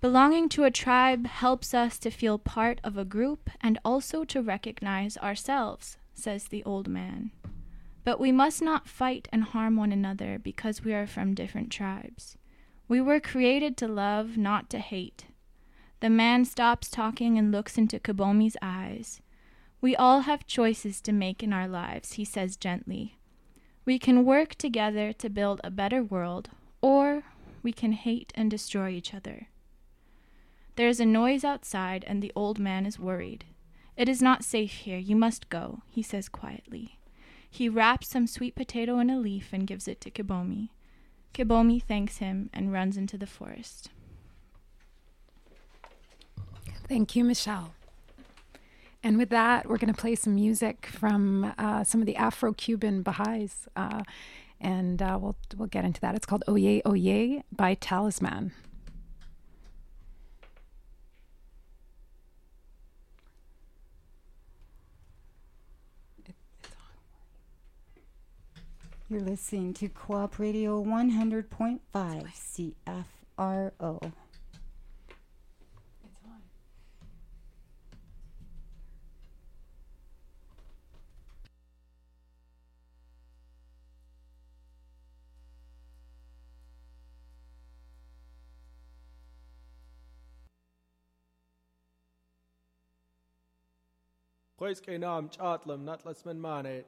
Belonging 0.00 0.48
to 0.50 0.64
a 0.64 0.70
tribe 0.70 1.26
helps 1.26 1.74
us 1.74 1.98
to 1.98 2.10
feel 2.10 2.38
part 2.38 2.80
of 2.84 2.96
a 2.96 3.04
group 3.04 3.50
and 3.60 3.78
also 3.84 4.24
to 4.24 4.40
recognize 4.40 5.18
ourselves, 5.18 5.98
says 6.14 6.44
the 6.44 6.64
old 6.64 6.88
man. 6.88 7.32
But 8.04 8.20
we 8.20 8.32
must 8.32 8.62
not 8.62 8.88
fight 8.88 9.28
and 9.32 9.42
harm 9.42 9.76
one 9.76 9.92
another 9.92 10.38
because 10.38 10.84
we 10.84 10.94
are 10.94 11.06
from 11.06 11.34
different 11.34 11.70
tribes. 11.70 12.38
We 12.86 13.00
were 13.00 13.20
created 13.20 13.76
to 13.78 13.88
love, 13.88 14.38
not 14.38 14.70
to 14.70 14.78
hate. 14.78 15.26
The 16.00 16.10
man 16.10 16.44
stops 16.44 16.90
talking 16.90 17.38
and 17.38 17.50
looks 17.50 17.76
into 17.76 17.98
Kibomi's 17.98 18.56
eyes. 18.62 19.20
We 19.80 19.96
all 19.96 20.20
have 20.20 20.46
choices 20.46 21.00
to 21.02 21.12
make 21.12 21.42
in 21.42 21.52
our 21.52 21.66
lives, 21.66 22.12
he 22.12 22.24
says 22.24 22.56
gently. 22.56 23.18
We 23.84 23.98
can 23.98 24.24
work 24.24 24.54
together 24.54 25.12
to 25.14 25.30
build 25.30 25.60
a 25.64 25.70
better 25.70 26.02
world, 26.02 26.50
or 26.80 27.24
we 27.62 27.72
can 27.72 27.92
hate 27.92 28.32
and 28.34 28.50
destroy 28.50 28.90
each 28.90 29.12
other. 29.12 29.48
There 30.76 30.88
is 30.88 31.00
a 31.00 31.06
noise 31.06 31.42
outside, 31.42 32.04
and 32.06 32.22
the 32.22 32.32
old 32.36 32.60
man 32.60 32.86
is 32.86 33.00
worried. 33.00 33.44
It 33.96 34.08
is 34.08 34.22
not 34.22 34.44
safe 34.44 34.72
here. 34.72 34.98
You 34.98 35.16
must 35.16 35.48
go, 35.48 35.82
he 35.88 36.02
says 36.02 36.28
quietly. 36.28 37.00
He 37.50 37.68
wraps 37.68 38.08
some 38.08 38.28
sweet 38.28 38.54
potato 38.54 39.00
in 39.00 39.10
a 39.10 39.18
leaf 39.18 39.52
and 39.52 39.66
gives 39.66 39.88
it 39.88 40.00
to 40.02 40.10
Kibomi. 40.10 40.68
Kibomi 41.34 41.82
thanks 41.82 42.18
him 42.18 42.50
and 42.52 42.72
runs 42.72 42.96
into 42.96 43.18
the 43.18 43.26
forest. 43.26 43.90
Thank 46.88 47.14
you, 47.14 47.22
Michelle. 47.22 47.74
And 49.02 49.18
with 49.18 49.28
that, 49.28 49.68
we're 49.68 49.76
going 49.76 49.92
to 49.92 50.00
play 50.00 50.14
some 50.14 50.34
music 50.34 50.86
from 50.86 51.52
uh, 51.58 51.84
some 51.84 52.00
of 52.00 52.06
the 52.06 52.16
Afro 52.16 52.52
Cuban 52.52 53.02
Baha'is, 53.02 53.68
uh, 53.76 54.02
and 54.60 55.00
uh, 55.00 55.18
we'll, 55.20 55.36
we'll 55.56 55.68
get 55.68 55.84
into 55.84 56.00
that. 56.00 56.14
It's 56.14 56.26
called 56.26 56.42
Oye 56.48 56.82
Oye 56.86 57.42
by 57.52 57.74
Talisman. 57.74 58.52
You're 69.10 69.20
listening 69.20 69.72
to 69.74 69.88
Co-op 69.88 70.38
Radio 70.38 70.84
100.5 70.84 72.74
CFRO. 73.38 74.12
Khois 94.58 94.80
ke 94.82 94.98
nam 94.98 95.28
chatlam 95.28 95.84
nat 95.84 96.04
las 96.04 96.24
men 96.26 96.40
manet. 96.40 96.84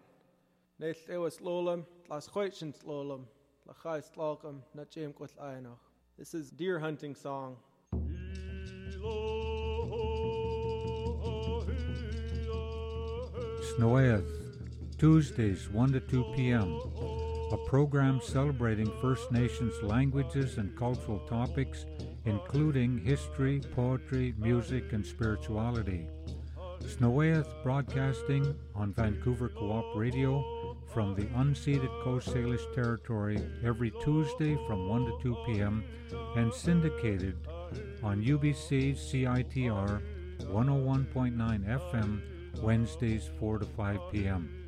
Neil 0.81 0.95
ewas 1.09 1.41
lolam, 1.41 1.85
las 2.09 2.27
khoichin 2.27 2.75
lolam, 2.85 3.27
la 3.65 3.75
khais 3.75 4.11
tlakam 4.11 4.57
na 4.75 4.85
jem 4.91 5.13
kwat 5.13 5.31
ainach. 5.41 5.79
This 6.19 6.35
is 6.35 6.51
deer 6.51 6.81
hunting 6.81 7.15
song. 7.15 7.57
Snoeth, 13.71 14.27
Tuesdays 14.99 15.71
1 15.71 15.93
to 15.93 16.01
2 16.01 16.25
p.m. 16.35 16.77
A 17.53 17.57
program 17.69 18.21
celebrating 18.21 18.91
First 19.01 19.31
Nations 19.31 19.75
languages 19.85 20.59
and 20.59 20.77
cultural 20.77 21.21
topics, 21.21 21.87
including 22.25 22.99
history, 22.99 23.61
poetry, 23.61 24.35
music, 24.39 24.93
and 24.93 25.07
spirituality. 25.07 26.09
Snowaeth 26.87 27.49
broadcasting 27.63 28.55
on 28.75 28.93
Vancouver 28.93 29.49
Co-op 29.49 29.97
Radio 29.97 30.77
from 30.93 31.15
the 31.15 31.27
unceded 31.39 31.89
Coast 32.03 32.29
Salish 32.29 32.75
territory 32.75 33.39
every 33.65 33.93
Tuesday 34.03 34.57
from 34.67 34.89
1 34.89 35.05
to 35.07 35.19
2 35.23 35.37
p.m. 35.47 35.85
and 36.37 36.53
syndicated 36.53 37.37
on 38.03 38.23
UBC 38.23 38.95
CITR 38.97 40.03
101.9 40.41 41.81
FM 41.93 42.63
Wednesdays 42.63 43.31
4 43.39 43.59
to 43.59 43.67
5 43.67 44.01
p.m. 44.13 44.67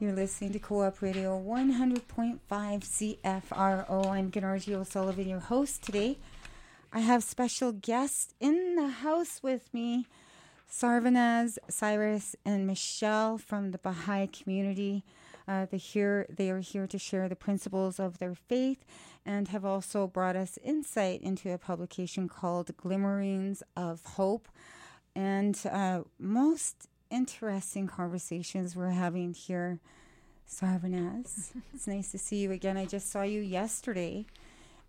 You're 0.00 0.12
listening 0.12 0.52
to 0.54 0.58
Co 0.58 0.82
op 0.82 1.00
Radio 1.02 1.40
100.5 1.40 2.40
CFRO. 2.48 4.06
I'm 4.10 4.28
Gunargie 4.28 4.74
O'Sullivan, 4.74 5.28
your 5.28 5.38
host 5.38 5.84
today. 5.84 6.18
I 6.92 6.98
have 6.98 7.22
special 7.22 7.70
guests 7.70 8.34
in 8.40 8.74
the 8.74 8.88
house 8.88 9.40
with 9.40 9.72
me 9.72 10.08
Sarvanaz, 10.68 11.58
Cyrus, 11.70 12.34
and 12.44 12.66
Michelle 12.66 13.38
from 13.38 13.70
the 13.70 13.78
Baha'i 13.78 14.26
community. 14.26 15.04
Uh, 15.46 15.66
they, 15.70 15.76
here, 15.76 16.26
they 16.28 16.50
are 16.50 16.58
here 16.58 16.88
to 16.88 16.98
share 16.98 17.28
the 17.28 17.36
principles 17.36 18.00
of 18.00 18.18
their 18.18 18.34
faith 18.34 18.84
and 19.24 19.46
have 19.46 19.64
also 19.64 20.08
brought 20.08 20.34
us 20.34 20.58
insight 20.64 21.22
into 21.22 21.52
a 21.52 21.58
publication 21.58 22.28
called 22.28 22.76
Glimmerings 22.76 23.62
of 23.76 24.04
Hope. 24.04 24.48
And 25.14 25.56
uh, 25.70 26.00
most 26.18 26.88
interesting 27.10 27.86
conversations 27.86 28.76
we're 28.76 28.90
having 28.90 29.34
here. 29.34 29.80
Sarvanaz, 30.48 31.50
it's 31.74 31.86
nice 31.86 32.10
to 32.12 32.18
see 32.18 32.36
you 32.36 32.52
again. 32.52 32.76
I 32.76 32.86
just 32.86 33.10
saw 33.10 33.22
you 33.22 33.40
yesterday 33.40 34.26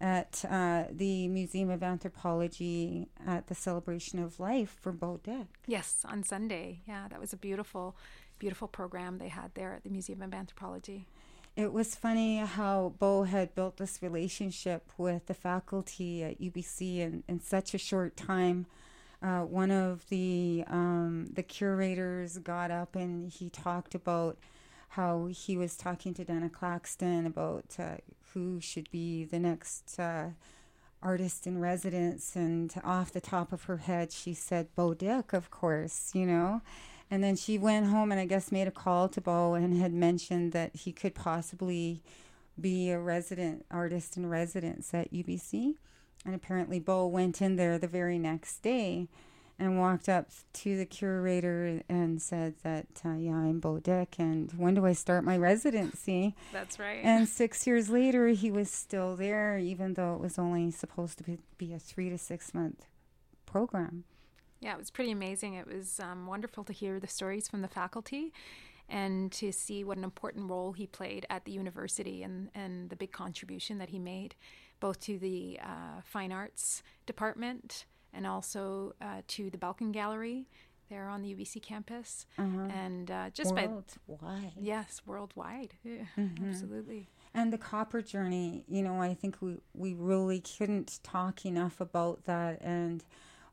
at 0.01 0.43
uh, 0.49 0.83
the 0.91 1.27
Museum 1.27 1.69
of 1.69 1.81
Anthropology 1.81 3.07
at 3.25 3.47
the 3.47 3.55
Celebration 3.55 4.19
of 4.19 4.39
Life 4.39 4.77
for 4.81 4.91
Beau 4.91 5.19
Dick. 5.23 5.47
Yes, 5.67 6.05
on 6.05 6.23
Sunday. 6.23 6.81
Yeah, 6.87 7.07
that 7.09 7.19
was 7.19 7.31
a 7.31 7.37
beautiful, 7.37 7.95
beautiful 8.37 8.67
program 8.67 9.17
they 9.17 9.29
had 9.29 9.51
there 9.55 9.73
at 9.73 9.83
the 9.83 9.89
Museum 9.89 10.21
of 10.21 10.33
Anthropology. 10.33 11.07
It 11.55 11.71
was 11.71 11.95
funny 11.95 12.39
how 12.39 12.95
Beau 12.99 13.23
had 13.23 13.55
built 13.55 13.77
this 13.77 14.01
relationship 14.01 14.91
with 14.97 15.27
the 15.27 15.33
faculty 15.33 16.21
at 16.21 16.41
UBC 16.41 16.97
in, 16.97 17.23
in 17.29 17.39
such 17.39 17.73
a 17.73 17.77
short 17.77 18.17
time. 18.17 18.65
Uh, 19.25 19.41
one 19.41 19.71
of 19.71 20.07
the 20.09 20.63
um, 20.67 21.25
the 21.33 21.41
curators 21.41 22.37
got 22.37 22.69
up 22.69 22.95
and 22.95 23.31
he 23.31 23.49
talked 23.49 23.95
about 23.95 24.37
how 24.89 25.25
he 25.31 25.57
was 25.57 25.75
talking 25.75 26.13
to 26.13 26.23
Dana 26.23 26.47
Claxton 26.47 27.25
about 27.25 27.65
uh, 27.79 27.95
who 28.33 28.61
should 28.61 28.91
be 28.91 29.25
the 29.25 29.39
next 29.39 29.99
uh, 29.99 30.27
artist 31.01 31.47
in 31.47 31.59
residence, 31.59 32.35
and 32.35 32.71
off 32.83 33.11
the 33.11 33.21
top 33.21 33.51
of 33.51 33.63
her 33.63 33.77
head, 33.77 34.11
she 34.11 34.35
said 34.35 34.67
Beau 34.75 34.93
Dick, 34.93 35.33
of 35.33 35.49
course, 35.49 36.11
you 36.13 36.27
know. 36.27 36.61
And 37.09 37.23
then 37.23 37.35
she 37.35 37.57
went 37.57 37.87
home 37.87 38.11
and 38.11 38.21
I 38.21 38.25
guess 38.25 38.51
made 38.51 38.67
a 38.67 38.71
call 38.71 39.09
to 39.09 39.21
Beau 39.21 39.55
and 39.55 39.75
had 39.81 39.93
mentioned 39.93 40.51
that 40.51 40.75
he 40.75 40.91
could 40.91 41.15
possibly 41.15 42.03
be 42.61 42.91
a 42.91 42.99
resident 42.99 43.65
artist 43.71 44.17
in 44.17 44.29
residence 44.29 44.93
at 44.93 45.11
UBC. 45.11 45.75
And 46.25 46.33
apparently, 46.33 46.79
Beau 46.79 47.05
went 47.05 47.41
in 47.41 47.55
there 47.55 47.77
the 47.77 47.87
very 47.87 48.17
next 48.17 48.59
day 48.59 49.07
and 49.57 49.79
walked 49.79 50.09
up 50.09 50.29
to 50.51 50.77
the 50.77 50.85
curator 50.85 51.81
and 51.87 52.21
said 52.21 52.55
that, 52.63 52.87
uh, 53.05 53.13
yeah, 53.13 53.35
I'm 53.35 53.59
Beau 53.59 53.79
Dick, 53.79 54.15
and 54.17 54.51
when 54.53 54.73
do 54.73 54.85
I 54.85 54.93
start 54.93 55.23
my 55.23 55.37
residency? 55.37 56.35
That's 56.51 56.77
right. 56.77 56.99
And 57.03 57.29
six 57.29 57.65
years 57.65 57.89
later, 57.89 58.27
he 58.29 58.51
was 58.51 58.69
still 58.69 59.15
there, 59.15 59.57
even 59.57 59.93
though 59.93 60.15
it 60.15 60.19
was 60.19 60.37
only 60.37 60.71
supposed 60.71 61.17
to 61.19 61.23
be, 61.23 61.37
be 61.57 61.73
a 61.73 61.79
three 61.79 62.09
to 62.09 62.17
six 62.17 62.53
month 62.53 62.85
program. 63.45 64.03
Yeah, 64.59 64.73
it 64.73 64.77
was 64.77 64.91
pretty 64.91 65.11
amazing. 65.11 65.53
It 65.53 65.67
was 65.67 65.99
um, 65.99 66.27
wonderful 66.27 66.63
to 66.65 66.73
hear 66.73 66.99
the 66.99 67.07
stories 67.07 67.47
from 67.47 67.61
the 67.61 67.67
faculty 67.67 68.33
and 68.89 69.31
to 69.31 69.51
see 69.51 69.83
what 69.83 69.97
an 69.97 70.03
important 70.03 70.49
role 70.49 70.73
he 70.73 70.85
played 70.85 71.25
at 71.29 71.45
the 71.45 71.51
university 71.51 72.23
and, 72.23 72.49
and 72.53 72.89
the 72.89 72.95
big 72.95 73.11
contribution 73.11 73.77
that 73.77 73.89
he 73.89 73.99
made 73.99 74.35
both 74.79 74.99
to 75.01 75.17
the 75.17 75.59
uh, 75.63 76.01
fine 76.03 76.31
arts 76.31 76.83
department 77.05 77.85
and 78.13 78.25
also 78.27 78.93
uh, 79.01 79.21
to 79.27 79.49
the 79.49 79.57
Belkin 79.57 79.91
Gallery 79.91 80.47
there 80.89 81.07
on 81.07 81.23
the 81.23 81.33
UBC 81.33 81.61
campus, 81.63 82.27
uh-huh. 82.37 82.67
and 82.71 83.09
uh, 83.09 83.29
just 83.33 83.51
worldwide. 83.55 84.21
by 84.21 84.51
yes, 84.55 85.01
worldwide, 85.07 85.73
yeah, 85.83 86.03
Mhm. 86.17 86.47
absolutely. 86.49 87.09
And 87.33 87.51
the 87.51 87.57
copper 87.57 88.01
journey, 88.03 88.63
you 88.67 88.83
know, 88.83 89.01
I 89.01 89.13
think 89.15 89.37
we, 89.41 89.57
we 89.73 89.93
really 89.95 90.39
couldn't 90.41 90.99
talk 91.03 91.43
enough 91.45 91.81
about 91.81 92.25
that. 92.25 92.61
And 92.61 93.03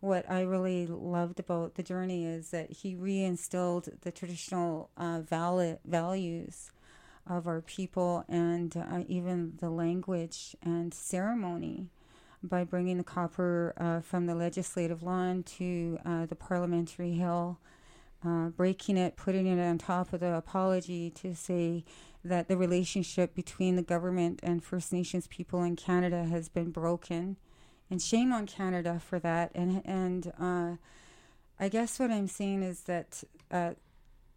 what 0.00 0.30
I 0.30 0.42
really 0.42 0.86
loved 0.86 1.40
about 1.40 1.74
the 1.76 1.82
journey 1.82 2.26
is 2.26 2.50
that 2.50 2.70
he 2.70 2.94
reinstilled 2.94 4.00
the 4.02 4.12
traditional 4.12 4.90
uh, 4.96 5.20
val- 5.22 5.78
values 5.84 6.70
of 7.26 7.46
our 7.46 7.60
people 7.60 8.24
and 8.28 8.76
uh, 8.76 9.00
even 9.06 9.54
the 9.60 9.70
language 9.70 10.56
and 10.62 10.92
ceremony 10.92 11.88
by 12.42 12.64
bringing 12.64 12.98
the 12.98 13.04
copper 13.04 13.72
uh, 13.76 14.00
from 14.00 14.26
the 14.26 14.34
legislative 14.34 15.02
lawn 15.02 15.42
to 15.44 15.98
uh, 16.04 16.26
the 16.26 16.34
parliamentary 16.34 17.12
hill, 17.12 17.58
uh, 18.26 18.48
breaking 18.48 18.96
it, 18.96 19.16
putting 19.16 19.46
it 19.46 19.62
on 19.62 19.78
top 19.78 20.12
of 20.12 20.20
the 20.20 20.34
apology 20.34 21.10
to 21.10 21.34
say 21.34 21.84
that 22.24 22.48
the 22.48 22.56
relationship 22.56 23.34
between 23.34 23.76
the 23.76 23.82
government 23.82 24.40
and 24.42 24.62
First 24.62 24.92
Nations 24.92 25.26
people 25.26 25.62
in 25.62 25.76
Canada 25.76 26.24
has 26.24 26.48
been 26.48 26.70
broken. 26.70 27.36
And 27.90 28.00
shame 28.00 28.32
on 28.32 28.46
Canada 28.46 29.00
for 29.04 29.18
that. 29.18 29.50
And, 29.54 29.82
and 29.84 30.32
uh, 30.40 30.76
I 31.60 31.68
guess 31.68 31.98
what 31.98 32.10
I'm 32.10 32.28
saying 32.28 32.62
is 32.62 32.82
that 32.82 33.22
uh, 33.50 33.72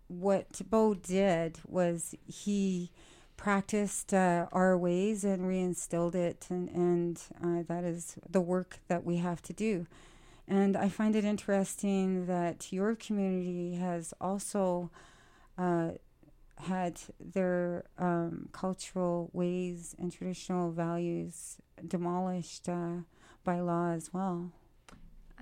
what 0.08 0.62
Beau 0.70 0.94
did 0.94 1.60
was 1.68 2.16
he 2.26 2.92
practiced 3.38 4.14
uh, 4.14 4.48
our 4.52 4.78
ways 4.78 5.24
and 5.24 5.44
reinstilled 5.44 6.16
it, 6.16 6.48
and, 6.50 6.70
and 6.70 7.22
uh, 7.44 7.64
that 7.68 7.84
is 7.84 8.16
the 8.30 8.42
work 8.42 8.80
that 8.88 9.04
we 9.04 9.18
have 9.18 9.42
to 9.44 9.54
do. 9.54 9.88
And 10.48 10.78
I 10.78 10.90
find 10.90 11.16
it 11.16 11.26
interesting 11.26 12.28
that 12.28 12.72
your 12.72 12.96
community 12.96 13.76
has 13.76 14.14
also 14.22 14.92
uh, 15.58 15.92
had 16.58 17.02
their 17.20 17.86
um, 17.98 18.50
cultural 18.52 19.30
ways 19.34 19.96
and 20.00 20.12
traditional 20.12 20.72
values 20.72 21.58
demolished 21.86 22.70
uh, 22.70 23.02
by 23.44 23.60
law 23.60 23.92
as 23.92 24.14
well. 24.14 24.52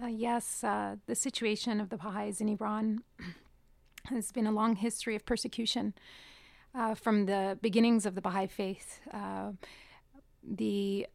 Uh, 0.01 0.07
yes, 0.07 0.64
uh, 0.64 0.95
the 1.05 1.16
situation 1.16 1.80
of 1.80 1.89
the 1.89 1.97
Baha'is 1.97 2.41
in 2.41 2.49
Iran 2.49 3.03
has 4.06 4.32
been 4.32 4.47
a 4.47 4.51
long 4.51 4.76
history 4.76 5.16
of 5.16 5.26
persecution. 5.26 5.93
Uh, 6.76 6.95
from 6.95 7.28
the 7.28 7.58
beginnings 7.62 8.06
of 8.06 8.16
the 8.16 8.22
Baha'i 8.22 8.47
faith, 8.47 8.99
uh, 9.12 9.51
the 10.43 11.06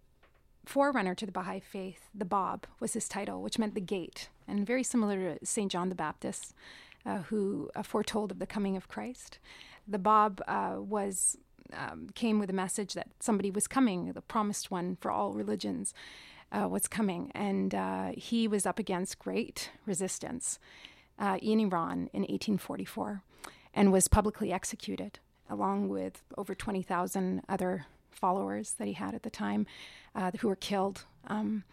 forerunner 0.65 1.17
to 1.17 1.27
the 1.27 1.33
Baha'i 1.33 1.59
faith, 1.59 2.09
the 2.15 2.25
Bab, 2.25 2.67
was 2.79 2.93
his 2.93 3.09
title, 3.09 3.43
which 3.43 3.59
meant 3.59 3.75
the 3.75 3.81
gate, 3.81 4.29
and 4.47 4.67
very 4.67 4.85
similar 4.85 5.37
to 5.37 5.47
St. 5.47 5.71
John 5.71 5.89
the 5.89 5.97
Baptist, 5.97 6.55
uh, 7.05 7.23
who 7.23 7.71
foretold 7.83 8.31
of 8.31 8.39
the 8.39 8.47
coming 8.47 8.77
of 8.77 8.87
Christ. 8.87 9.41
The 9.87 9.99
Bab 9.99 10.43
uh, 10.47 10.77
was 10.79 11.39
um, 11.73 12.09
came 12.15 12.39
with 12.39 12.51
a 12.51 12.55
message 12.55 12.95
that 12.95 13.09
somebody 13.19 13.51
was 13.51 13.67
coming, 13.67 14.13
the 14.13 14.23
promised 14.23 14.71
one 14.71 14.97
for 15.01 15.11
all 15.11 15.33
religions 15.33 15.93
uh, 16.53 16.69
was 16.69 16.87
coming, 16.87 17.33
and 17.35 17.75
uh, 17.75 18.13
he 18.15 18.47
was 18.47 18.65
up 18.65 18.79
against 18.79 19.19
great 19.19 19.71
resistance 19.87 20.61
uh, 21.19 21.39
in 21.41 21.61
Iran 21.61 22.09
in 22.13 22.23
1844, 22.23 23.23
and 23.75 23.93
was 23.93 24.09
publicly 24.09 24.53
executed 24.53 25.19
along 25.51 25.89
with 25.89 26.23
over 26.37 26.55
20,000 26.55 27.43
other 27.49 27.87
followers 28.11 28.73
that 28.79 28.87
he 28.87 28.95
had 28.95 29.15
at 29.15 29.23
the 29.23 29.31
time 29.31 29.67
uh, 30.15 30.31
who 30.41 30.49
were 30.49 30.57
killed 30.57 31.05
um, 31.29 31.65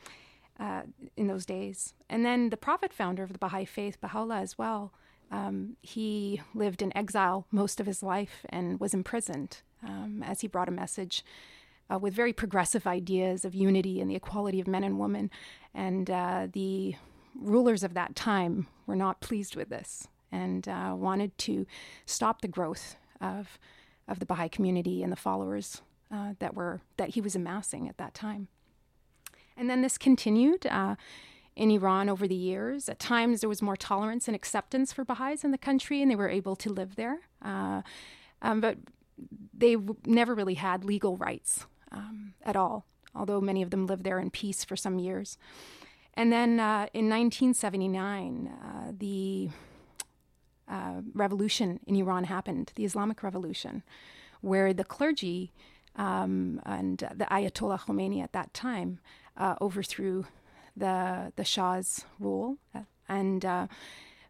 uh, 0.59 0.83
in 1.17 1.27
those 1.27 1.45
days. 1.45 1.93
And 2.09 2.25
then 2.25 2.49
the 2.49 2.57
prophet 2.57 2.93
founder 2.93 3.23
of 3.23 3.33
the 3.33 3.39
Baha'i 3.39 3.65
faith, 3.65 3.99
Baha'u'llah, 3.99 4.39
as 4.39 4.57
well, 4.57 4.93
um, 5.31 5.75
he 5.81 6.41
lived 6.53 6.81
in 6.81 6.95
exile 6.95 7.47
most 7.51 7.79
of 7.79 7.85
his 7.85 8.03
life 8.03 8.45
and 8.49 8.79
was 8.79 8.93
imprisoned 8.93 9.61
um, 9.83 10.23
as 10.25 10.41
he 10.41 10.47
brought 10.47 10.69
a 10.69 10.71
message 10.71 11.25
uh, 11.91 11.97
with 11.97 12.13
very 12.13 12.33
progressive 12.33 12.87
ideas 12.87 13.43
of 13.43 13.53
unity 13.53 13.99
and 13.99 14.09
the 14.09 14.15
equality 14.15 14.59
of 14.59 14.67
men 14.67 14.83
and 14.83 14.99
women. 14.99 15.29
And 15.73 16.09
uh, 16.09 16.47
the 16.51 16.95
rulers 17.37 17.83
of 17.83 17.93
that 17.93 18.15
time 18.15 18.67
were 18.85 18.95
not 18.95 19.21
pleased 19.21 19.55
with 19.55 19.69
this 19.69 20.07
and 20.31 20.67
uh, 20.67 20.93
wanted 20.95 21.37
to 21.39 21.65
stop 22.05 22.41
the 22.41 22.47
growth 22.47 22.95
of 23.21 23.59
of 24.07 24.19
the 24.19 24.25
Baha'i 24.25 24.49
community 24.49 25.01
and 25.01 25.11
the 25.11 25.17
followers 25.17 25.81
uh, 26.13 26.33
that 26.39 26.53
were 26.53 26.81
that 26.97 27.09
he 27.09 27.21
was 27.21 27.35
amassing 27.35 27.89
at 27.89 27.97
that 27.97 28.13
time. 28.13 28.47
And 29.57 29.69
then 29.69 29.81
this 29.81 29.97
continued 29.97 30.65
uh, 30.67 30.95
in 31.55 31.71
Iran 31.71 32.09
over 32.09 32.27
the 32.27 32.35
years. 32.35 32.89
At 32.89 32.99
times, 32.99 33.39
there 33.39 33.49
was 33.49 33.61
more 33.61 33.77
tolerance 33.77 34.27
and 34.27 34.35
acceptance 34.35 34.91
for 34.91 35.05
Baha'is 35.05 35.43
in 35.43 35.51
the 35.51 35.57
country, 35.57 36.01
and 36.01 36.11
they 36.11 36.15
were 36.15 36.29
able 36.29 36.55
to 36.57 36.69
live 36.69 36.95
there. 36.95 37.19
Uh, 37.41 37.81
um, 38.41 38.59
but 38.59 38.77
they 39.57 39.75
w- 39.75 39.95
never 40.05 40.35
really 40.35 40.55
had 40.55 40.83
legal 40.83 41.15
rights 41.15 41.65
um, 41.91 42.33
at 42.43 42.57
all, 42.57 42.85
although 43.15 43.39
many 43.39 43.61
of 43.61 43.69
them 43.69 43.87
lived 43.87 44.03
there 44.03 44.19
in 44.19 44.29
peace 44.29 44.65
for 44.65 44.75
some 44.75 44.99
years. 44.99 45.37
And 46.17 46.31
then 46.31 46.59
uh, 46.59 46.87
in 46.93 47.09
1979, 47.09 48.47
uh, 48.47 48.91
the 48.97 49.49
uh, 50.67 51.01
revolution 51.13 51.79
in 51.85 51.95
Iran 51.95 52.23
happened, 52.25 52.71
the 52.75 52.85
Islamic 52.85 53.21
Revolution, 53.21 53.83
where 54.41 54.73
the 54.73 54.83
clergy 54.83 55.51
um, 55.95 56.61
and 56.65 56.99
the 57.15 57.25
Ayatollah 57.25 57.81
Khomeini 57.81 58.23
at 58.23 58.33
that 58.33 58.53
time 58.53 58.99
uh, 59.37 59.55
overthrew 59.61 60.25
the 60.77 61.31
the 61.35 61.45
Shah's 61.45 62.05
rule, 62.19 62.57
and 63.07 63.45
uh, 63.45 63.67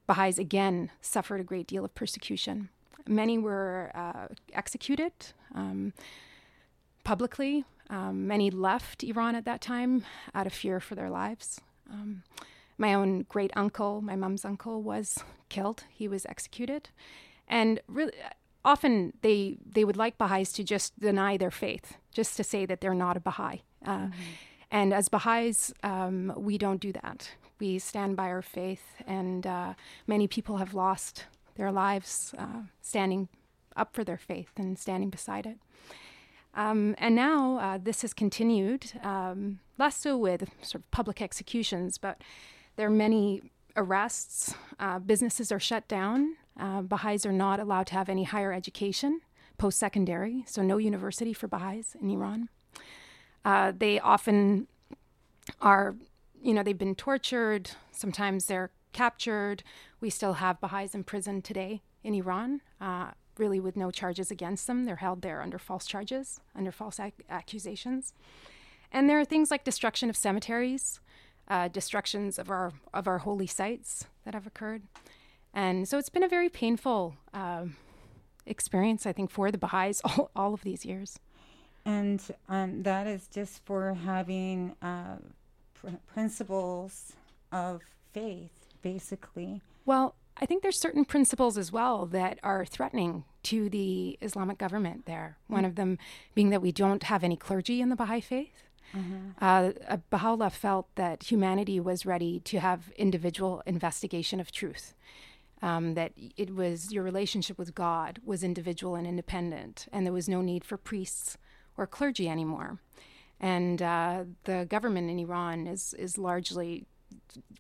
Baha'is 0.06 0.38
again 0.38 0.92
suffered 1.02 1.42
a 1.42 1.44
great 1.44 1.66
deal 1.66 1.84
of 1.84 1.96
persecution 1.96 2.70
many 3.08 3.38
were 3.38 3.92
uh, 3.94 4.28
executed 4.54 5.14
um, 5.54 5.94
publicly. 7.04 7.66
Um, 7.90 8.28
many 8.28 8.50
left 8.50 9.04
Iran 9.04 9.36
at 9.36 9.46
that 9.46 9.62
time 9.62 10.06
out 10.34 10.48
of 10.48 10.54
fear 10.54 10.80
for 10.80 10.96
their 10.96 11.10
lives. 11.10 11.62
Um, 11.90 12.24
my 12.78 12.94
own 12.94 13.26
great 13.30 13.52
uncle, 13.56 14.02
my 14.02 14.16
mom's 14.16 14.46
uncle, 14.46 14.82
was 14.82 15.24
killed. 15.50 15.84
He 15.90 16.08
was 16.08 16.26
executed, 16.26 16.90
and 17.48 17.80
really, 17.88 18.14
often 18.64 19.14
they 19.22 19.58
they 19.66 19.86
would 19.86 19.98
like 19.98 20.18
Baha'is 20.18 20.52
to 20.54 20.64
just 20.64 21.00
deny 21.00 21.38
their 21.38 21.52
faith, 21.52 21.98
just 22.12 22.36
to 22.38 22.44
say 22.44 22.66
that 22.66 22.82
they're 22.82 22.94
not 22.94 23.18
a 23.18 23.20
Baha'i. 23.20 23.62
Uh, 23.86 23.98
mm-hmm. 23.98 24.22
And 24.72 24.94
as 24.94 25.10
Baha'is, 25.10 25.74
um, 25.84 26.34
we 26.36 26.58
don't 26.58 26.82
do 26.82 26.92
that. 26.92 27.32
We 27.60 27.80
stand 27.80 28.18
by 28.18 28.28
our 28.30 28.42
faith, 28.42 28.84
and 29.08 29.48
uh, 29.48 29.74
many 30.06 30.28
people 30.28 30.58
have 30.58 30.74
lost 30.74 31.26
their 31.56 31.72
lives 31.72 32.34
uh, 32.38 32.64
standing 32.82 33.30
up 33.78 33.94
for 33.94 34.04
their 34.04 34.18
faith 34.18 34.52
and 34.58 34.78
standing 34.78 35.10
beside 35.10 35.46
it. 35.46 35.58
Um, 36.56 36.96
and 36.98 37.16
now 37.16 37.58
uh, 37.60 37.78
this 37.82 38.02
has 38.02 38.14
continued, 38.14 38.94
um, 39.04 39.60
less 39.78 39.98
so 39.98 40.18
with 40.18 40.50
sort 40.62 40.76
of 40.76 40.92
public 40.92 41.22
executions, 41.22 41.98
but 41.98 42.22
there 42.78 42.88
are 42.88 42.92
many 42.92 43.42
arrests. 43.76 44.56
Uh, 44.80 45.00
businesses 45.00 45.52
are 45.52 45.60
shut 45.60 45.88
down. 45.88 46.38
Uh, 46.58 46.82
Baha'is 46.82 47.26
are 47.26 47.34
not 47.34 47.60
allowed 47.60 47.88
to 47.88 47.94
have 47.94 48.08
any 48.08 48.24
higher 48.24 48.54
education, 48.54 49.20
post 49.58 49.78
secondary, 49.78 50.44
so 50.48 50.62
no 50.62 50.78
university 50.78 51.34
for 51.34 51.48
Baha'is 51.48 51.96
in 52.02 52.10
Iran. 52.10 52.48
Uh, 53.44 53.74
they 53.78 54.00
often 54.00 54.68
are, 55.62 55.96
you 56.42 56.54
know, 56.54 56.64
they've 56.64 56.78
been 56.78 56.96
tortured. 56.96 57.72
Sometimes 57.92 58.46
they're 58.46 58.72
captured. 58.94 59.62
We 60.00 60.10
still 60.10 60.34
have 60.34 60.62
Baha'is 60.62 60.96
in 60.96 61.04
prison 61.04 61.42
today 61.42 61.82
in 62.02 62.14
Iran, 62.14 62.62
uh, 62.80 63.12
really 63.40 63.60
with 63.60 63.76
no 63.76 63.92
charges 63.92 64.32
against 64.32 64.68
them. 64.68 64.86
They're 64.86 64.98
held 64.98 65.22
there 65.22 65.42
under 65.42 65.58
false 65.58 65.86
charges, 65.86 66.40
under 66.56 66.72
false 66.72 67.00
ac- 67.00 67.14
accusations. 67.30 68.14
And 68.92 69.10
there 69.10 69.20
are 69.20 69.26
things 69.26 69.52
like 69.52 69.64
destruction 69.64 70.10
of 70.10 70.16
cemeteries, 70.16 71.00
uh, 71.48 71.68
destructions 71.68 72.40
of 72.40 72.50
our 72.50 72.74
of 72.94 73.08
our 73.08 73.20
holy 73.20 73.48
sites 73.48 74.06
that 74.24 74.34
have 74.34 74.48
occurred. 74.48 74.84
And 75.54 75.88
so 75.88 75.98
it's 75.98 76.10
been 76.10 76.24
a 76.24 76.28
very 76.28 76.50
painful 76.50 77.16
uh, 77.34 77.66
experience, 78.46 79.06
I 79.06 79.14
think, 79.14 79.32
for 79.32 79.52
the 79.52 79.58
Baha'is 79.58 80.02
all, 80.06 80.32
all 80.36 80.54
of 80.54 80.64
these 80.64 80.86
years. 80.86 81.20
And 81.86 82.22
um, 82.50 82.84
that 82.84 83.08
is 83.08 83.28
just 83.28 83.64
for 83.64 83.94
having 83.94 84.76
uh, 84.82 85.18
pr- 85.76 85.96
principles 86.08 87.14
of 87.52 87.82
faith, 88.12 88.66
basically. 88.82 89.62
Well, 89.86 90.16
I 90.38 90.46
think 90.46 90.64
there's 90.64 90.80
certain 90.80 91.06
principles 91.06 91.58
as 91.58 91.72
well 91.72 92.06
that 92.08 92.40
are 92.44 92.66
threatening 92.66 93.24
to 93.44 93.70
the 93.70 94.18
Islamic 94.22 94.58
government 94.58 95.06
there. 95.06 95.38
Mm-hmm. 95.44 95.54
One 95.54 95.66
of 95.66 95.76
them 95.76 95.98
being 96.34 96.50
that 96.50 96.62
we 96.62 96.72
don't 96.72 97.04
have 97.04 97.24
any 97.24 97.38
clergy 97.38 97.82
in 97.82 97.90
the 97.90 97.96
Baha'i 97.96 98.22
faith. 98.22 98.64
Mm-hmm. 98.94 99.32
Uh, 99.42 99.98
Baha'u'llah 100.10 100.52
felt 100.52 100.94
that 100.96 101.24
humanity 101.24 101.80
was 101.80 102.06
ready 102.06 102.40
to 102.42 102.60
have 102.60 102.92
individual 102.98 103.64
investigation 103.66 104.40
of 104.40 104.52
truth 104.52 104.94
um, 105.62 105.94
that 105.96 106.14
it 106.38 106.56
was 106.56 106.92
your 106.92 107.04
relationship 107.04 107.58
with 107.58 107.76
God 107.76 108.20
was 108.24 108.44
individual 108.44 108.96
and 108.96 109.08
independent, 109.08 109.88
and 109.92 110.06
there 110.06 110.14
was 110.14 110.30
no 110.30 110.42
need 110.42 110.64
for 110.64 110.78
priests 110.78 111.38
or 111.78 111.88
clergy 111.88 112.30
anymore. 112.30 112.80
And 113.40 113.82
uh, 113.82 114.26
the 114.44 114.66
government 114.70 115.10
in 115.10 115.20
Iran 115.20 115.68
is 115.68 115.94
is 115.98 116.18
largely 116.18 116.86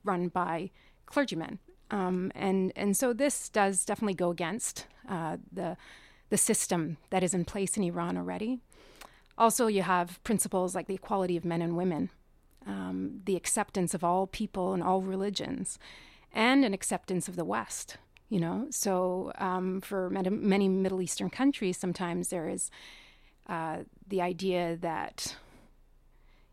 run 0.03 0.28
by 0.28 0.71
clergymen, 1.05 1.59
um, 1.96 2.32
and 2.36 2.74
and 2.76 2.98
so 2.98 3.14
this 3.14 3.48
does 3.48 3.86
definitely 3.86 4.16
go 4.16 4.30
against 4.30 4.86
uh, 5.08 5.38
the 5.52 5.78
the 6.30 6.38
system 6.38 6.98
that 7.10 7.24
is 7.24 7.34
in 7.34 7.46
place 7.46 7.78
in 7.78 7.84
Iran 7.84 8.18
already. 8.18 8.60
Also, 9.38 9.68
you 9.68 9.82
have 9.82 10.22
principles 10.24 10.76
like 10.76 10.88
the 10.88 10.96
equality 10.96 11.38
of 11.38 11.46
men 11.46 11.62
and 11.62 11.78
women, 11.78 12.10
um, 12.68 13.22
the 13.26 13.36
acceptance 13.36 13.93
of 13.93 14.04
all 14.04 14.28
people 14.28 14.74
and 14.74 14.84
all 14.84 15.02
religions, 15.02 15.80
and 16.34 16.66
an 16.66 16.74
acceptance 16.74 17.30
of 17.30 17.38
the 17.38 17.46
West. 17.46 17.98
You 18.28 18.39
know, 18.39 18.68
so 18.72 19.32
um, 19.38 19.82
for 19.82 20.10
many 20.10 20.68
Middle 20.68 21.02
Eastern 21.02 21.30
countries, 21.30 21.78
sometimes 21.78 22.30
there 22.30 22.50
is 22.50 22.72
uh, 23.48 23.84
the 24.08 24.22
idea 24.22 24.78
that 24.82 25.36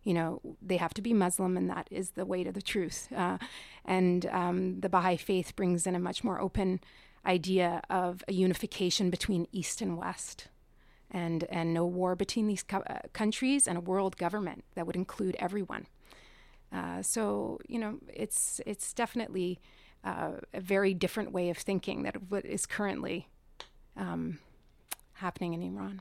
you 0.05 0.15
know 0.15 0.41
they 0.61 0.77
have 0.77 0.95
to 0.95 1.03
be 1.03 1.13
Muslim, 1.13 1.57
and 1.57 1.71
that 1.71 1.89
is 1.91 2.11
the 2.11 2.25
way 2.25 2.45
to 2.45 2.53
the 2.53 2.63
truth. 2.63 3.09
Uh, 3.15 3.39
and 3.85 4.27
um, 4.27 4.81
the 4.81 4.89
Baha'i 4.89 5.17
faith 5.17 5.55
brings 5.57 5.87
in 5.87 5.95
a 5.95 6.01
much 6.01 6.25
more 6.25 6.41
open 6.41 6.81
idea 7.25 7.83
of 7.89 8.25
a 8.27 8.33
unification 8.33 9.11
between 9.11 9.47
East 9.53 9.81
and 9.81 9.97
West, 9.97 10.49
and 11.11 11.45
and 11.45 11.73
no 11.73 11.85
war 11.85 12.17
between 12.17 12.47
these 12.47 12.63
co- 12.63 12.85
uh, 12.89 13.01
countries, 13.13 13.69
and 13.69 13.79
a 13.79 13.81
world 13.81 14.17
government 14.17 14.65
that 14.75 14.87
would 14.87 14.97
include 14.97 15.37
everyone. 15.39 15.87
Uh, 16.73 17.03
so 17.03 17.61
you 17.69 17.79
know, 17.79 17.99
it's 18.13 18.61
it's 18.67 18.93
definitely 18.93 19.61
uh, 20.05 20.33
a 20.53 20.61
very 20.61 20.95
different 20.95 21.33
way 21.33 21.51
of 21.51 21.59
thinking 21.59 22.03
that 22.03 22.31
what 22.31 22.45
is 22.45 22.67
currently 22.67 23.29
um, 23.97 24.39
happening 25.15 25.53
in 25.55 25.63
Iran. 25.63 26.01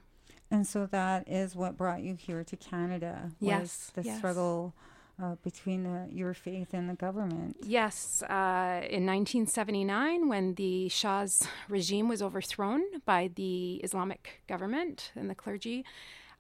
And 0.51 0.67
so 0.67 0.85
that 0.87 1.27
is 1.29 1.55
what 1.55 1.77
brought 1.77 2.01
you 2.01 2.15
here 2.15 2.43
to 2.43 2.57
Canada. 2.57 3.31
yes, 3.39 3.91
the 3.95 4.03
yes. 4.03 4.17
struggle 4.17 4.73
uh, 5.21 5.35
between 5.43 5.83
the, 5.83 6.07
your 6.11 6.33
faith 6.33 6.73
and 6.73 6.89
the 6.89 6.93
government. 6.93 7.55
Yes, 7.63 8.21
uh, 8.23 8.81
in 8.89 9.05
1979, 9.05 10.27
when 10.27 10.55
the 10.55 10.89
Shah's 10.89 11.47
regime 11.69 12.07
was 12.07 12.21
overthrown 12.21 12.81
by 13.05 13.29
the 13.35 13.75
Islamic 13.75 14.41
government 14.47 15.11
and 15.15 15.29
the 15.29 15.35
clergy, 15.35 15.85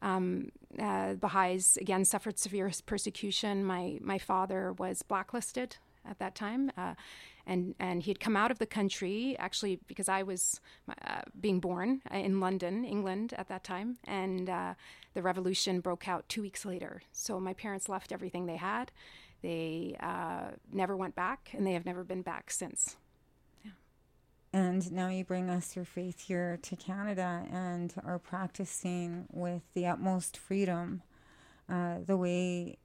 um, 0.01 0.51
uh, 0.79 1.13
Baha'is 1.13 1.77
again 1.77 2.05
suffered 2.05 2.39
severe 2.39 2.71
persecution. 2.85 3.63
My 3.63 3.99
my 4.01 4.17
father 4.17 4.73
was 4.73 5.03
blacklisted 5.03 5.77
at 6.09 6.17
that 6.19 6.33
time. 6.33 6.71
Uh, 7.47 7.51
and, 7.51 7.75
and 7.79 8.03
he 8.03 8.11
had 8.11 8.19
come 8.19 8.35
out 8.35 8.51
of 8.51 8.59
the 8.59 8.65
country 8.65 9.35
actually 9.39 9.79
because 9.87 10.09
I 10.09 10.23
was 10.23 10.59
uh, 10.89 11.21
being 11.39 11.59
born 11.59 12.01
in 12.11 12.39
London, 12.39 12.85
England 12.85 13.33
at 13.37 13.47
that 13.49 13.63
time, 13.63 13.97
and 14.05 14.49
uh, 14.49 14.73
the 15.13 15.21
revolution 15.21 15.79
broke 15.81 16.07
out 16.07 16.27
two 16.29 16.41
weeks 16.41 16.65
later. 16.65 17.01
So 17.11 17.39
my 17.39 17.53
parents 17.53 17.89
left 17.89 18.11
everything 18.11 18.45
they 18.45 18.57
had. 18.57 18.91
They 19.41 19.95
uh, 19.99 20.51
never 20.71 20.95
went 20.95 21.15
back, 21.15 21.49
and 21.53 21.65
they 21.65 21.73
have 21.73 21.85
never 21.85 22.03
been 22.03 22.21
back 22.21 22.51
since. 22.51 22.97
And 24.53 24.91
now 24.91 25.07
you 25.07 25.23
bring 25.23 25.49
us 25.49 25.77
your 25.77 25.85
faith 25.85 26.19
here 26.19 26.59
to 26.63 26.75
Canada 26.75 27.45
and 27.51 27.93
are 28.05 28.19
practicing 28.19 29.25
with 29.31 29.61
the 29.73 29.87
utmost 29.87 30.35
freedom, 30.35 31.03
uh, 31.69 31.99
the 32.05 32.17
way 32.17 32.77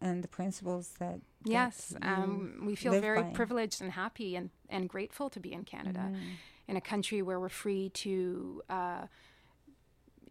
and 0.00 0.22
the 0.22 0.28
principles 0.28 0.94
that. 1.00 1.20
Yes, 1.44 1.94
um, 2.02 2.62
we 2.64 2.74
feel 2.74 2.98
very 3.00 3.22
by. 3.22 3.30
privileged 3.30 3.82
and 3.82 3.92
happy 3.92 4.34
and, 4.36 4.50
and 4.68 4.88
grateful 4.88 5.28
to 5.30 5.40
be 5.40 5.52
in 5.52 5.64
Canada, 5.64 6.10
mm. 6.10 6.18
in 6.68 6.76
a 6.76 6.80
country 6.80 7.22
where 7.22 7.38
we're 7.38 7.48
free 7.48 7.90
to. 7.90 8.62
Uh, 8.68 9.06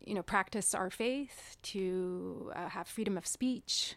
you 0.05 0.13
know, 0.13 0.21
practice 0.21 0.75
our 0.75 0.89
faith, 0.89 1.55
to 1.63 2.51
uh, 2.55 2.67
have 2.67 2.87
freedom 2.87 3.17
of 3.17 3.25
speech, 3.25 3.95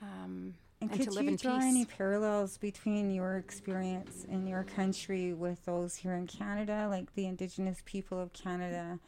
um, 0.00 0.54
and, 0.80 0.90
and 0.90 0.92
could 0.92 1.08
to 1.08 1.10
live 1.10 1.24
you 1.24 1.30
in 1.30 1.36
draw 1.36 1.56
peace. 1.56 1.64
any 1.64 1.84
parallels 1.84 2.58
between 2.58 3.10
your 3.10 3.36
experience 3.36 4.24
in 4.30 4.46
your 4.46 4.62
country 4.62 5.32
with 5.32 5.64
those 5.64 5.96
here 5.96 6.14
in 6.14 6.28
Canada, 6.28 6.86
like 6.88 7.12
the 7.14 7.26
Indigenous 7.26 7.82
people 7.84 8.20
of 8.20 8.32
Canada? 8.32 9.00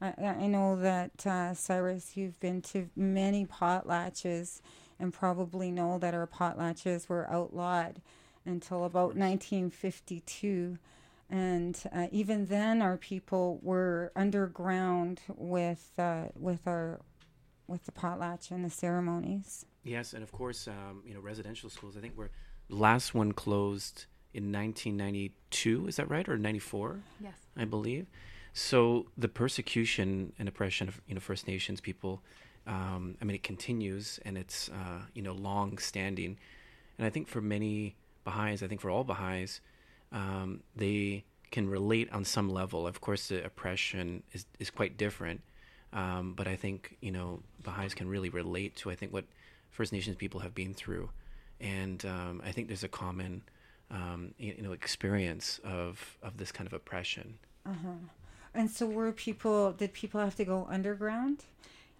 I, 0.00 0.12
I 0.20 0.46
know 0.48 0.76
that 0.80 1.24
uh, 1.24 1.54
Cyrus, 1.54 2.16
you've 2.16 2.38
been 2.40 2.60
to 2.62 2.88
many 2.96 3.46
potlatches 3.46 4.60
and 5.02 5.12
probably 5.12 5.72
know 5.72 5.98
that 5.98 6.14
our 6.14 6.28
potlatches 6.28 7.08
were 7.08 7.28
outlawed 7.28 8.00
until 8.46 8.84
about 8.84 9.16
1952. 9.16 10.78
And 11.28 11.82
uh, 11.92 12.06
even 12.12 12.46
then, 12.46 12.80
our 12.80 12.96
people 12.96 13.58
were 13.62 14.12
underground 14.14 15.20
with 15.28 15.90
uh, 15.98 16.26
with 16.38 16.66
our 16.66 17.00
with 17.66 17.84
the 17.84 17.92
potlatch 17.92 18.50
and 18.50 18.64
the 18.64 18.70
ceremonies. 18.70 19.66
Yes, 19.82 20.12
and 20.12 20.22
of 20.22 20.30
course, 20.30 20.68
um, 20.68 21.02
you 21.04 21.14
know, 21.14 21.20
residential 21.20 21.68
schools. 21.68 21.96
I 21.96 22.00
think 22.00 22.14
we're 22.16 22.30
the 22.68 22.76
last 22.76 23.14
one 23.14 23.32
closed 23.32 24.06
in 24.34 24.52
1992. 24.52 25.88
Is 25.88 25.96
that 25.96 26.08
right, 26.08 26.28
or 26.28 26.38
94? 26.38 27.00
Yes, 27.20 27.34
I 27.56 27.64
believe. 27.64 28.06
So 28.52 29.06
the 29.16 29.28
persecution 29.28 30.34
and 30.38 30.48
oppression 30.48 30.86
of 30.86 31.00
you 31.08 31.14
know 31.14 31.20
First 31.20 31.48
Nations 31.48 31.80
people 31.80 32.22
um, 32.66 33.16
I 33.20 33.24
mean, 33.24 33.34
it 33.34 33.42
continues 33.42 34.20
and 34.24 34.38
it's 34.38 34.68
uh, 34.68 35.02
you 35.14 35.22
know 35.22 35.32
long 35.32 35.78
standing, 35.78 36.38
and 36.98 37.06
I 37.06 37.10
think 37.10 37.28
for 37.28 37.40
many 37.40 37.96
Baha'is, 38.24 38.62
I 38.62 38.66
think 38.68 38.80
for 38.80 38.90
all 38.90 39.04
Baha'is, 39.04 39.60
um, 40.12 40.62
they 40.76 41.24
can 41.50 41.68
relate 41.68 42.10
on 42.12 42.24
some 42.24 42.48
level. 42.48 42.86
Of 42.86 43.00
course, 43.00 43.28
the 43.28 43.44
oppression 43.44 44.22
is 44.32 44.46
is 44.58 44.70
quite 44.70 44.96
different, 44.96 45.40
um, 45.92 46.34
but 46.34 46.46
I 46.46 46.56
think 46.56 46.96
you 47.00 47.12
know 47.12 47.40
Baha'is 47.62 47.94
can 47.94 48.08
really 48.08 48.28
relate 48.28 48.76
to 48.76 48.90
I 48.90 48.94
think 48.94 49.12
what 49.12 49.24
First 49.70 49.92
Nations 49.92 50.16
people 50.16 50.40
have 50.40 50.54
been 50.54 50.74
through, 50.74 51.10
and 51.60 52.04
um, 52.04 52.42
I 52.44 52.52
think 52.52 52.68
there's 52.68 52.84
a 52.84 52.88
common 52.88 53.42
um, 53.90 54.34
you 54.38 54.62
know 54.62 54.72
experience 54.72 55.60
of 55.64 56.18
of 56.22 56.36
this 56.36 56.52
kind 56.52 56.66
of 56.66 56.72
oppression 56.72 57.38
Uh 57.66 57.74
huh. 57.84 57.88
And 58.54 58.70
so, 58.70 58.86
were 58.86 59.12
people? 59.12 59.72
Did 59.72 59.92
people 59.92 60.20
have 60.20 60.36
to 60.36 60.44
go 60.44 60.66
underground? 60.70 61.44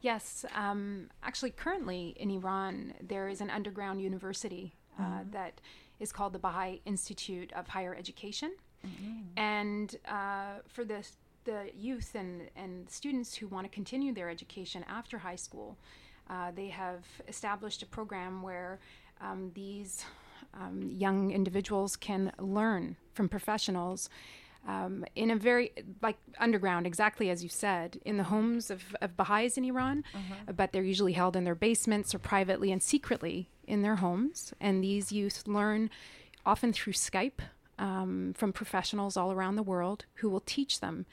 Yes, 0.03 0.45
um, 0.55 1.09
actually, 1.23 1.53
currently 1.53 2.15
in 2.19 2.29
Iran, 2.31 2.93
there 3.01 3.29
is 3.29 3.41
an 3.41 3.49
underground 3.51 4.01
university 4.03 4.75
uh, 4.99 5.03
Mhm. 5.03 5.33
that 5.33 5.61
is 6.01 6.13
called 6.13 6.33
the 6.35 6.39
Baha'i 6.39 6.81
Institute 6.85 7.51
of 7.55 7.69
Higher 7.69 7.95
Education. 7.95 8.53
Mhm. 8.85 9.25
And 9.37 9.97
uh, 10.07 10.59
for 10.67 10.85
the, 10.85 11.07
the 11.45 11.71
youth 11.75 12.15
and, 12.17 12.51
and 12.57 12.91
students 12.91 13.37
who 13.37 13.47
want 13.47 13.65
to 13.65 13.71
continue 13.71 14.13
their 14.13 14.29
education 14.29 14.85
after 14.89 15.19
high 15.19 15.37
school, 15.37 15.79
uh, 16.29 16.51
they 16.51 16.69
have 16.69 17.07
established 17.29 17.83
a 17.83 17.87
program 17.87 18.43
where 18.43 18.81
um, 19.21 19.53
these 19.55 20.05
um, 20.55 20.91
young 20.91 21.31
individuals 21.31 21.97
can 21.97 22.33
learn 22.39 22.97
from 23.15 23.29
professionals 23.29 24.11
um, 24.67 25.05
in 25.17 25.31
a 25.31 25.37
very 25.37 25.73
like 26.03 26.19
underground, 26.39 26.87
exactly 26.87 27.31
as 27.31 27.43
you 27.43 27.49
said, 27.49 27.99
in 28.05 28.17
the 28.17 28.25
homes 28.25 28.71
of, 28.71 28.83
of 29.01 29.17
Baha'is 29.17 29.57
in 29.59 29.65
Iran, 29.65 30.05
Uh-huh. 30.15 30.53
but 30.55 30.73
they're 30.73 30.83
usually 30.85 31.13
held 31.15 31.35
in 31.37 31.45
their 31.45 31.55
basements 31.57 32.15
or 32.15 32.19
privately 32.21 32.71
and 32.73 32.83
secretly 32.83 33.49
in 33.67 33.83
their 33.83 33.97
homes. 33.97 34.53
And 34.61 34.83
these 34.85 35.11
youth 35.13 35.47
learn 35.47 35.91
often 36.47 36.73
through 36.73 36.93
Skype 36.95 37.41
um, 37.79 38.35
from 38.37 38.53
professionals 38.53 39.17
all 39.17 39.33
around 39.33 39.57
the 39.57 39.63
world 39.63 40.05
who 40.17 40.29
will 40.31 40.41
teach 40.41 40.81
them 40.81 41.07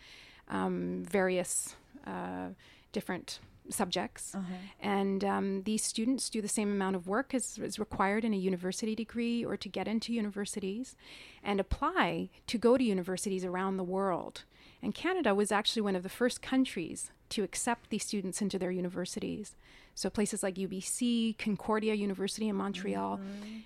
um, 0.49 1.03
various 1.09 1.75
uh, 2.05 2.49
different 2.91 3.39
subjects. 3.69 4.35
Uh-huh. 4.35 4.53
And 4.79 5.23
um, 5.23 5.63
these 5.63 5.83
students 5.83 6.29
do 6.29 6.41
the 6.41 6.47
same 6.47 6.71
amount 6.71 6.95
of 6.95 7.07
work 7.07 7.33
as 7.33 7.57
is 7.57 7.79
required 7.79 8.25
in 8.25 8.33
a 8.33 8.37
university 8.37 8.95
degree 8.95 9.43
or 9.43 9.57
to 9.57 9.69
get 9.69 9.87
into 9.87 10.13
universities 10.13 10.95
and 11.43 11.59
apply 11.59 12.29
to 12.47 12.57
go 12.57 12.77
to 12.77 12.83
universities 12.83 13.45
around 13.45 13.77
the 13.77 13.83
world. 13.83 14.43
And 14.81 14.95
Canada 14.95 15.35
was 15.35 15.51
actually 15.51 15.81
one 15.81 15.95
of 15.95 16.03
the 16.03 16.09
first 16.09 16.41
countries 16.41 17.11
to 17.29 17.43
accept 17.43 17.89
these 17.89 18.05
students 18.05 18.41
into 18.41 18.57
their 18.57 18.71
universities. 18.71 19.55
So 19.93 20.09
places 20.09 20.43
like 20.43 20.55
UBC, 20.55 21.37
Concordia 21.37 21.93
University 21.93 22.47
in 22.47 22.55
Montreal 22.55 23.19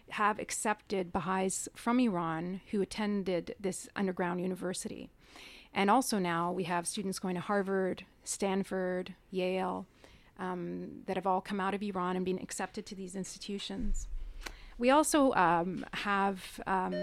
have 0.10 0.40
accepted 0.40 1.14
Baha'is 1.14 1.70
from 1.76 2.00
Iran 2.00 2.62
who 2.72 2.82
attended 2.82 3.56
this 3.60 3.88
underground 3.96 4.42
university. 4.42 5.12
And 5.74 5.90
also 5.90 6.20
now 6.20 6.52
we 6.52 6.64
have 6.64 6.88
students 6.88 7.20
going 7.20 7.36
to 7.36 7.42
Harvard, 7.42 8.06
Stanford, 8.24 9.16
Yale, 9.32 9.86
um, 10.40 11.02
that 11.06 11.16
have 11.16 11.28
all 11.28 11.42
come 11.42 11.60
out 11.60 11.74
of 11.74 11.82
Iran 11.82 12.16
and 12.16 12.26
been 12.26 12.40
accepted 12.40 12.86
to 12.88 12.96
these 12.96 13.16
institutions. 13.16 14.08
We 14.78 14.90
also 14.90 15.34
um, 15.34 15.86
have 15.94 16.60
um, 16.68 16.94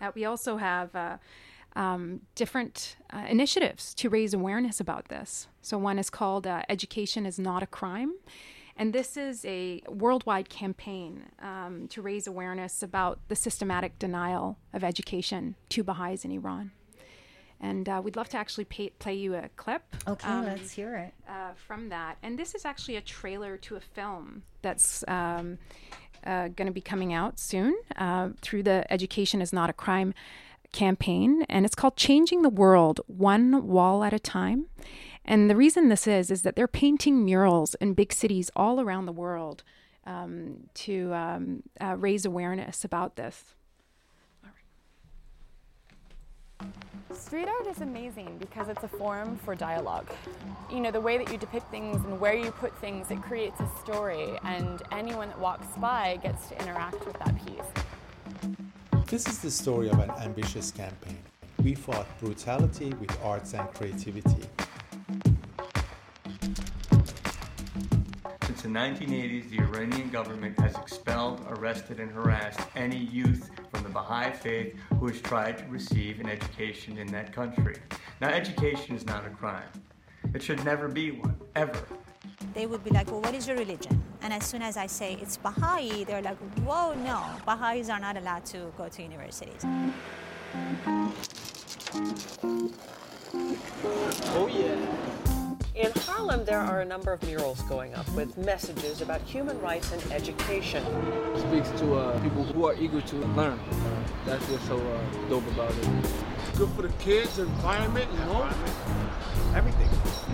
uh, 0.00 0.10
we 0.14 0.24
also 0.24 0.56
have 0.56 0.94
uh, 0.94 1.18
um, 1.76 2.20
different 2.34 2.96
uh, 3.12 3.24
initiatives 3.28 3.94
to 3.94 4.08
raise 4.08 4.34
awareness 4.34 4.80
about 4.80 5.08
this. 5.08 5.48
So 5.62 5.78
one 5.78 5.98
is 5.98 6.10
called 6.10 6.46
uh, 6.46 6.62
"Education 6.68 7.26
is 7.26 7.38
Not 7.38 7.62
a 7.62 7.66
Crime." 7.66 8.14
And 8.76 8.92
this 8.92 9.16
is 9.16 9.44
a 9.44 9.82
worldwide 9.88 10.48
campaign 10.48 11.26
um, 11.40 11.86
to 11.88 12.02
raise 12.02 12.26
awareness 12.26 12.82
about 12.82 13.20
the 13.28 13.36
systematic 13.36 13.98
denial 13.98 14.58
of 14.72 14.82
education 14.82 15.54
to 15.70 15.84
Baha'is 15.84 16.24
in 16.24 16.32
Iran. 16.32 16.72
And 17.60 17.88
uh, 17.88 18.00
we'd 18.04 18.16
love 18.16 18.28
to 18.30 18.36
actually 18.36 18.64
pay, 18.64 18.90
play 18.90 19.14
you 19.14 19.34
a 19.36 19.48
clip. 19.56 19.82
Okay, 20.08 20.28
um, 20.28 20.44
let's 20.44 20.72
hear 20.72 20.96
it. 20.96 21.14
uh, 21.28 21.52
from 21.54 21.88
that. 21.90 22.18
And 22.22 22.38
this 22.38 22.54
is 22.54 22.64
actually 22.64 22.96
a 22.96 23.00
trailer 23.00 23.56
to 23.58 23.76
a 23.76 23.80
film 23.80 24.42
that's 24.60 25.04
um, 25.08 25.58
uh, 26.26 26.48
going 26.48 26.66
to 26.66 26.72
be 26.72 26.80
coming 26.80 27.12
out 27.12 27.38
soon 27.38 27.78
uh, 27.96 28.30
through 28.42 28.64
the 28.64 28.84
Education 28.92 29.40
is 29.40 29.52
Not 29.52 29.70
a 29.70 29.72
Crime 29.72 30.14
campaign. 30.72 31.44
And 31.48 31.64
it's 31.64 31.76
called 31.76 31.96
Changing 31.96 32.42
the 32.42 32.50
World 32.50 33.00
One 33.06 33.66
Wall 33.68 34.02
at 34.02 34.12
a 34.12 34.18
Time. 34.18 34.66
And 35.24 35.48
the 35.48 35.56
reason 35.56 35.88
this 35.88 36.06
is, 36.06 36.30
is 36.30 36.42
that 36.42 36.54
they're 36.54 36.68
painting 36.68 37.24
murals 37.24 37.74
in 37.76 37.94
big 37.94 38.12
cities 38.12 38.50
all 38.54 38.80
around 38.80 39.06
the 39.06 39.12
world 39.12 39.62
um, 40.06 40.68
to 40.74 41.12
um, 41.14 41.62
uh, 41.80 41.96
raise 41.98 42.24
awareness 42.24 42.84
about 42.84 43.16
this. 43.16 43.54
Street 47.12 47.46
art 47.48 47.66
is 47.66 47.80
amazing 47.80 48.36
because 48.38 48.68
it's 48.68 48.82
a 48.82 48.88
forum 48.88 49.38
for 49.44 49.54
dialogue. 49.54 50.10
You 50.70 50.80
know, 50.80 50.90
the 50.90 51.00
way 51.00 51.16
that 51.16 51.30
you 51.30 51.38
depict 51.38 51.70
things 51.70 51.96
and 52.04 52.18
where 52.20 52.34
you 52.34 52.50
put 52.50 52.76
things, 52.80 53.10
it 53.10 53.22
creates 53.22 53.60
a 53.60 53.68
story, 53.82 54.38
and 54.44 54.82
anyone 54.92 55.28
that 55.28 55.38
walks 55.38 55.76
by 55.76 56.18
gets 56.22 56.48
to 56.48 56.60
interact 56.60 57.06
with 57.06 57.16
that 57.18 57.34
piece. 57.46 58.56
This 59.06 59.28
is 59.28 59.38
the 59.38 59.50
story 59.50 59.88
of 59.88 59.98
an 60.00 60.10
ambitious 60.10 60.70
campaign. 60.70 61.18
We 61.62 61.74
fought 61.74 62.06
brutality 62.20 62.92
with 63.00 63.16
arts 63.22 63.54
and 63.54 63.72
creativity. 63.74 64.48
The 68.64 68.70
1980s, 68.70 69.50
the 69.50 69.58
Iranian 69.58 70.08
government 70.08 70.58
has 70.58 70.74
expelled, 70.76 71.44
arrested, 71.50 72.00
and 72.00 72.10
harassed 72.10 72.60
any 72.74 72.96
youth 72.96 73.50
from 73.70 73.82
the 73.82 73.90
Baha'i 73.90 74.32
faith 74.32 74.74
who 74.98 75.06
has 75.08 75.20
tried 75.20 75.58
to 75.58 75.64
receive 75.66 76.18
an 76.18 76.30
education 76.30 76.96
in 76.96 77.06
that 77.08 77.30
country. 77.30 77.76
Now, 78.22 78.28
education 78.28 78.96
is 78.96 79.04
not 79.04 79.26
a 79.26 79.28
crime. 79.28 79.68
It 80.32 80.42
should 80.42 80.64
never 80.64 80.88
be 80.88 81.10
one, 81.10 81.36
ever. 81.54 81.78
They 82.54 82.64
would 82.64 82.82
be 82.82 82.88
like, 82.88 83.10
well, 83.10 83.20
what 83.20 83.34
is 83.34 83.46
your 83.46 83.58
religion? 83.58 84.02
And 84.22 84.32
as 84.32 84.46
soon 84.46 84.62
as 84.62 84.78
I 84.78 84.86
say 84.86 85.18
it's 85.20 85.36
Baha'i, 85.36 86.04
they're 86.04 86.22
like, 86.22 86.38
whoa, 86.60 86.94
no, 86.94 87.22
Baha'is 87.44 87.90
are 87.90 88.00
not 88.00 88.16
allowed 88.16 88.46
to 88.46 88.72
go 88.78 88.88
to 88.88 89.02
universities. 89.02 89.62
Oh, 94.32 94.48
yeah. 94.50 95.33
In 95.74 95.90
Harlem, 96.02 96.44
there 96.44 96.60
are 96.60 96.82
a 96.82 96.84
number 96.84 97.12
of 97.12 97.20
murals 97.24 97.60
going 97.62 97.96
up 97.96 98.08
with 98.10 98.38
messages 98.38 99.00
about 99.00 99.20
human 99.22 99.60
rights 99.60 99.90
and 99.90 100.12
education. 100.12 100.84
It 101.34 101.40
speaks 101.40 101.80
to 101.80 101.94
uh, 101.96 102.20
people 102.20 102.44
who 102.44 102.64
are 102.66 102.74
eager 102.76 103.00
to 103.00 103.16
learn. 103.34 103.58
That's 104.24 104.48
what's 104.50 104.64
so 104.68 104.78
uh, 104.78 105.28
dope 105.28 105.44
about 105.48 105.72
it. 105.72 105.88
Good 106.56 106.68
for 106.76 106.82
the 106.82 106.92
kids, 107.00 107.40
environment, 107.40 108.08
you 108.12 108.18
know? 108.20 108.48
Everything. 109.56 109.88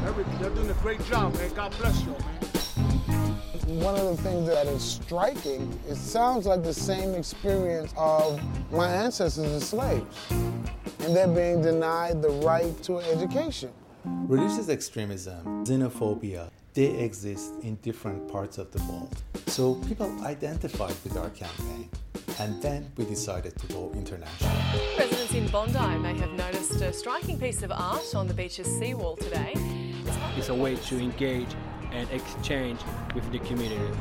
Everything. 0.07 0.38
They're 0.41 0.51
doing 0.51 0.68
a 0.68 0.74
great 0.74 1.03
job, 1.07 1.34
man. 1.34 1.51
God 1.55 1.74
bless 1.78 2.03
you, 2.03 2.11
man. 2.11 3.80
One 3.80 3.95
of 3.95 4.14
the 4.14 4.22
things 4.22 4.47
that 4.47 4.66
is 4.66 4.82
striking, 4.84 5.72
it 5.88 5.97
sounds 5.97 6.45
like 6.45 6.62
the 6.62 6.74
same 6.74 7.14
experience 7.14 7.95
of 7.97 8.38
my 8.70 8.93
ancestors 8.93 9.47
as 9.47 9.66
slaves. 9.66 10.18
And 10.30 11.16
they're 11.16 11.26
being 11.28 11.62
denied 11.62 12.20
the 12.20 12.28
right 12.28 12.82
to 12.82 12.99
an 12.99 13.07
education. 13.07 13.70
Religious 14.05 14.68
extremism, 14.68 15.64
xenophobia, 15.64 16.51
they 16.72 16.86
exist 16.98 17.53
in 17.62 17.74
different 17.76 18.30
parts 18.30 18.57
of 18.59 18.70
the 18.70 18.82
world. 18.84 19.22
So 19.46 19.74
people 19.86 20.11
identified 20.24 20.94
with 21.05 21.16
our 21.16 21.30
campaign, 21.30 21.90
and 22.38 22.62
then 22.62 22.90
we 22.96 23.05
decided 23.05 23.59
to 23.59 23.66
go 23.66 23.92
international. 23.94 24.53
Residents 24.98 25.34
in 25.34 25.46
Bondi 25.48 25.98
may 25.98 26.14
have 26.16 26.30
noticed 26.32 26.80
a 26.80 26.92
striking 26.92 27.38
piece 27.38 27.62
of 27.62 27.72
art 27.72 28.14
on 28.14 28.26
the 28.26 28.34
beach's 28.34 28.68
seawall 28.78 29.16
today. 29.16 29.53
It's 30.36 30.48
a 30.48 30.55
way 30.55 30.76
to 30.76 30.98
engage 30.98 31.55
and 31.92 32.09
exchange 32.11 32.80
with 33.14 33.30
the 33.32 33.40
community. 33.40 33.98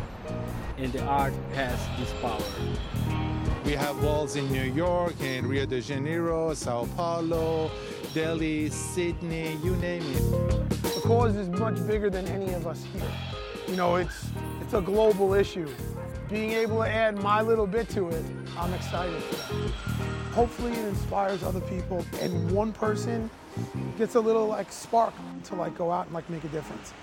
And 0.77 0.93
the 0.93 1.03
art 1.03 1.33
has 1.55 1.79
this 1.99 2.13
power. 2.21 3.28
We 3.65 3.73
have 3.73 4.01
walls 4.03 4.35
in 4.35 4.51
New 4.51 4.63
York, 4.63 5.19
in 5.21 5.47
Rio 5.47 5.65
de 5.65 5.81
Janeiro, 5.81 6.53
Sao 6.53 6.85
Paulo, 6.95 7.69
Delhi, 8.13 8.69
Sydney, 8.69 9.57
you 9.63 9.75
name 9.77 10.01
it. 10.01 10.69
The 10.81 11.01
cause 11.03 11.35
is 11.35 11.49
much 11.49 11.75
bigger 11.85 12.09
than 12.09 12.25
any 12.27 12.53
of 12.53 12.65
us 12.65 12.83
here. 12.93 13.11
You 13.67 13.75
know, 13.75 13.97
it's 13.97 14.29
it's 14.61 14.73
a 14.73 14.81
global 14.81 15.33
issue. 15.33 15.67
Being 16.29 16.51
able 16.51 16.77
to 16.77 16.89
add 16.89 17.21
my 17.21 17.41
little 17.41 17.67
bit 17.67 17.89
to 17.89 18.09
it, 18.09 18.23
I'm 18.57 18.73
excited 18.73 19.21
for 19.23 19.35
that. 19.35 19.71
Hopefully 20.31 20.71
it 20.71 20.85
inspires 20.85 21.43
other 21.43 21.61
people 21.61 22.05
and 22.21 22.51
one 22.51 22.71
person 22.71 23.29
gets 23.97 24.15
a 24.15 24.19
little 24.19 24.47
like 24.47 24.71
spark 24.71 25.13
to 25.45 25.55
like 25.55 25.77
go 25.77 25.91
out 25.91 26.05
and 26.05 26.13
like 26.13 26.29
make 26.29 26.43
a 26.43 26.49
difference. 26.49 26.93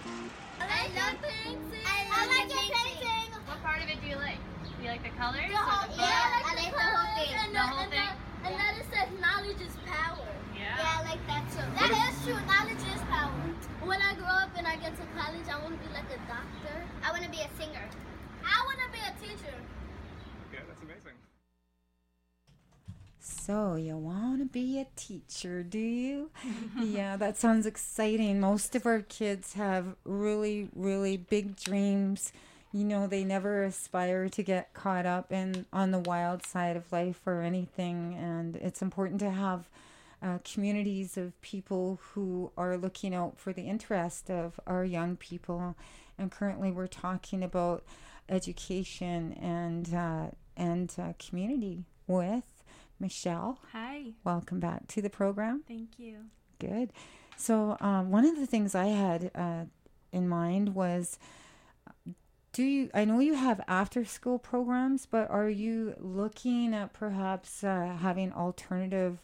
I 0.60 0.88
love 0.94 1.16
painting. 1.22 1.60
I, 1.84 2.26
like 2.26 2.48
painting. 2.50 3.32
What 3.46 3.62
part 3.62 3.82
of 3.82 3.90
it 3.90 4.00
do 4.00 4.08
you 4.08 4.16
like? 4.16 4.38
Do 4.86 4.92
you 4.92 4.98
like 5.02 5.10
the 5.10 5.18
colors? 5.18 5.50
The 5.50 5.58
whole, 5.58 5.82
or 5.82 5.90
the 5.90 5.98
yeah, 5.98 6.30
book? 6.30 6.46
I 6.46 6.54
like 6.62 6.70
the 6.70 6.86
whole 6.86 7.10
thing. 7.18 7.34
And 7.42 7.50
the 7.50 7.58
whole 7.58 7.90
thing. 7.90 8.12
And 8.46 8.54
then 8.54 8.70
it 8.78 8.86
says 8.86 9.08
knowledge 9.18 9.58
is 9.58 9.74
power. 9.82 10.30
Yeah. 10.54 10.78
Yeah, 10.78 10.94
I 10.94 11.10
like 11.10 11.22
that 11.26 11.42
too. 11.50 11.66
That 11.74 11.90
is 11.90 12.14
true. 12.22 12.38
Knowledge 12.46 12.86
is 12.94 13.02
power. 13.10 13.34
When 13.82 13.98
I 13.98 14.14
grow 14.14 14.30
up 14.30 14.54
and 14.54 14.62
I 14.62 14.76
get 14.76 14.94
to 14.94 15.02
college, 15.18 15.42
I 15.50 15.58
want 15.58 15.74
to 15.74 15.82
be 15.82 15.90
like 15.90 16.06
a 16.06 16.22
doctor. 16.30 16.76
I 17.02 17.10
want 17.10 17.24
to 17.24 17.30
be 17.30 17.42
a 17.42 17.50
singer. 17.58 17.82
I 18.46 18.62
want 18.62 18.78
to 18.78 18.88
be 18.94 19.02
a 19.02 19.10
teacher. 19.18 19.58
Yeah, 20.54 20.60
that's 20.70 20.82
amazing. 20.86 21.18
So, 23.18 23.74
you 23.74 23.96
want 23.96 24.38
to 24.38 24.46
be 24.46 24.78
a 24.78 24.86
teacher, 24.94 25.64
do 25.64 25.80
you? 25.80 26.30
yeah, 26.80 27.16
that 27.16 27.36
sounds 27.36 27.66
exciting. 27.66 28.38
Most 28.38 28.76
of 28.76 28.86
our 28.86 29.00
kids 29.00 29.54
have 29.54 29.96
really, 30.04 30.68
really 30.76 31.16
big 31.16 31.56
dreams, 31.56 32.30
you 32.76 32.84
know 32.84 33.06
they 33.06 33.24
never 33.24 33.64
aspire 33.64 34.28
to 34.28 34.42
get 34.42 34.74
caught 34.74 35.06
up 35.06 35.32
in 35.32 35.64
on 35.72 35.92
the 35.92 35.98
wild 35.98 36.44
side 36.44 36.76
of 36.76 36.92
life 36.92 37.20
or 37.24 37.40
anything 37.40 38.14
and 38.14 38.56
it's 38.56 38.82
important 38.82 39.18
to 39.18 39.30
have 39.30 39.70
uh, 40.22 40.38
communities 40.44 41.16
of 41.16 41.40
people 41.40 41.98
who 42.12 42.52
are 42.56 42.76
looking 42.76 43.14
out 43.14 43.38
for 43.38 43.52
the 43.54 43.62
interest 43.62 44.30
of 44.30 44.60
our 44.66 44.84
young 44.84 45.16
people 45.16 45.74
and 46.18 46.30
currently 46.30 46.70
we're 46.70 46.86
talking 46.86 47.42
about 47.42 47.82
education 48.28 49.32
and 49.40 49.94
uh, 49.94 50.26
and 50.56 50.94
uh, 50.98 51.12
community 51.18 51.84
with 52.06 52.44
Michelle. 52.98 53.58
Hi. 53.72 54.12
Welcome 54.24 54.58
back 54.60 54.86
to 54.88 55.02
the 55.02 55.10
program. 55.10 55.62
Thank 55.68 55.98
you. 55.98 56.26
Good. 56.58 56.92
So 57.36 57.76
um, 57.80 58.10
one 58.10 58.24
of 58.24 58.36
the 58.36 58.46
things 58.46 58.74
I 58.74 58.86
had 58.86 59.30
uh, 59.34 59.64
in 60.12 60.28
mind 60.28 60.74
was 60.74 61.18
do 62.56 62.64
you 62.64 62.90
i 62.94 63.04
know 63.04 63.18
you 63.20 63.34
have 63.34 63.60
after 63.68 64.02
school 64.02 64.38
programs 64.38 65.04
but 65.04 65.28
are 65.30 65.50
you 65.50 65.94
looking 65.98 66.72
at 66.72 66.90
perhaps 66.94 67.62
uh, 67.62 67.94
having 68.00 68.32
alternative 68.32 69.18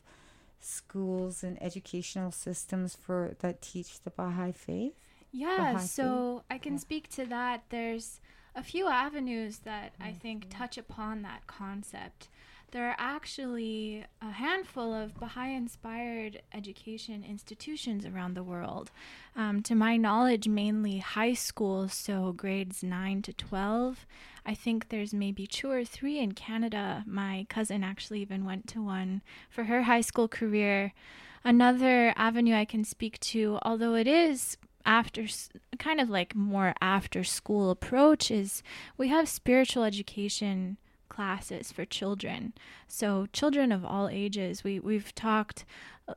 schools 0.60 1.42
and 1.42 1.60
educational 1.62 2.30
systems 2.30 2.94
for 2.94 3.34
that 3.40 3.62
teach 3.62 4.00
the 4.02 4.10
baha'i 4.10 4.52
faith 4.52 4.92
Yeah, 5.32 5.72
Baha'i 5.72 5.86
so 5.86 6.42
I 6.50 6.58
can 6.58 6.76
speak 6.78 7.08
to 7.16 7.24
that. 7.26 7.62
There's 7.70 8.20
a 8.54 8.62
few 8.62 8.86
avenues 8.88 9.60
that 9.60 9.94
I 9.98 10.12
think 10.12 10.46
touch 10.50 10.76
upon 10.76 11.22
that 11.22 11.46
concept. 11.46 12.28
There 12.72 12.88
are 12.88 12.96
actually 12.96 14.06
a 14.22 14.30
handful 14.30 14.94
of 14.94 15.20
Baha'i 15.20 15.54
inspired 15.54 16.40
education 16.54 17.22
institutions 17.22 18.06
around 18.06 18.32
the 18.32 18.42
world. 18.42 18.90
Um, 19.36 19.62
to 19.64 19.74
my 19.74 19.98
knowledge, 19.98 20.48
mainly 20.48 20.96
high 20.96 21.34
schools, 21.34 21.92
so 21.92 22.32
grades 22.32 22.82
9 22.82 23.20
to 23.22 23.34
12. 23.34 24.06
I 24.46 24.54
think 24.54 24.88
there's 24.88 25.12
maybe 25.12 25.46
two 25.46 25.70
or 25.70 25.84
three 25.84 26.18
in 26.18 26.32
Canada. 26.32 27.04
My 27.06 27.44
cousin 27.50 27.84
actually 27.84 28.22
even 28.22 28.46
went 28.46 28.66
to 28.68 28.82
one 28.82 29.20
for 29.50 29.64
her 29.64 29.82
high 29.82 30.00
school 30.00 30.26
career. 30.26 30.94
Another 31.44 32.14
avenue 32.16 32.54
I 32.54 32.64
can 32.64 32.84
speak 32.84 33.20
to, 33.20 33.58
although 33.60 33.96
it 33.96 34.06
is 34.06 34.56
after 34.86 35.26
kind 35.78 36.00
of 36.00 36.08
like 36.08 36.34
more 36.34 36.72
after 36.80 37.22
school 37.22 37.70
approach 37.70 38.30
is 38.30 38.62
we 38.96 39.08
have 39.08 39.28
spiritual 39.28 39.84
education 39.84 40.78
classes 41.12 41.70
for 41.70 41.84
children. 41.84 42.54
So 42.88 43.26
children 43.34 43.70
of 43.70 43.84
all 43.84 44.08
ages 44.08 44.64
we 44.64 44.80
we've 44.80 45.14
talked 45.14 45.66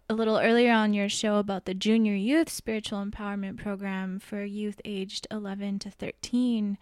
a- 0.10 0.14
little 0.14 0.40
earlier 0.40 0.72
on 0.72 0.94
your 0.94 1.10
show 1.10 1.36
about 1.36 1.66
the 1.66 1.74
junior 1.74 2.16
youth 2.16 2.50
spiritual 2.50 3.04
empowerment 3.06 3.58
program 3.58 4.20
for 4.20 4.44
youth 4.44 4.80
aged 4.86 5.28
11 5.30 5.80
to 5.80 5.92
13 5.92 6.78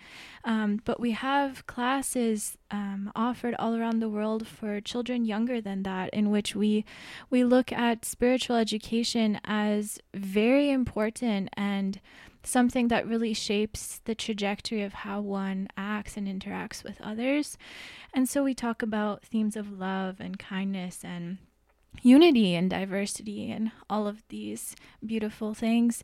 um, 0.45 0.80
but 0.86 0.99
we 0.99 1.11
have 1.11 1.66
classes 1.66 2.57
um, 2.72 3.11
offered 3.16 3.55
all 3.59 3.76
around 3.76 3.99
the 3.99 4.09
world 4.09 4.47
for 4.47 4.80
children 4.80 5.26
younger 5.26 5.59
than 5.59 5.84
that 5.84 6.09
in 6.14 6.30
which 6.30 6.55
we 6.55 6.86
we 7.30 7.43
look 7.43 7.72
at 7.72 8.05
spiritual 8.05 8.55
education 8.55 9.39
as 9.43 9.99
very 10.14 10.70
important 10.70 11.49
and 11.57 11.99
something 12.43 12.89
that 12.89 13.07
really 13.07 13.33
shapes 13.33 14.01
the 14.05 14.15
trajectory 14.15 14.83
of 14.83 14.93
how 14.93 15.21
one 15.21 15.67
acts 15.77 16.17
and 16.17 16.27
interacts 16.27 16.83
with 16.83 16.99
others. 17.01 17.57
And 18.13 18.27
so 18.27 18.43
we 18.43 18.53
talk 18.53 18.81
about 18.81 19.23
themes 19.23 19.55
of 19.55 19.79
love 19.79 20.19
and 20.19 20.37
kindness 20.37 20.99
and 21.03 21.37
unity 22.01 22.55
and 22.55 22.69
diversity 22.69 23.51
and 23.51 23.71
all 23.89 24.07
of 24.07 24.23
these 24.29 24.75
beautiful 25.05 25.53
things. 25.53 26.03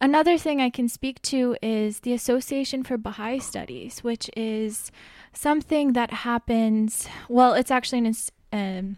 Another 0.00 0.38
thing 0.38 0.60
I 0.60 0.70
can 0.70 0.88
speak 0.88 1.20
to 1.22 1.56
is 1.62 2.00
the 2.00 2.12
Association 2.12 2.82
for 2.82 2.96
Baha'i 2.96 3.38
Studies, 3.38 4.04
which 4.04 4.30
is 4.36 4.92
something 5.32 5.92
that 5.94 6.12
happens, 6.12 7.08
well, 7.28 7.54
it's 7.54 7.70
actually 7.70 7.98
an, 7.98 8.14
um, 8.52 8.96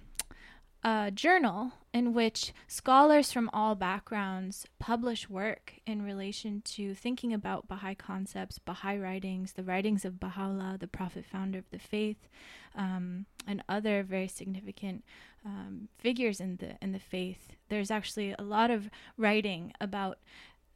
a 0.83 1.11
journal 1.11 1.73
in 1.93 2.15
which 2.15 2.53
scholars 2.69 3.33
from 3.33 3.51
all 3.53 3.75
backgrounds 3.75 4.67
publish 4.79 5.29
work 5.29 5.75
in 5.87 6.03
relation 6.03 6.63
to 6.63 6.95
thinking 6.95 7.33
about 7.33 7.67
Baha'i 7.67 7.95
concepts, 7.95 8.59
Baha'i 8.59 8.97
writings, 8.97 9.55
the 9.55 9.65
writings 9.65 10.05
of 10.05 10.21
Baha'u'llah, 10.21 10.79
the 10.79 10.87
prophet 10.87 11.25
founder 11.25 11.59
of 11.59 11.71
the 11.71 11.81
faith, 11.81 12.29
um, 12.77 13.27
and 13.47 13.63
other 13.69 14.05
very 14.05 14.29
significant 14.29 15.05
um, 15.45 15.89
figures 15.99 16.41
in 16.41 16.57
the 16.57 16.77
in 16.81 16.93
the 16.93 17.01
faith. 17.01 17.57
There's 17.69 17.91
actually 17.91 18.35
a 18.39 18.43
lot 18.43 18.71
of 18.71 18.89
writing 19.17 19.73
about 19.81 20.19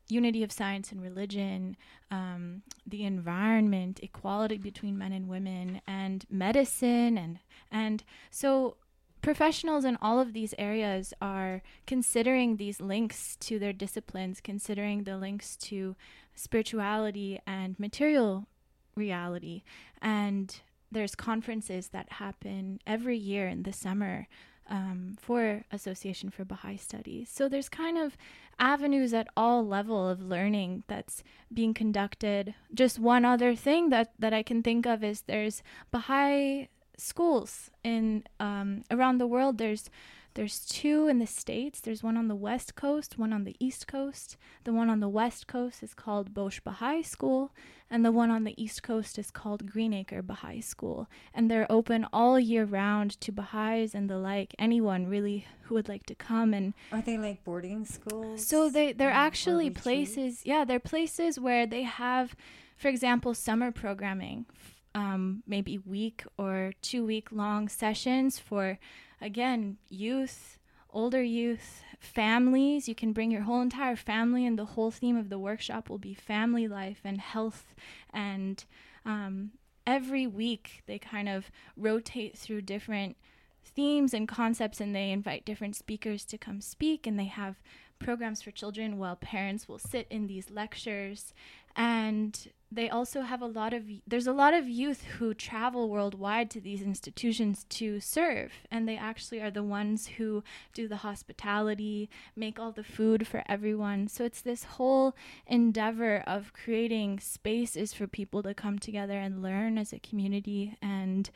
unity 0.08 0.42
of 0.42 0.52
science 0.52 0.92
and 0.92 1.00
religion, 1.02 1.76
um, 2.10 2.62
the 2.86 3.04
environment, 3.04 4.00
equality 4.02 4.58
between 4.58 4.98
men 4.98 5.12
and 5.12 5.28
women, 5.28 5.80
and 5.86 6.26
medicine, 6.28 7.16
and 7.16 7.38
and 7.70 8.02
so 8.30 8.76
professionals 9.24 9.86
in 9.86 9.96
all 10.02 10.20
of 10.20 10.34
these 10.34 10.54
areas 10.58 11.14
are 11.20 11.62
considering 11.86 12.56
these 12.56 12.78
links 12.78 13.36
to 13.36 13.58
their 13.58 13.72
disciplines, 13.72 14.38
considering 14.38 15.04
the 15.04 15.16
links 15.16 15.56
to 15.56 15.96
spirituality 16.34 17.40
and 17.46 17.80
material 17.80 18.46
reality. 18.94 19.62
And 20.02 20.54
there's 20.92 21.14
conferences 21.14 21.88
that 21.88 22.12
happen 22.12 22.80
every 22.86 23.16
year 23.16 23.48
in 23.48 23.62
the 23.62 23.72
summer 23.72 24.28
um, 24.68 25.16
for 25.18 25.64
Association 25.72 26.28
for 26.28 26.44
Baha'i 26.44 26.76
Studies. 26.76 27.30
So 27.30 27.48
there's 27.48 27.70
kind 27.70 27.96
of 27.96 28.18
avenues 28.58 29.14
at 29.14 29.28
all 29.36 29.66
level 29.66 30.06
of 30.06 30.22
learning 30.22 30.84
that's 30.86 31.22
being 31.52 31.72
conducted. 31.72 32.54
Just 32.74 32.98
one 32.98 33.24
other 33.24 33.54
thing 33.54 33.88
that, 33.88 34.12
that 34.18 34.34
I 34.34 34.42
can 34.42 34.62
think 34.62 34.84
of 34.86 35.02
is 35.02 35.22
there's 35.22 35.62
Baha'i 35.90 36.68
schools 36.96 37.70
in 37.82 38.24
um, 38.40 38.84
around 38.90 39.18
the 39.18 39.26
world. 39.26 39.58
There's 39.58 39.90
there's 40.34 40.66
two 40.66 41.06
in 41.06 41.20
the 41.20 41.28
states. 41.28 41.80
There's 41.80 42.02
one 42.02 42.16
on 42.16 42.26
the 42.26 42.34
west 42.34 42.74
coast, 42.74 43.18
one 43.18 43.32
on 43.32 43.44
the 43.44 43.54
east 43.60 43.86
coast. 43.86 44.36
The 44.64 44.72
one 44.72 44.90
on 44.90 44.98
the 44.98 45.08
west 45.08 45.46
coast 45.46 45.80
is 45.82 45.94
called 45.94 46.34
Bosch 46.34 46.58
Baha'i 46.58 47.02
School, 47.02 47.52
and 47.88 48.04
the 48.04 48.10
one 48.10 48.32
on 48.32 48.42
the 48.42 48.60
east 48.60 48.82
coast 48.82 49.16
is 49.16 49.30
called 49.30 49.70
Green 49.70 49.92
Acre 49.92 50.22
Baha'i 50.22 50.60
School. 50.60 51.08
And 51.32 51.48
they're 51.48 51.70
open 51.70 52.04
all 52.12 52.40
year 52.40 52.64
round 52.64 53.20
to 53.20 53.30
Baha'is 53.30 53.94
and 53.94 54.10
the 54.10 54.18
like. 54.18 54.56
Anyone 54.58 55.06
really 55.06 55.46
who 55.62 55.74
would 55.74 55.88
like 55.88 56.04
to 56.06 56.16
come 56.16 56.52
and 56.52 56.74
are 56.90 57.00
they 57.00 57.16
like 57.16 57.44
boarding 57.44 57.84
schools? 57.84 58.44
so 58.44 58.68
they 58.68 58.92
they're 58.92 59.10
actually 59.10 59.70
places. 59.70 60.40
Yeah, 60.44 60.64
they're 60.64 60.80
places 60.80 61.38
where 61.38 61.64
they 61.64 61.82
have, 61.84 62.34
for 62.76 62.88
example, 62.88 63.34
summer 63.34 63.70
programming, 63.70 64.46
um, 64.94 65.42
maybe 65.46 65.78
week 65.78 66.24
or 66.38 66.72
two 66.82 67.04
week 67.04 67.32
long 67.32 67.68
sessions 67.68 68.38
for, 68.38 68.78
again, 69.20 69.78
youth, 69.88 70.58
older 70.90 71.22
youth, 71.22 71.82
families. 71.98 72.88
You 72.88 72.94
can 72.94 73.12
bring 73.12 73.30
your 73.30 73.42
whole 73.42 73.60
entire 73.60 73.96
family, 73.96 74.46
and 74.46 74.58
the 74.58 74.64
whole 74.64 74.90
theme 74.90 75.16
of 75.16 75.28
the 75.28 75.38
workshop 75.38 75.88
will 75.88 75.98
be 75.98 76.14
family 76.14 76.68
life 76.68 77.00
and 77.04 77.20
health. 77.20 77.74
And 78.12 78.64
um, 79.04 79.52
every 79.86 80.26
week 80.26 80.82
they 80.86 80.98
kind 80.98 81.28
of 81.28 81.50
rotate 81.76 82.38
through 82.38 82.62
different 82.62 83.16
themes 83.64 84.14
and 84.14 84.28
concepts 84.28 84.80
and 84.80 84.94
they 84.94 85.10
invite 85.10 85.44
different 85.44 85.74
speakers 85.74 86.24
to 86.24 86.38
come 86.38 86.60
speak 86.60 87.06
and 87.06 87.18
they 87.18 87.24
have 87.24 87.56
programs 87.98 88.42
for 88.42 88.50
children 88.50 88.98
while 88.98 89.16
parents 89.16 89.68
will 89.68 89.78
sit 89.78 90.06
in 90.10 90.26
these 90.26 90.50
lectures 90.50 91.32
and 91.76 92.48
they 92.74 92.90
also 92.90 93.20
have 93.22 93.40
a 93.40 93.46
lot 93.46 93.72
of 93.72 93.84
there's 94.06 94.26
a 94.26 94.32
lot 94.32 94.52
of 94.52 94.68
youth 94.68 95.04
who 95.18 95.32
travel 95.32 95.88
worldwide 95.88 96.50
to 96.50 96.60
these 96.60 96.82
institutions 96.82 97.64
to 97.68 98.00
serve. 98.00 98.52
And 98.70 98.88
they 98.88 98.96
actually 98.96 99.40
are 99.40 99.50
the 99.50 99.62
ones 99.62 100.06
who 100.06 100.42
do 100.72 100.88
the 100.88 100.96
hospitality 100.96 102.10
make 102.34 102.58
all 102.58 102.72
the 102.72 102.82
food 102.82 103.26
for 103.26 103.44
everyone. 103.48 104.08
So 104.08 104.24
it's 104.24 104.40
this 104.40 104.64
whole 104.64 105.14
endeavor 105.46 106.24
of 106.26 106.52
creating 106.52 107.20
spaces 107.20 107.94
for 107.94 108.06
people 108.06 108.42
to 108.42 108.54
come 108.54 108.78
together 108.78 109.18
and 109.18 109.42
learn 109.42 109.78
as 109.78 109.92
a 109.92 110.00
community 110.00 110.76
and 110.82 111.30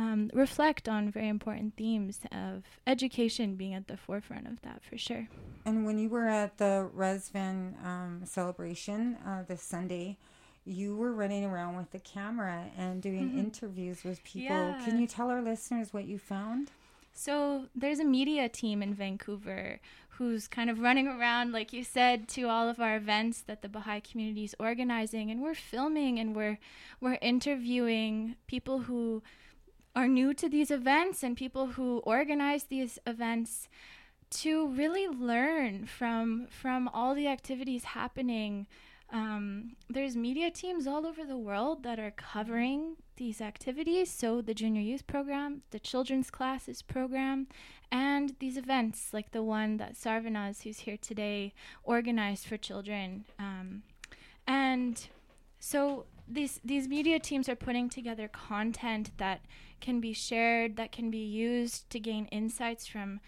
um, 0.00 0.30
reflect 0.32 0.88
on 0.88 1.10
very 1.10 1.28
important 1.28 1.76
themes 1.76 2.20
of 2.32 2.64
education 2.86 3.54
being 3.56 3.74
at 3.74 3.86
the 3.86 3.96
forefront 4.06 4.46
of 4.46 4.56
that 4.62 4.78
for 4.88 4.96
sure. 4.96 5.24
And 5.66 5.84
when 5.86 5.98
you 6.02 6.08
were 6.08 6.28
at 6.28 6.56
the 6.58 6.88
Ridvan 6.96 7.58
um, 7.84 8.22
celebration 8.24 9.16
uh, 9.26 9.42
this 9.46 9.62
Sunday, 9.62 10.16
you 10.64 10.96
were 10.96 11.12
running 11.12 11.44
around 11.44 11.76
with 11.76 11.90
the 11.90 11.98
camera 12.16 12.58
and 12.78 13.02
doing 13.02 13.30
Mhm. 13.30 13.38
interviews 13.46 13.98
with 14.04 14.18
people. 14.24 14.56
Yeah. 14.56 14.82
Can 14.84 15.00
you 15.00 15.06
tell 15.06 15.28
our 15.34 15.42
listeners 15.42 15.92
what 15.92 16.04
you 16.06 16.18
found? 16.18 16.70
So 17.12 17.66
there's 17.74 17.98
a 17.98 18.04
media 18.04 18.48
team 18.48 18.82
in 18.82 18.94
Vancouver 18.94 19.80
who's 20.16 20.46
kind 20.48 20.68
of 20.70 20.78
running 20.80 21.08
around, 21.08 21.50
like 21.52 21.72
you 21.72 21.82
said, 21.82 22.28
to 22.28 22.42
all 22.52 22.68
of 22.68 22.78
our 22.78 22.94
events 22.96 23.40
that 23.48 23.62
the 23.62 23.68
Baha'i 23.68 24.00
community 24.00 24.44
is 24.44 24.54
organizing, 24.58 25.30
and 25.30 25.42
we're 25.42 25.54
filming 25.72 26.18
and 26.20 26.36
we're 26.36 26.58
we're 27.00 27.18
interviewing 27.20 28.36
people 28.46 28.80
who 28.80 29.22
are 29.94 30.08
new 30.08 30.32
to 30.34 30.48
these 30.48 30.70
events 30.70 31.22
and 31.22 31.36
people 31.36 31.68
who 31.68 31.98
organize 31.98 32.64
these 32.64 32.98
events 33.06 33.68
to 34.30 34.68
really 34.68 35.08
learn 35.08 35.86
from 35.86 36.46
from 36.50 36.88
all 36.88 37.14
the 37.14 37.26
activities 37.26 37.84
happening 37.84 38.66
um, 39.12 39.72
there's 39.88 40.16
media 40.16 40.50
teams 40.50 40.86
all 40.86 41.06
over 41.06 41.24
the 41.24 41.36
world 41.36 41.82
that 41.82 41.98
are 41.98 42.12
covering 42.12 42.96
these 43.16 43.40
activities. 43.40 44.10
So 44.10 44.40
the 44.40 44.54
junior 44.54 44.80
youth 44.80 45.06
program, 45.06 45.62
the 45.70 45.80
children's 45.80 46.30
classes 46.30 46.80
program, 46.80 47.48
and 47.90 48.36
these 48.38 48.56
events 48.56 49.12
like 49.12 49.32
the 49.32 49.42
one 49.42 49.78
that 49.78 49.94
Sarvanaz, 49.94 50.62
who's 50.62 50.80
here 50.80 50.96
today, 50.96 51.52
organized 51.82 52.46
for 52.46 52.56
children. 52.56 53.24
Um, 53.38 53.82
and 54.46 55.08
so 55.58 56.06
these 56.28 56.60
these 56.64 56.86
media 56.86 57.18
teams 57.18 57.48
are 57.48 57.56
putting 57.56 57.88
together 57.88 58.28
content 58.28 59.10
that 59.18 59.40
can 59.80 60.00
be 60.00 60.12
shared, 60.12 60.76
that 60.76 60.92
can 60.92 61.10
be 61.10 61.24
used 61.24 61.88
to 61.90 62.00
gain 62.00 62.26
insights 62.26 62.86
from 62.86 63.20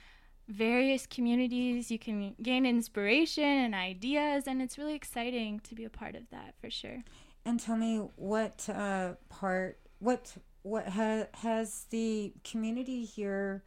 various 0.48 1.06
communities. 1.06 1.90
You 1.90 1.98
can 1.98 2.34
gain 2.42 2.66
inspiration 2.66 3.44
and 3.44 3.74
ideas, 3.74 4.44
and 4.46 4.60
it's 4.60 4.78
really 4.78 4.94
exciting 4.94 5.60
to 5.60 5.74
be 5.74 5.84
a 5.84 5.90
part 5.90 6.14
of 6.14 6.28
that 6.30 6.54
for 6.60 6.70
sure. 6.70 7.04
And 7.44 7.58
tell 7.58 7.76
me 7.76 7.98
what 8.16 8.68
uh, 8.68 9.14
part, 9.28 9.78
what 9.98 10.36
what 10.62 10.88
ha- 10.88 11.26
has 11.34 11.86
the 11.90 12.32
community 12.44 13.04
here 13.04 13.64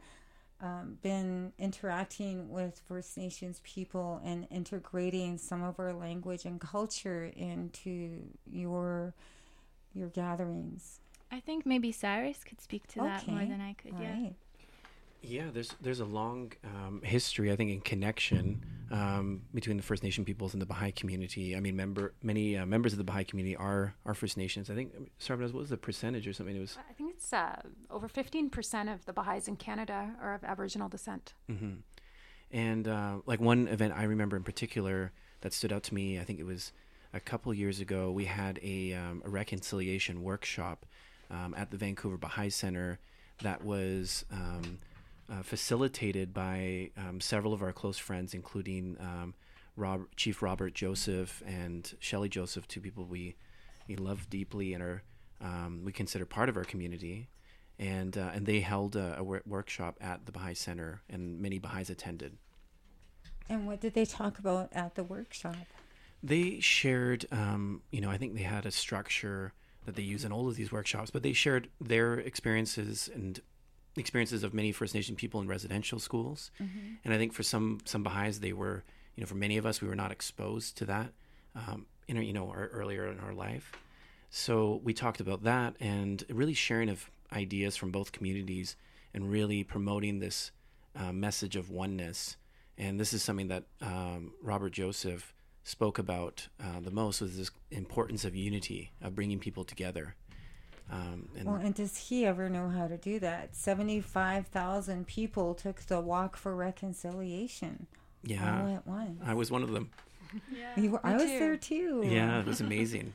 um, 0.62 0.96
been 1.02 1.52
interacting 1.58 2.48
with 2.48 2.80
First 2.88 3.18
Nations 3.18 3.60
people 3.64 4.20
and 4.24 4.46
integrating 4.50 5.36
some 5.36 5.62
of 5.62 5.78
our 5.78 5.92
language 5.92 6.46
and 6.46 6.60
culture 6.60 7.30
into 7.36 8.22
your 8.50 9.14
your 9.92 10.08
gatherings? 10.08 11.00
I 11.30 11.40
think 11.40 11.66
maybe 11.66 11.92
Cyrus 11.92 12.44
could 12.44 12.60
speak 12.60 12.86
to 12.88 13.00
that 13.00 13.26
more 13.26 13.44
than 13.44 13.60
I 13.60 13.74
could. 13.74 13.94
All 13.94 14.02
yeah. 14.02 14.12
right. 14.12 14.34
Yeah, 15.22 15.50
there's 15.52 15.74
there's 15.80 16.00
a 16.00 16.04
long 16.04 16.52
um, 16.64 17.00
history, 17.02 17.50
I 17.50 17.56
think, 17.56 17.70
in 17.70 17.80
connection 17.80 18.64
um, 18.92 19.42
between 19.52 19.76
the 19.76 19.82
First 19.82 20.04
Nation 20.04 20.24
peoples 20.24 20.52
and 20.52 20.62
the 20.62 20.66
Baha'i 20.66 20.92
community. 20.92 21.56
I 21.56 21.60
mean, 21.60 21.74
member 21.74 22.14
many 22.22 22.56
uh, 22.56 22.64
members 22.64 22.92
of 22.92 22.98
the 22.98 23.04
Baha'i 23.04 23.24
community 23.24 23.56
are 23.56 23.94
are 24.04 24.14
First 24.14 24.36
Nations. 24.36 24.70
I 24.70 24.74
think, 24.74 24.92
Sarvanaz, 25.18 25.52
what 25.52 25.60
was 25.60 25.70
the 25.70 25.76
percentage 25.76 26.28
or 26.28 26.32
something? 26.32 26.54
It 26.54 26.60
was. 26.60 26.78
I 26.88 26.92
think 26.92 27.14
it's 27.14 27.32
uh, 27.32 27.60
over 27.90 28.08
15% 28.08 28.92
of 28.92 29.04
the 29.06 29.12
Baha'is 29.12 29.48
in 29.48 29.56
Canada 29.56 30.14
are 30.20 30.34
of 30.34 30.44
Aboriginal 30.44 30.88
descent. 30.88 31.34
hmm 31.48 31.76
And 32.52 32.86
uh, 32.86 33.18
like 33.26 33.40
one 33.40 33.66
event 33.68 33.94
I 33.96 34.04
remember 34.04 34.36
in 34.36 34.44
particular 34.44 35.12
that 35.40 35.52
stood 35.52 35.72
out 35.72 35.82
to 35.84 35.94
me, 35.94 36.20
I 36.20 36.24
think 36.24 36.38
it 36.38 36.46
was 36.46 36.72
a 37.12 37.20
couple 37.20 37.52
years 37.52 37.80
ago. 37.80 38.12
We 38.12 38.26
had 38.26 38.60
a, 38.62 38.92
um, 38.94 39.22
a 39.24 39.28
reconciliation 39.28 40.22
workshop 40.22 40.86
um, 41.30 41.54
at 41.56 41.70
the 41.70 41.76
Vancouver 41.76 42.16
Baha'i 42.16 42.50
Center 42.50 42.98
that 43.42 43.64
was 43.64 44.24
um, 44.30 44.78
uh, 45.30 45.42
facilitated 45.42 46.32
by 46.32 46.90
um, 46.96 47.20
several 47.20 47.52
of 47.52 47.62
our 47.62 47.72
close 47.72 47.98
friends, 47.98 48.34
including 48.34 48.96
um, 49.00 49.34
Rob, 49.76 50.02
Chief 50.16 50.42
Robert 50.42 50.74
Joseph 50.74 51.42
and 51.46 51.94
Shelley 51.98 52.28
Joseph, 52.28 52.66
two 52.66 52.80
people 52.80 53.04
we 53.04 53.36
we 53.88 53.96
love 53.96 54.28
deeply 54.28 54.74
and 54.74 54.82
are 54.82 55.02
um, 55.40 55.82
we 55.84 55.92
consider 55.92 56.24
part 56.24 56.48
of 56.48 56.56
our 56.56 56.64
community. 56.64 57.28
And 57.78 58.16
uh, 58.16 58.30
and 58.32 58.46
they 58.46 58.60
held 58.60 58.96
a, 58.96 59.18
a 59.18 59.22
wor- 59.22 59.42
workshop 59.46 59.98
at 60.00 60.24
the 60.24 60.32
Baha'i 60.32 60.54
Center, 60.54 61.02
and 61.10 61.38
many 61.40 61.58
Baha'is 61.58 61.90
attended. 61.90 62.38
And 63.50 63.66
what 63.66 63.80
did 63.80 63.92
they 63.92 64.06
talk 64.06 64.38
about 64.38 64.70
at 64.72 64.94
the 64.94 65.04
workshop? 65.04 65.56
They 66.22 66.58
shared, 66.60 67.26
um, 67.30 67.82
you 67.92 68.00
know, 68.00 68.10
I 68.10 68.16
think 68.16 68.34
they 68.34 68.42
had 68.42 68.64
a 68.64 68.70
structure 68.70 69.52
that 69.86 69.94
they 69.94 70.02
use 70.02 70.24
in 70.24 70.32
all 70.32 70.48
of 70.48 70.56
these 70.56 70.70
workshops, 70.70 71.10
but 71.10 71.22
they 71.22 71.32
shared 71.32 71.68
their 71.80 72.14
experiences 72.14 73.08
and 73.12 73.40
experiences 73.96 74.42
of 74.42 74.52
many 74.52 74.72
First 74.72 74.94
Nation 74.94 75.16
people 75.16 75.40
in 75.40 75.48
residential 75.48 75.98
schools. 75.98 76.50
Mhm. 76.60 76.98
And 77.04 77.14
I 77.14 77.16
think 77.16 77.32
for 77.32 77.42
some 77.42 77.80
some 77.84 78.02
Baha'is, 78.02 78.40
they 78.40 78.52
were, 78.52 78.84
you 79.14 79.22
know, 79.22 79.26
for 79.26 79.36
many 79.36 79.56
of 79.56 79.64
us, 79.64 79.80
we 79.80 79.88
were 79.88 79.96
not 79.96 80.12
exposed 80.12 80.76
to 80.78 80.84
that, 80.86 81.12
um, 81.54 81.86
in 82.06 82.16
you 82.22 82.32
know, 82.32 82.50
our, 82.50 82.68
earlier 82.68 83.06
in 83.08 83.18
our 83.20 83.32
life. 83.32 83.72
So 84.28 84.80
we 84.84 84.92
talked 84.92 85.20
about 85.20 85.44
that 85.44 85.76
and 85.80 86.24
really 86.28 86.52
sharing 86.54 86.90
of 86.90 87.10
ideas 87.32 87.76
from 87.76 87.90
both 87.90 88.12
communities 88.12 88.76
and 89.14 89.30
really 89.30 89.64
promoting 89.64 90.18
this 90.18 90.50
uh, 90.94 91.12
message 91.12 91.56
of 91.56 91.70
oneness. 91.70 92.36
And 92.76 93.00
this 93.00 93.12
is 93.12 93.22
something 93.22 93.48
that 93.48 93.64
um, 93.80 94.34
Robert 94.42 94.72
Joseph 94.72 95.32
spoke 95.66 95.98
about 95.98 96.46
uh, 96.62 96.78
the 96.80 96.92
most 96.92 97.20
was 97.20 97.36
this 97.36 97.50
importance 97.72 98.24
of 98.24 98.36
unity, 98.36 98.92
of 99.02 99.16
bringing 99.16 99.40
people 99.40 99.64
together. 99.64 100.14
Um, 100.90 101.28
and 101.36 101.46
well, 101.46 101.56
and 101.56 101.74
does 101.74 101.96
he 101.96 102.24
ever 102.24 102.48
know 102.48 102.68
how 102.68 102.86
to 102.86 102.96
do 102.96 103.18
that? 103.18 103.56
75,000 103.56 105.08
people 105.08 105.54
took 105.54 105.80
the 105.80 106.00
walk 106.00 106.36
for 106.36 106.54
reconciliation. 106.54 107.88
yeah, 108.22 108.62
All 108.62 108.74
at 108.76 108.86
once. 108.86 109.20
I 109.26 109.34
was 109.34 109.50
one 109.50 109.62
of 109.64 109.72
them. 109.72 109.90
You 110.76 110.90
were, 110.90 111.00
I 111.06 111.14
was 111.14 111.24
there 111.24 111.56
too. 111.56 112.02
Yeah, 112.04 112.40
it 112.40 112.46
was 112.46 112.60
amazing. 112.68 113.14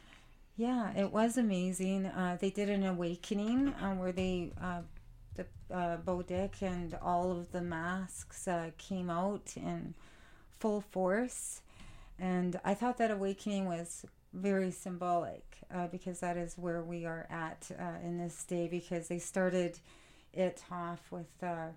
Yeah, 0.57 0.91
it 0.97 1.11
was 1.11 1.37
amazing. 1.37 2.05
Uh, 2.07 2.37
they 2.39 2.49
did 2.49 2.69
an 2.69 2.83
awakening 2.85 3.69
uh, 3.69 3.93
where 3.95 4.11
they, 4.11 4.51
uh, 4.61 4.81
the 5.35 5.45
uh, 5.73 5.97
Bodek 5.97 6.61
and 6.61 6.97
all 7.01 7.31
of 7.31 7.51
the 7.51 7.61
masks 7.61 8.47
uh, 8.47 8.71
came 8.77 9.09
out 9.09 9.53
in 9.55 9.93
full 10.59 10.81
force. 10.81 11.61
And 12.21 12.59
I 12.63 12.75
thought 12.75 12.97
that 12.99 13.09
awakening 13.09 13.65
was 13.65 14.05
very 14.31 14.69
symbolic 14.71 15.43
uh, 15.73 15.87
because 15.87 16.19
that 16.19 16.37
is 16.37 16.55
where 16.55 16.83
we 16.83 17.03
are 17.05 17.25
at 17.31 17.69
uh, 17.79 18.05
in 18.05 18.19
this 18.19 18.43
day 18.43 18.67
because 18.67 19.07
they 19.07 19.17
started 19.17 19.79
it 20.31 20.63
off 20.71 21.11
with 21.11 21.31
uh, 21.41 21.69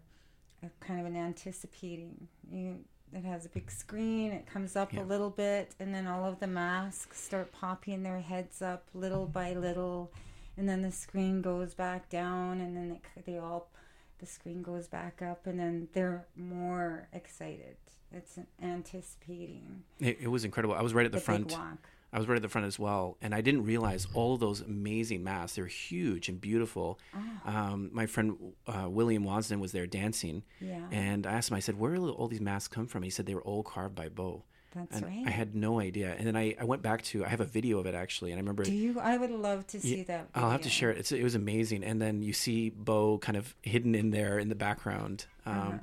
a 0.63 0.71
kind 0.81 1.01
of 1.01 1.07
an 1.07 1.17
anticipating. 1.17 2.29
You, 2.53 2.81
it 3.13 3.25
has 3.25 3.47
a 3.47 3.49
big 3.49 3.71
screen, 3.71 4.33
it 4.33 4.47
comes 4.47 4.77
up 4.77 4.93
Yeah. 4.93 5.03
a 5.03 5.07
little 5.07 5.31
bit, 5.31 5.75
and 5.81 5.95
then 5.95 6.07
all 6.07 6.27
of 6.27 6.41
the 6.41 6.47
masks 6.47 7.21
start 7.23 7.51
popping 7.51 8.03
their 8.03 8.21
heads 8.21 8.61
up 8.61 8.85
little 8.93 9.27
by 9.27 9.55
little, 9.55 10.13
and 10.59 10.69
then 10.69 10.83
the 10.83 10.93
screen 10.93 11.41
goes 11.41 11.73
back 11.75 12.11
down, 12.11 12.61
and 12.61 12.77
then 12.77 13.01
it, 13.17 13.25
they 13.25 13.39
all, 13.39 13.71
the 14.19 14.27
screen 14.27 14.63
goes 14.63 14.89
back 14.89 15.23
up, 15.23 15.47
and 15.47 15.59
then 15.59 15.89
they're 15.95 16.27
more 16.37 17.09
excited. 17.15 17.77
It's 18.17 18.39
anticipating. 18.63 19.83
It, 20.01 20.19
it 20.23 20.29
was 20.29 20.45
incredible. 20.45 20.75
I 20.75 20.83
was 20.83 20.95
right 20.95 21.07
at 21.07 21.13
the, 21.13 21.19
The 21.19 21.25
front. 21.25 21.53
walk. 21.53 21.89
I 22.13 22.19
was 22.19 22.29
right 22.29 22.37
at 22.37 22.43
the 22.43 22.49
front 22.49 22.69
as 22.69 22.79
well, 22.79 23.17
and 23.21 23.35
I 23.35 23.41
didn't 23.41 23.65
realize 23.65 24.07
all 24.15 24.35
of 24.35 24.41
those 24.41 24.61
amazing 24.61 25.25
masks. 25.25 25.57
They're 25.57 25.67
huge 25.67 26.29
and 26.29 26.41
beautiful. 26.41 27.01
Oh. 27.13 27.51
Um, 27.51 27.91
my 27.93 28.07
friend 28.07 28.37
uh, 28.69 28.89
William 28.89 29.25
Wasden 29.25 29.59
was 29.59 29.73
there 29.73 29.87
dancing, 29.89 30.45
Yeah. 30.61 30.87
and 30.93 31.27
I 31.27 31.33
asked 31.33 31.51
him. 31.51 31.57
I 31.57 31.61
said, 31.61 31.77
"Where 31.77 31.93
did 31.95 32.01
all 32.03 32.29
these 32.29 32.41
masks 32.41 32.73
come 32.73 32.87
from?" 32.87 33.03
He 33.03 33.11
said 33.11 33.27
they 33.27 33.35
were 33.35 33.43
all 33.43 33.65
carved 33.65 33.97
by 33.97 34.09
Beau. 34.11 34.45
That's 34.77 34.97
and 34.97 35.07
right. 35.07 35.25
I 35.27 35.31
had 35.31 35.57
no 35.57 35.81
idea. 35.81 36.15
And 36.17 36.25
then 36.27 36.37
I, 36.37 36.55
I 36.61 36.65
went 36.65 36.83
back 36.83 37.03
to 37.03 37.25
I 37.25 37.29
have 37.29 37.41
a 37.41 37.45
video 37.45 37.79
of 37.81 37.87
it 37.87 37.95
actually, 37.97 38.31
and 38.31 38.39
I 38.39 38.43
remember. 38.43 38.63
Do 38.63 38.73
you? 38.73 39.01
I 39.01 39.17
would 39.17 39.31
love 39.33 39.67
to 39.69 39.81
see 39.81 39.99
Yeah, 39.99 40.05
that. 40.05 40.29
I'll 40.37 40.51
have 40.51 40.63
to 40.63 40.71
share 40.71 40.91
it. 40.91 40.99
It's, 40.99 41.11
it 41.11 41.23
was 41.25 41.35
amazing. 41.35 41.83
And 41.83 42.01
then 42.01 42.23
you 42.23 42.33
see 42.33 42.71
Beau 42.71 43.19
kind 43.19 43.37
of 43.37 43.57
hidden 43.63 43.97
in 43.97 44.11
there 44.13 44.39
in 44.39 44.49
the 44.51 44.55
background. 44.57 45.27
Um, 45.47 45.55
Uh-huh. 45.59 45.79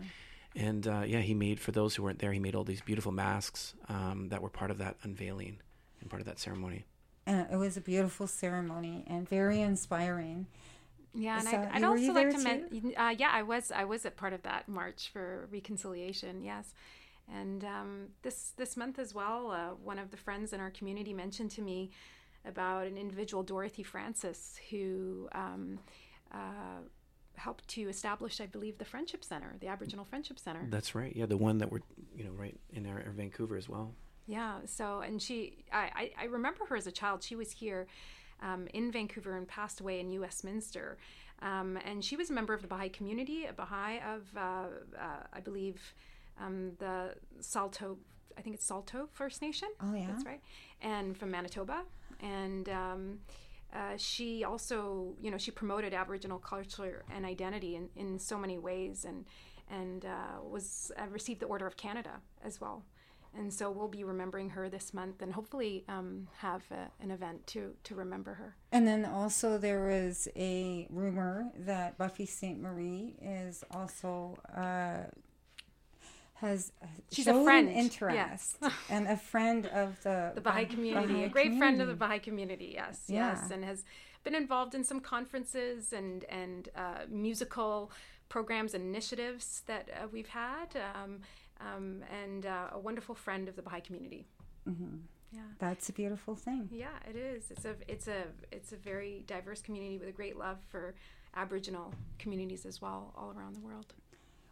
And 0.55 0.85
uh, 0.87 1.03
yeah, 1.05 1.19
he 1.19 1.33
made, 1.33 1.59
for 1.59 1.71
those 1.71 1.95
who 1.95 2.03
weren't 2.03 2.19
there, 2.19 2.33
he 2.33 2.39
made 2.39 2.55
all 2.55 2.63
these 2.63 2.81
beautiful 2.81 3.11
masks 3.11 3.73
um, 3.87 4.27
that 4.29 4.41
were 4.41 4.49
part 4.49 4.69
of 4.71 4.77
that 4.79 4.97
unveiling 5.03 5.59
and 6.01 6.09
part 6.09 6.21
of 6.21 6.25
that 6.25 6.39
ceremony. 6.39 6.85
Uh, 7.25 7.45
it 7.51 7.55
was 7.55 7.77
a 7.77 7.81
beautiful 7.81 8.27
ceremony 8.27 9.05
and 9.07 9.27
very 9.29 9.61
inspiring. 9.61 10.47
Yeah, 11.13 11.39
and 11.39 11.47
So, 11.47 11.57
I'd, 11.57 11.67
I'd 11.73 11.81
you- 11.81 11.87
were 11.87 11.97
also 11.97 12.13
like 12.13 12.29
to 12.31 12.37
mention. 12.39 12.93
Uh, 12.97 13.13
yeah, 13.17 13.29
I 13.31 13.43
was. 13.43 13.71
I 13.71 13.83
was 13.85 14.05
a 14.05 14.11
part 14.11 14.33
of 14.33 14.41
that 14.43 14.67
march 14.67 15.09
for 15.11 15.47
reconciliation. 15.51 16.41
Yes, 16.41 16.73
and 17.31 17.63
um, 17.63 18.07
this 18.23 18.51
this 18.57 18.75
month 18.77 18.97
as 18.97 19.13
well, 19.13 19.51
uh, 19.51 19.69
one 19.83 19.99
of 19.99 20.11
the 20.11 20.17
friends 20.17 20.53
in 20.53 20.59
our 20.59 20.71
community 20.71 21.13
mentioned 21.13 21.51
to 21.51 21.61
me 21.61 21.91
about 22.45 22.87
an 22.87 22.97
individual, 22.97 23.43
Dorothy 23.43 23.83
Francis, 23.83 24.59
who 24.69 25.27
um, 25.33 25.79
uh, 26.33 26.79
helped 27.35 27.67
to 27.69 27.81
establish, 27.89 28.39
I 28.39 28.45
believe, 28.45 28.77
the 28.77 28.85
Friendship 28.85 29.23
Center, 29.23 29.55
the 29.59 29.67
Aboriginal 29.67 30.05
Friendship 30.05 30.37
Center. 30.39 30.65
That's 30.69 30.93
right. 30.93 31.15
Yeah, 31.15 31.25
the 31.25 31.37
one 31.37 31.57
that 31.59 31.71
we're, 31.71 31.81
you 32.15 32.23
know, 32.23 32.31
right 32.31 32.59
in 32.71 32.85
our, 32.85 33.01
our 33.05 33.11
Vancouver 33.11 33.57
as 33.57 33.67
well. 33.67 33.93
Yeah. 34.27 34.59
So, 34.65 34.99
and 34.99 35.21
she, 35.21 35.63
I, 35.71 35.89
I, 35.95 36.11
I 36.21 36.25
remember 36.25 36.65
her 36.65 36.75
as 36.75 36.87
a 36.87 36.91
child. 36.91 37.23
She 37.23 37.35
was 37.35 37.51
here 37.51 37.87
um, 38.41 38.67
in 38.73 38.91
Vancouver 38.91 39.37
and 39.37 39.47
passed 39.47 39.79
away 39.79 39.99
in 39.99 40.09
New 40.09 40.21
Westminster. 40.21 40.97
Um, 41.41 41.79
and 41.85 42.03
she 42.05 42.15
was 42.15 42.29
a 42.29 42.33
member 42.33 42.53
of 42.53 42.61
the 42.61 42.67
Baha'i 42.67 42.89
community, 42.89 43.45
a 43.45 43.53
Baha'i 43.53 43.97
of, 43.97 44.23
uh, 44.37 44.39
uh, 44.39 45.23
I 45.33 45.39
believe, 45.39 45.95
um, 46.39 46.73
the 46.77 47.15
Saulteaux, 47.39 47.97
I 48.37 48.41
think 48.41 48.55
it's 48.55 48.65
Saulteaux 48.65 49.09
First 49.11 49.41
Nation. 49.41 49.69
Oh, 49.81 49.93
yeah? 49.95 50.05
That's 50.07 50.25
right. 50.25 50.41
And 50.81 51.17
from 51.17 51.31
Manitoba. 51.31 51.81
And 52.19 52.69
um, 52.69 53.19
uh, 53.73 53.97
she 53.97 54.43
also, 54.43 55.15
you 55.21 55.31
know, 55.31 55.37
she 55.37 55.51
promoted 55.51 55.93
Aboriginal 55.93 56.39
culture 56.39 57.05
and 57.13 57.25
identity 57.25 57.75
in, 57.75 57.89
in 57.95 58.19
so 58.19 58.37
many 58.37 58.57
ways 58.57 59.05
and, 59.05 59.25
and 59.69 60.05
uh, 60.05 60.41
was 60.43 60.91
uh, 60.97 61.07
received 61.07 61.39
the 61.39 61.45
Order 61.45 61.67
of 61.67 61.77
Canada 61.77 62.19
as 62.43 62.59
well. 62.59 62.83
And 63.33 63.53
so 63.53 63.71
we'll 63.71 63.87
be 63.87 64.03
remembering 64.03 64.49
her 64.49 64.67
this 64.67 64.93
month 64.93 65.21
and 65.21 65.31
hopefully 65.31 65.85
um, 65.87 66.27
have 66.39 66.63
a, 66.69 66.91
an 67.01 67.11
event 67.11 67.47
to, 67.47 67.73
to 67.85 67.95
remember 67.95 68.33
her. 68.33 68.57
And 68.73 68.85
then 68.85 69.05
also 69.05 69.57
there 69.57 69.85
was 69.85 70.27
a 70.35 70.85
rumor 70.89 71.45
that 71.59 71.97
Buffy 71.97 72.25
Sainte-Marie 72.25 73.15
is 73.21 73.63
also 73.71 74.37
uh, 74.53 75.09
has 76.41 76.71
She's 77.11 77.27
a 77.27 77.43
friend, 77.43 77.69
interest 77.69 78.15
yes. 78.15 78.57
and 78.89 79.07
a 79.07 79.17
friend 79.17 79.65
of 79.67 79.89
the 80.03 80.31
the 80.35 80.41
Baha'i 80.41 80.65
community, 80.65 81.07
Baha'i 81.13 81.23
a 81.25 81.29
great 81.29 81.53
friend 81.57 81.81
of 81.81 81.87
the 81.87 81.93
community. 81.93 81.99
Baha'i 82.05 82.19
community. 82.19 82.69
Yes, 82.81 82.97
Yeah. 83.07 83.29
yes, 83.29 83.51
and 83.51 83.63
has 83.71 83.79
been 84.23 84.35
involved 84.35 84.73
in 84.75 84.83
some 84.83 84.99
conferences 84.99 85.93
and 85.93 86.23
and 86.41 86.69
uh, 86.75 87.01
musical 87.09 87.91
programs 88.35 88.73
and 88.73 88.83
initiatives 88.93 89.45
that 89.67 89.85
uh, 89.89 90.07
we've 90.13 90.29
had, 90.29 90.69
um, 90.95 91.11
um, 91.59 92.03
and 92.23 92.45
uh, 92.45 92.77
a 92.77 92.79
wonderful 92.79 93.15
friend 93.15 93.47
of 93.49 93.55
the 93.55 93.61
Baha'i 93.61 93.81
community. 93.81 94.25
Mhm. 94.67 95.01
Yeah. 95.33 95.41
That's 95.59 95.87
a 95.89 95.93
beautiful 95.93 96.35
thing. 96.35 96.69
Yeah, 96.71 96.97
it 97.09 97.15
is. 97.15 97.51
It's 97.51 97.65
a 97.65 97.75
it's 97.93 98.07
a 98.07 98.21
it's 98.51 98.71
a 98.73 98.77
very 98.91 99.23
diverse 99.27 99.61
community 99.61 99.97
with 99.97 100.09
a 100.09 100.17
great 100.21 100.37
love 100.45 100.59
for 100.71 100.83
Aboriginal 101.35 101.93
communities 102.19 102.65
as 102.65 102.81
well, 102.81 103.13
all 103.17 103.31
around 103.37 103.53
the 103.55 103.61
world. 103.69 103.93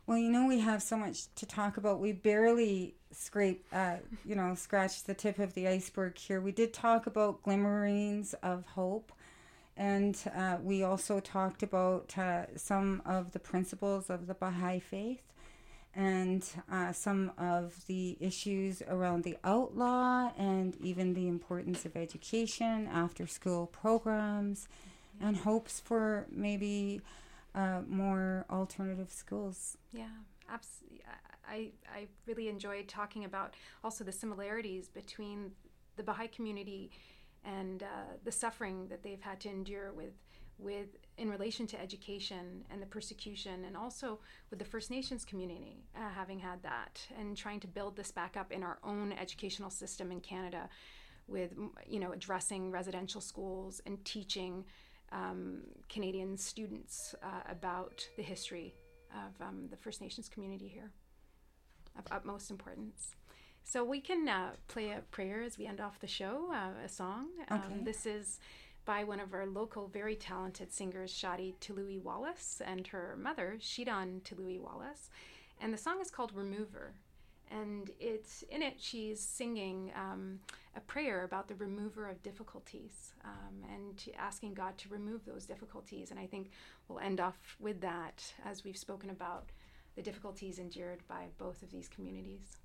Well, 0.10 0.18
you 0.18 0.32
know, 0.32 0.48
we 0.48 0.60
have 0.62 0.82
so 0.82 0.98
much 0.98 1.32
to 1.36 1.46
talk 1.46 1.78
about. 1.78 2.00
We 2.00 2.14
barely 2.14 2.96
scrape, 3.12 3.64
uh, 3.72 3.98
you 4.26 4.34
know, 4.34 4.56
scratch 4.56 5.04
the 5.04 5.14
tip 5.14 5.38
of 5.38 5.54
the 5.54 5.68
iceberg 5.68 6.18
here. 6.18 6.42
We 6.42 6.52
did 6.52 6.74
talk 6.74 7.06
about 7.06 7.44
glimmerings 7.44 8.34
of 8.42 8.66
hope, 8.66 9.12
and 9.78 10.20
uh, 10.36 10.58
we 10.64 10.82
also 10.82 11.20
talked 11.20 11.62
about 11.62 12.18
uh, 12.18 12.48
some 12.58 13.04
of 13.06 13.34
the 13.34 13.40
principles 13.40 14.10
of 14.10 14.26
the 14.26 14.34
Baha'i 14.34 14.80
faith 14.80 15.22
and 15.94 16.44
uh, 16.72 16.92
some 16.92 17.32
of 17.38 17.86
the 17.86 18.18
issues 18.20 18.82
around 18.90 19.24
the 19.24 19.38
outlaw 19.44 20.32
and 20.40 20.76
even 20.82 21.14
the 21.14 21.28
importance 21.28 21.86
of 21.86 21.96
education, 21.96 22.90
after 22.92 23.28
school 23.28 23.68
programs, 23.68 24.70
and 25.22 25.38
hopes 25.38 25.80
for 25.80 26.26
maybe 26.32 27.00
uh, 27.60 27.82
more 27.88 28.46
alternative 28.50 29.12
schools. 29.12 29.78
Yeah, 29.92 30.06
absolutely. 30.52 31.04
I, 31.48 31.72
I 31.94 32.08
really 32.26 32.48
enjoyed 32.48 32.88
talking 32.88 33.26
about 33.26 33.56
also 33.84 34.04
the 34.04 34.12
similarities 34.12 34.88
between 34.88 35.52
the 35.98 36.04
Baha'i 36.04 36.28
community 36.28 36.92
and 37.44 37.84
uh, 37.84 38.14
the 38.24 38.32
suffering 38.32 38.88
that 38.90 39.04
they've 39.04 39.22
had 39.22 39.40
to 39.42 39.50
endure 39.50 39.92
with, 39.92 40.14
with 40.58 40.88
in 41.18 41.30
relation 41.30 41.66
to 41.68 41.82
education 41.82 42.64
and 42.70 42.82
the 42.82 42.86
persecution, 42.86 43.66
and 43.66 43.76
also 43.76 44.20
with 44.50 44.60
the 44.60 44.66
First 44.66 44.92
Nations 44.92 45.26
community 45.26 45.84
uh, 45.96 46.10
having 46.10 46.40
had 46.40 46.62
that, 46.64 47.02
and 47.18 47.36
trying 47.36 47.60
to 47.62 47.68
build 47.68 47.96
this 47.96 48.12
back 48.12 48.38
up 48.38 48.52
in 48.52 48.64
our 48.64 48.78
own 48.84 49.12
educational 49.14 49.70
system 49.70 50.12
in 50.12 50.20
Canada, 50.20 50.70
with 51.28 51.54
you 51.88 52.00
know 52.00 52.12
addressing 52.12 52.72
residential 52.72 53.22
schools 53.22 53.82
and 53.86 54.04
teaching 54.06 54.66
um, 55.12 55.62
Canadian 55.88 56.38
students 56.38 57.16
uh, 57.24 57.42
about 57.50 58.08
the 58.16 58.24
history 58.24 58.76
of 59.14 59.42
um, 59.46 59.68
the 59.70 59.78
First 59.78 60.02
Nations 60.02 60.30
community 60.30 60.68
here 60.68 60.92
of 61.98 62.06
utmost 62.12 62.52
importance. 62.52 63.16
So 63.64 63.84
we 63.84 64.02
can 64.02 64.28
uh, 64.28 64.52
play 64.68 64.92
a 64.92 65.02
prayer 65.12 65.42
as 65.42 65.58
we 65.58 65.68
end 65.68 65.82
off 65.82 66.00
the 66.00 66.08
show, 66.08 66.50
uh, 66.52 66.86
a 66.86 66.90
song. 66.90 67.28
Okay. 67.52 67.62
Um, 67.62 67.84
this 67.84 68.06
is 68.06 68.40
by 68.86 69.04
one 69.04 69.20
of 69.20 69.34
our 69.34 69.46
local, 69.46 69.88
very 69.88 70.16
talented 70.16 70.74
singers, 70.74 71.14
Shadi 71.14 71.54
Toloui 71.60 72.02
Wallace, 72.02 72.62
and 72.66 72.88
her 72.88 73.16
mother, 73.22 73.58
Shidan 73.60 74.22
Toloui 74.22 74.60
Wallace. 74.60 75.10
And 75.62 75.74
the 75.74 75.78
song 75.78 76.00
is 76.02 76.10
called 76.10 76.32
Remover. 76.34 76.94
And 77.52 77.90
it's 78.00 78.44
in 78.44 78.62
it, 78.62 78.76
she's 78.78 79.20
singing 79.20 79.92
um, 79.96 80.40
a 80.76 80.80
prayer 80.82 81.24
about 81.24 81.48
the 81.48 81.56
remover 81.56 82.08
of 82.08 82.22
difficulties 82.22 83.14
um, 83.26 83.64
and 83.74 84.04
asking 84.18 84.54
God 84.54 84.78
to 84.80 84.90
remove 84.90 85.26
those 85.26 85.46
difficulties. 85.46 86.12
And 86.12 86.20
I 86.20 86.28
think 86.28 86.52
we'll 86.88 87.00
end 87.00 87.20
off 87.20 87.38
with 87.60 87.82
that 87.82 88.34
as 88.46 88.64
we've 88.64 88.78
spoken 88.78 89.10
about 89.10 89.50
the 89.96 90.02
difficulties 90.02 90.60
endured 90.60 91.00
by 91.08 91.26
both 91.38 91.64
of 91.64 91.72
these 91.72 91.88
communities. 91.88 92.58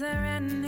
There 0.00 0.26
any 0.26 0.65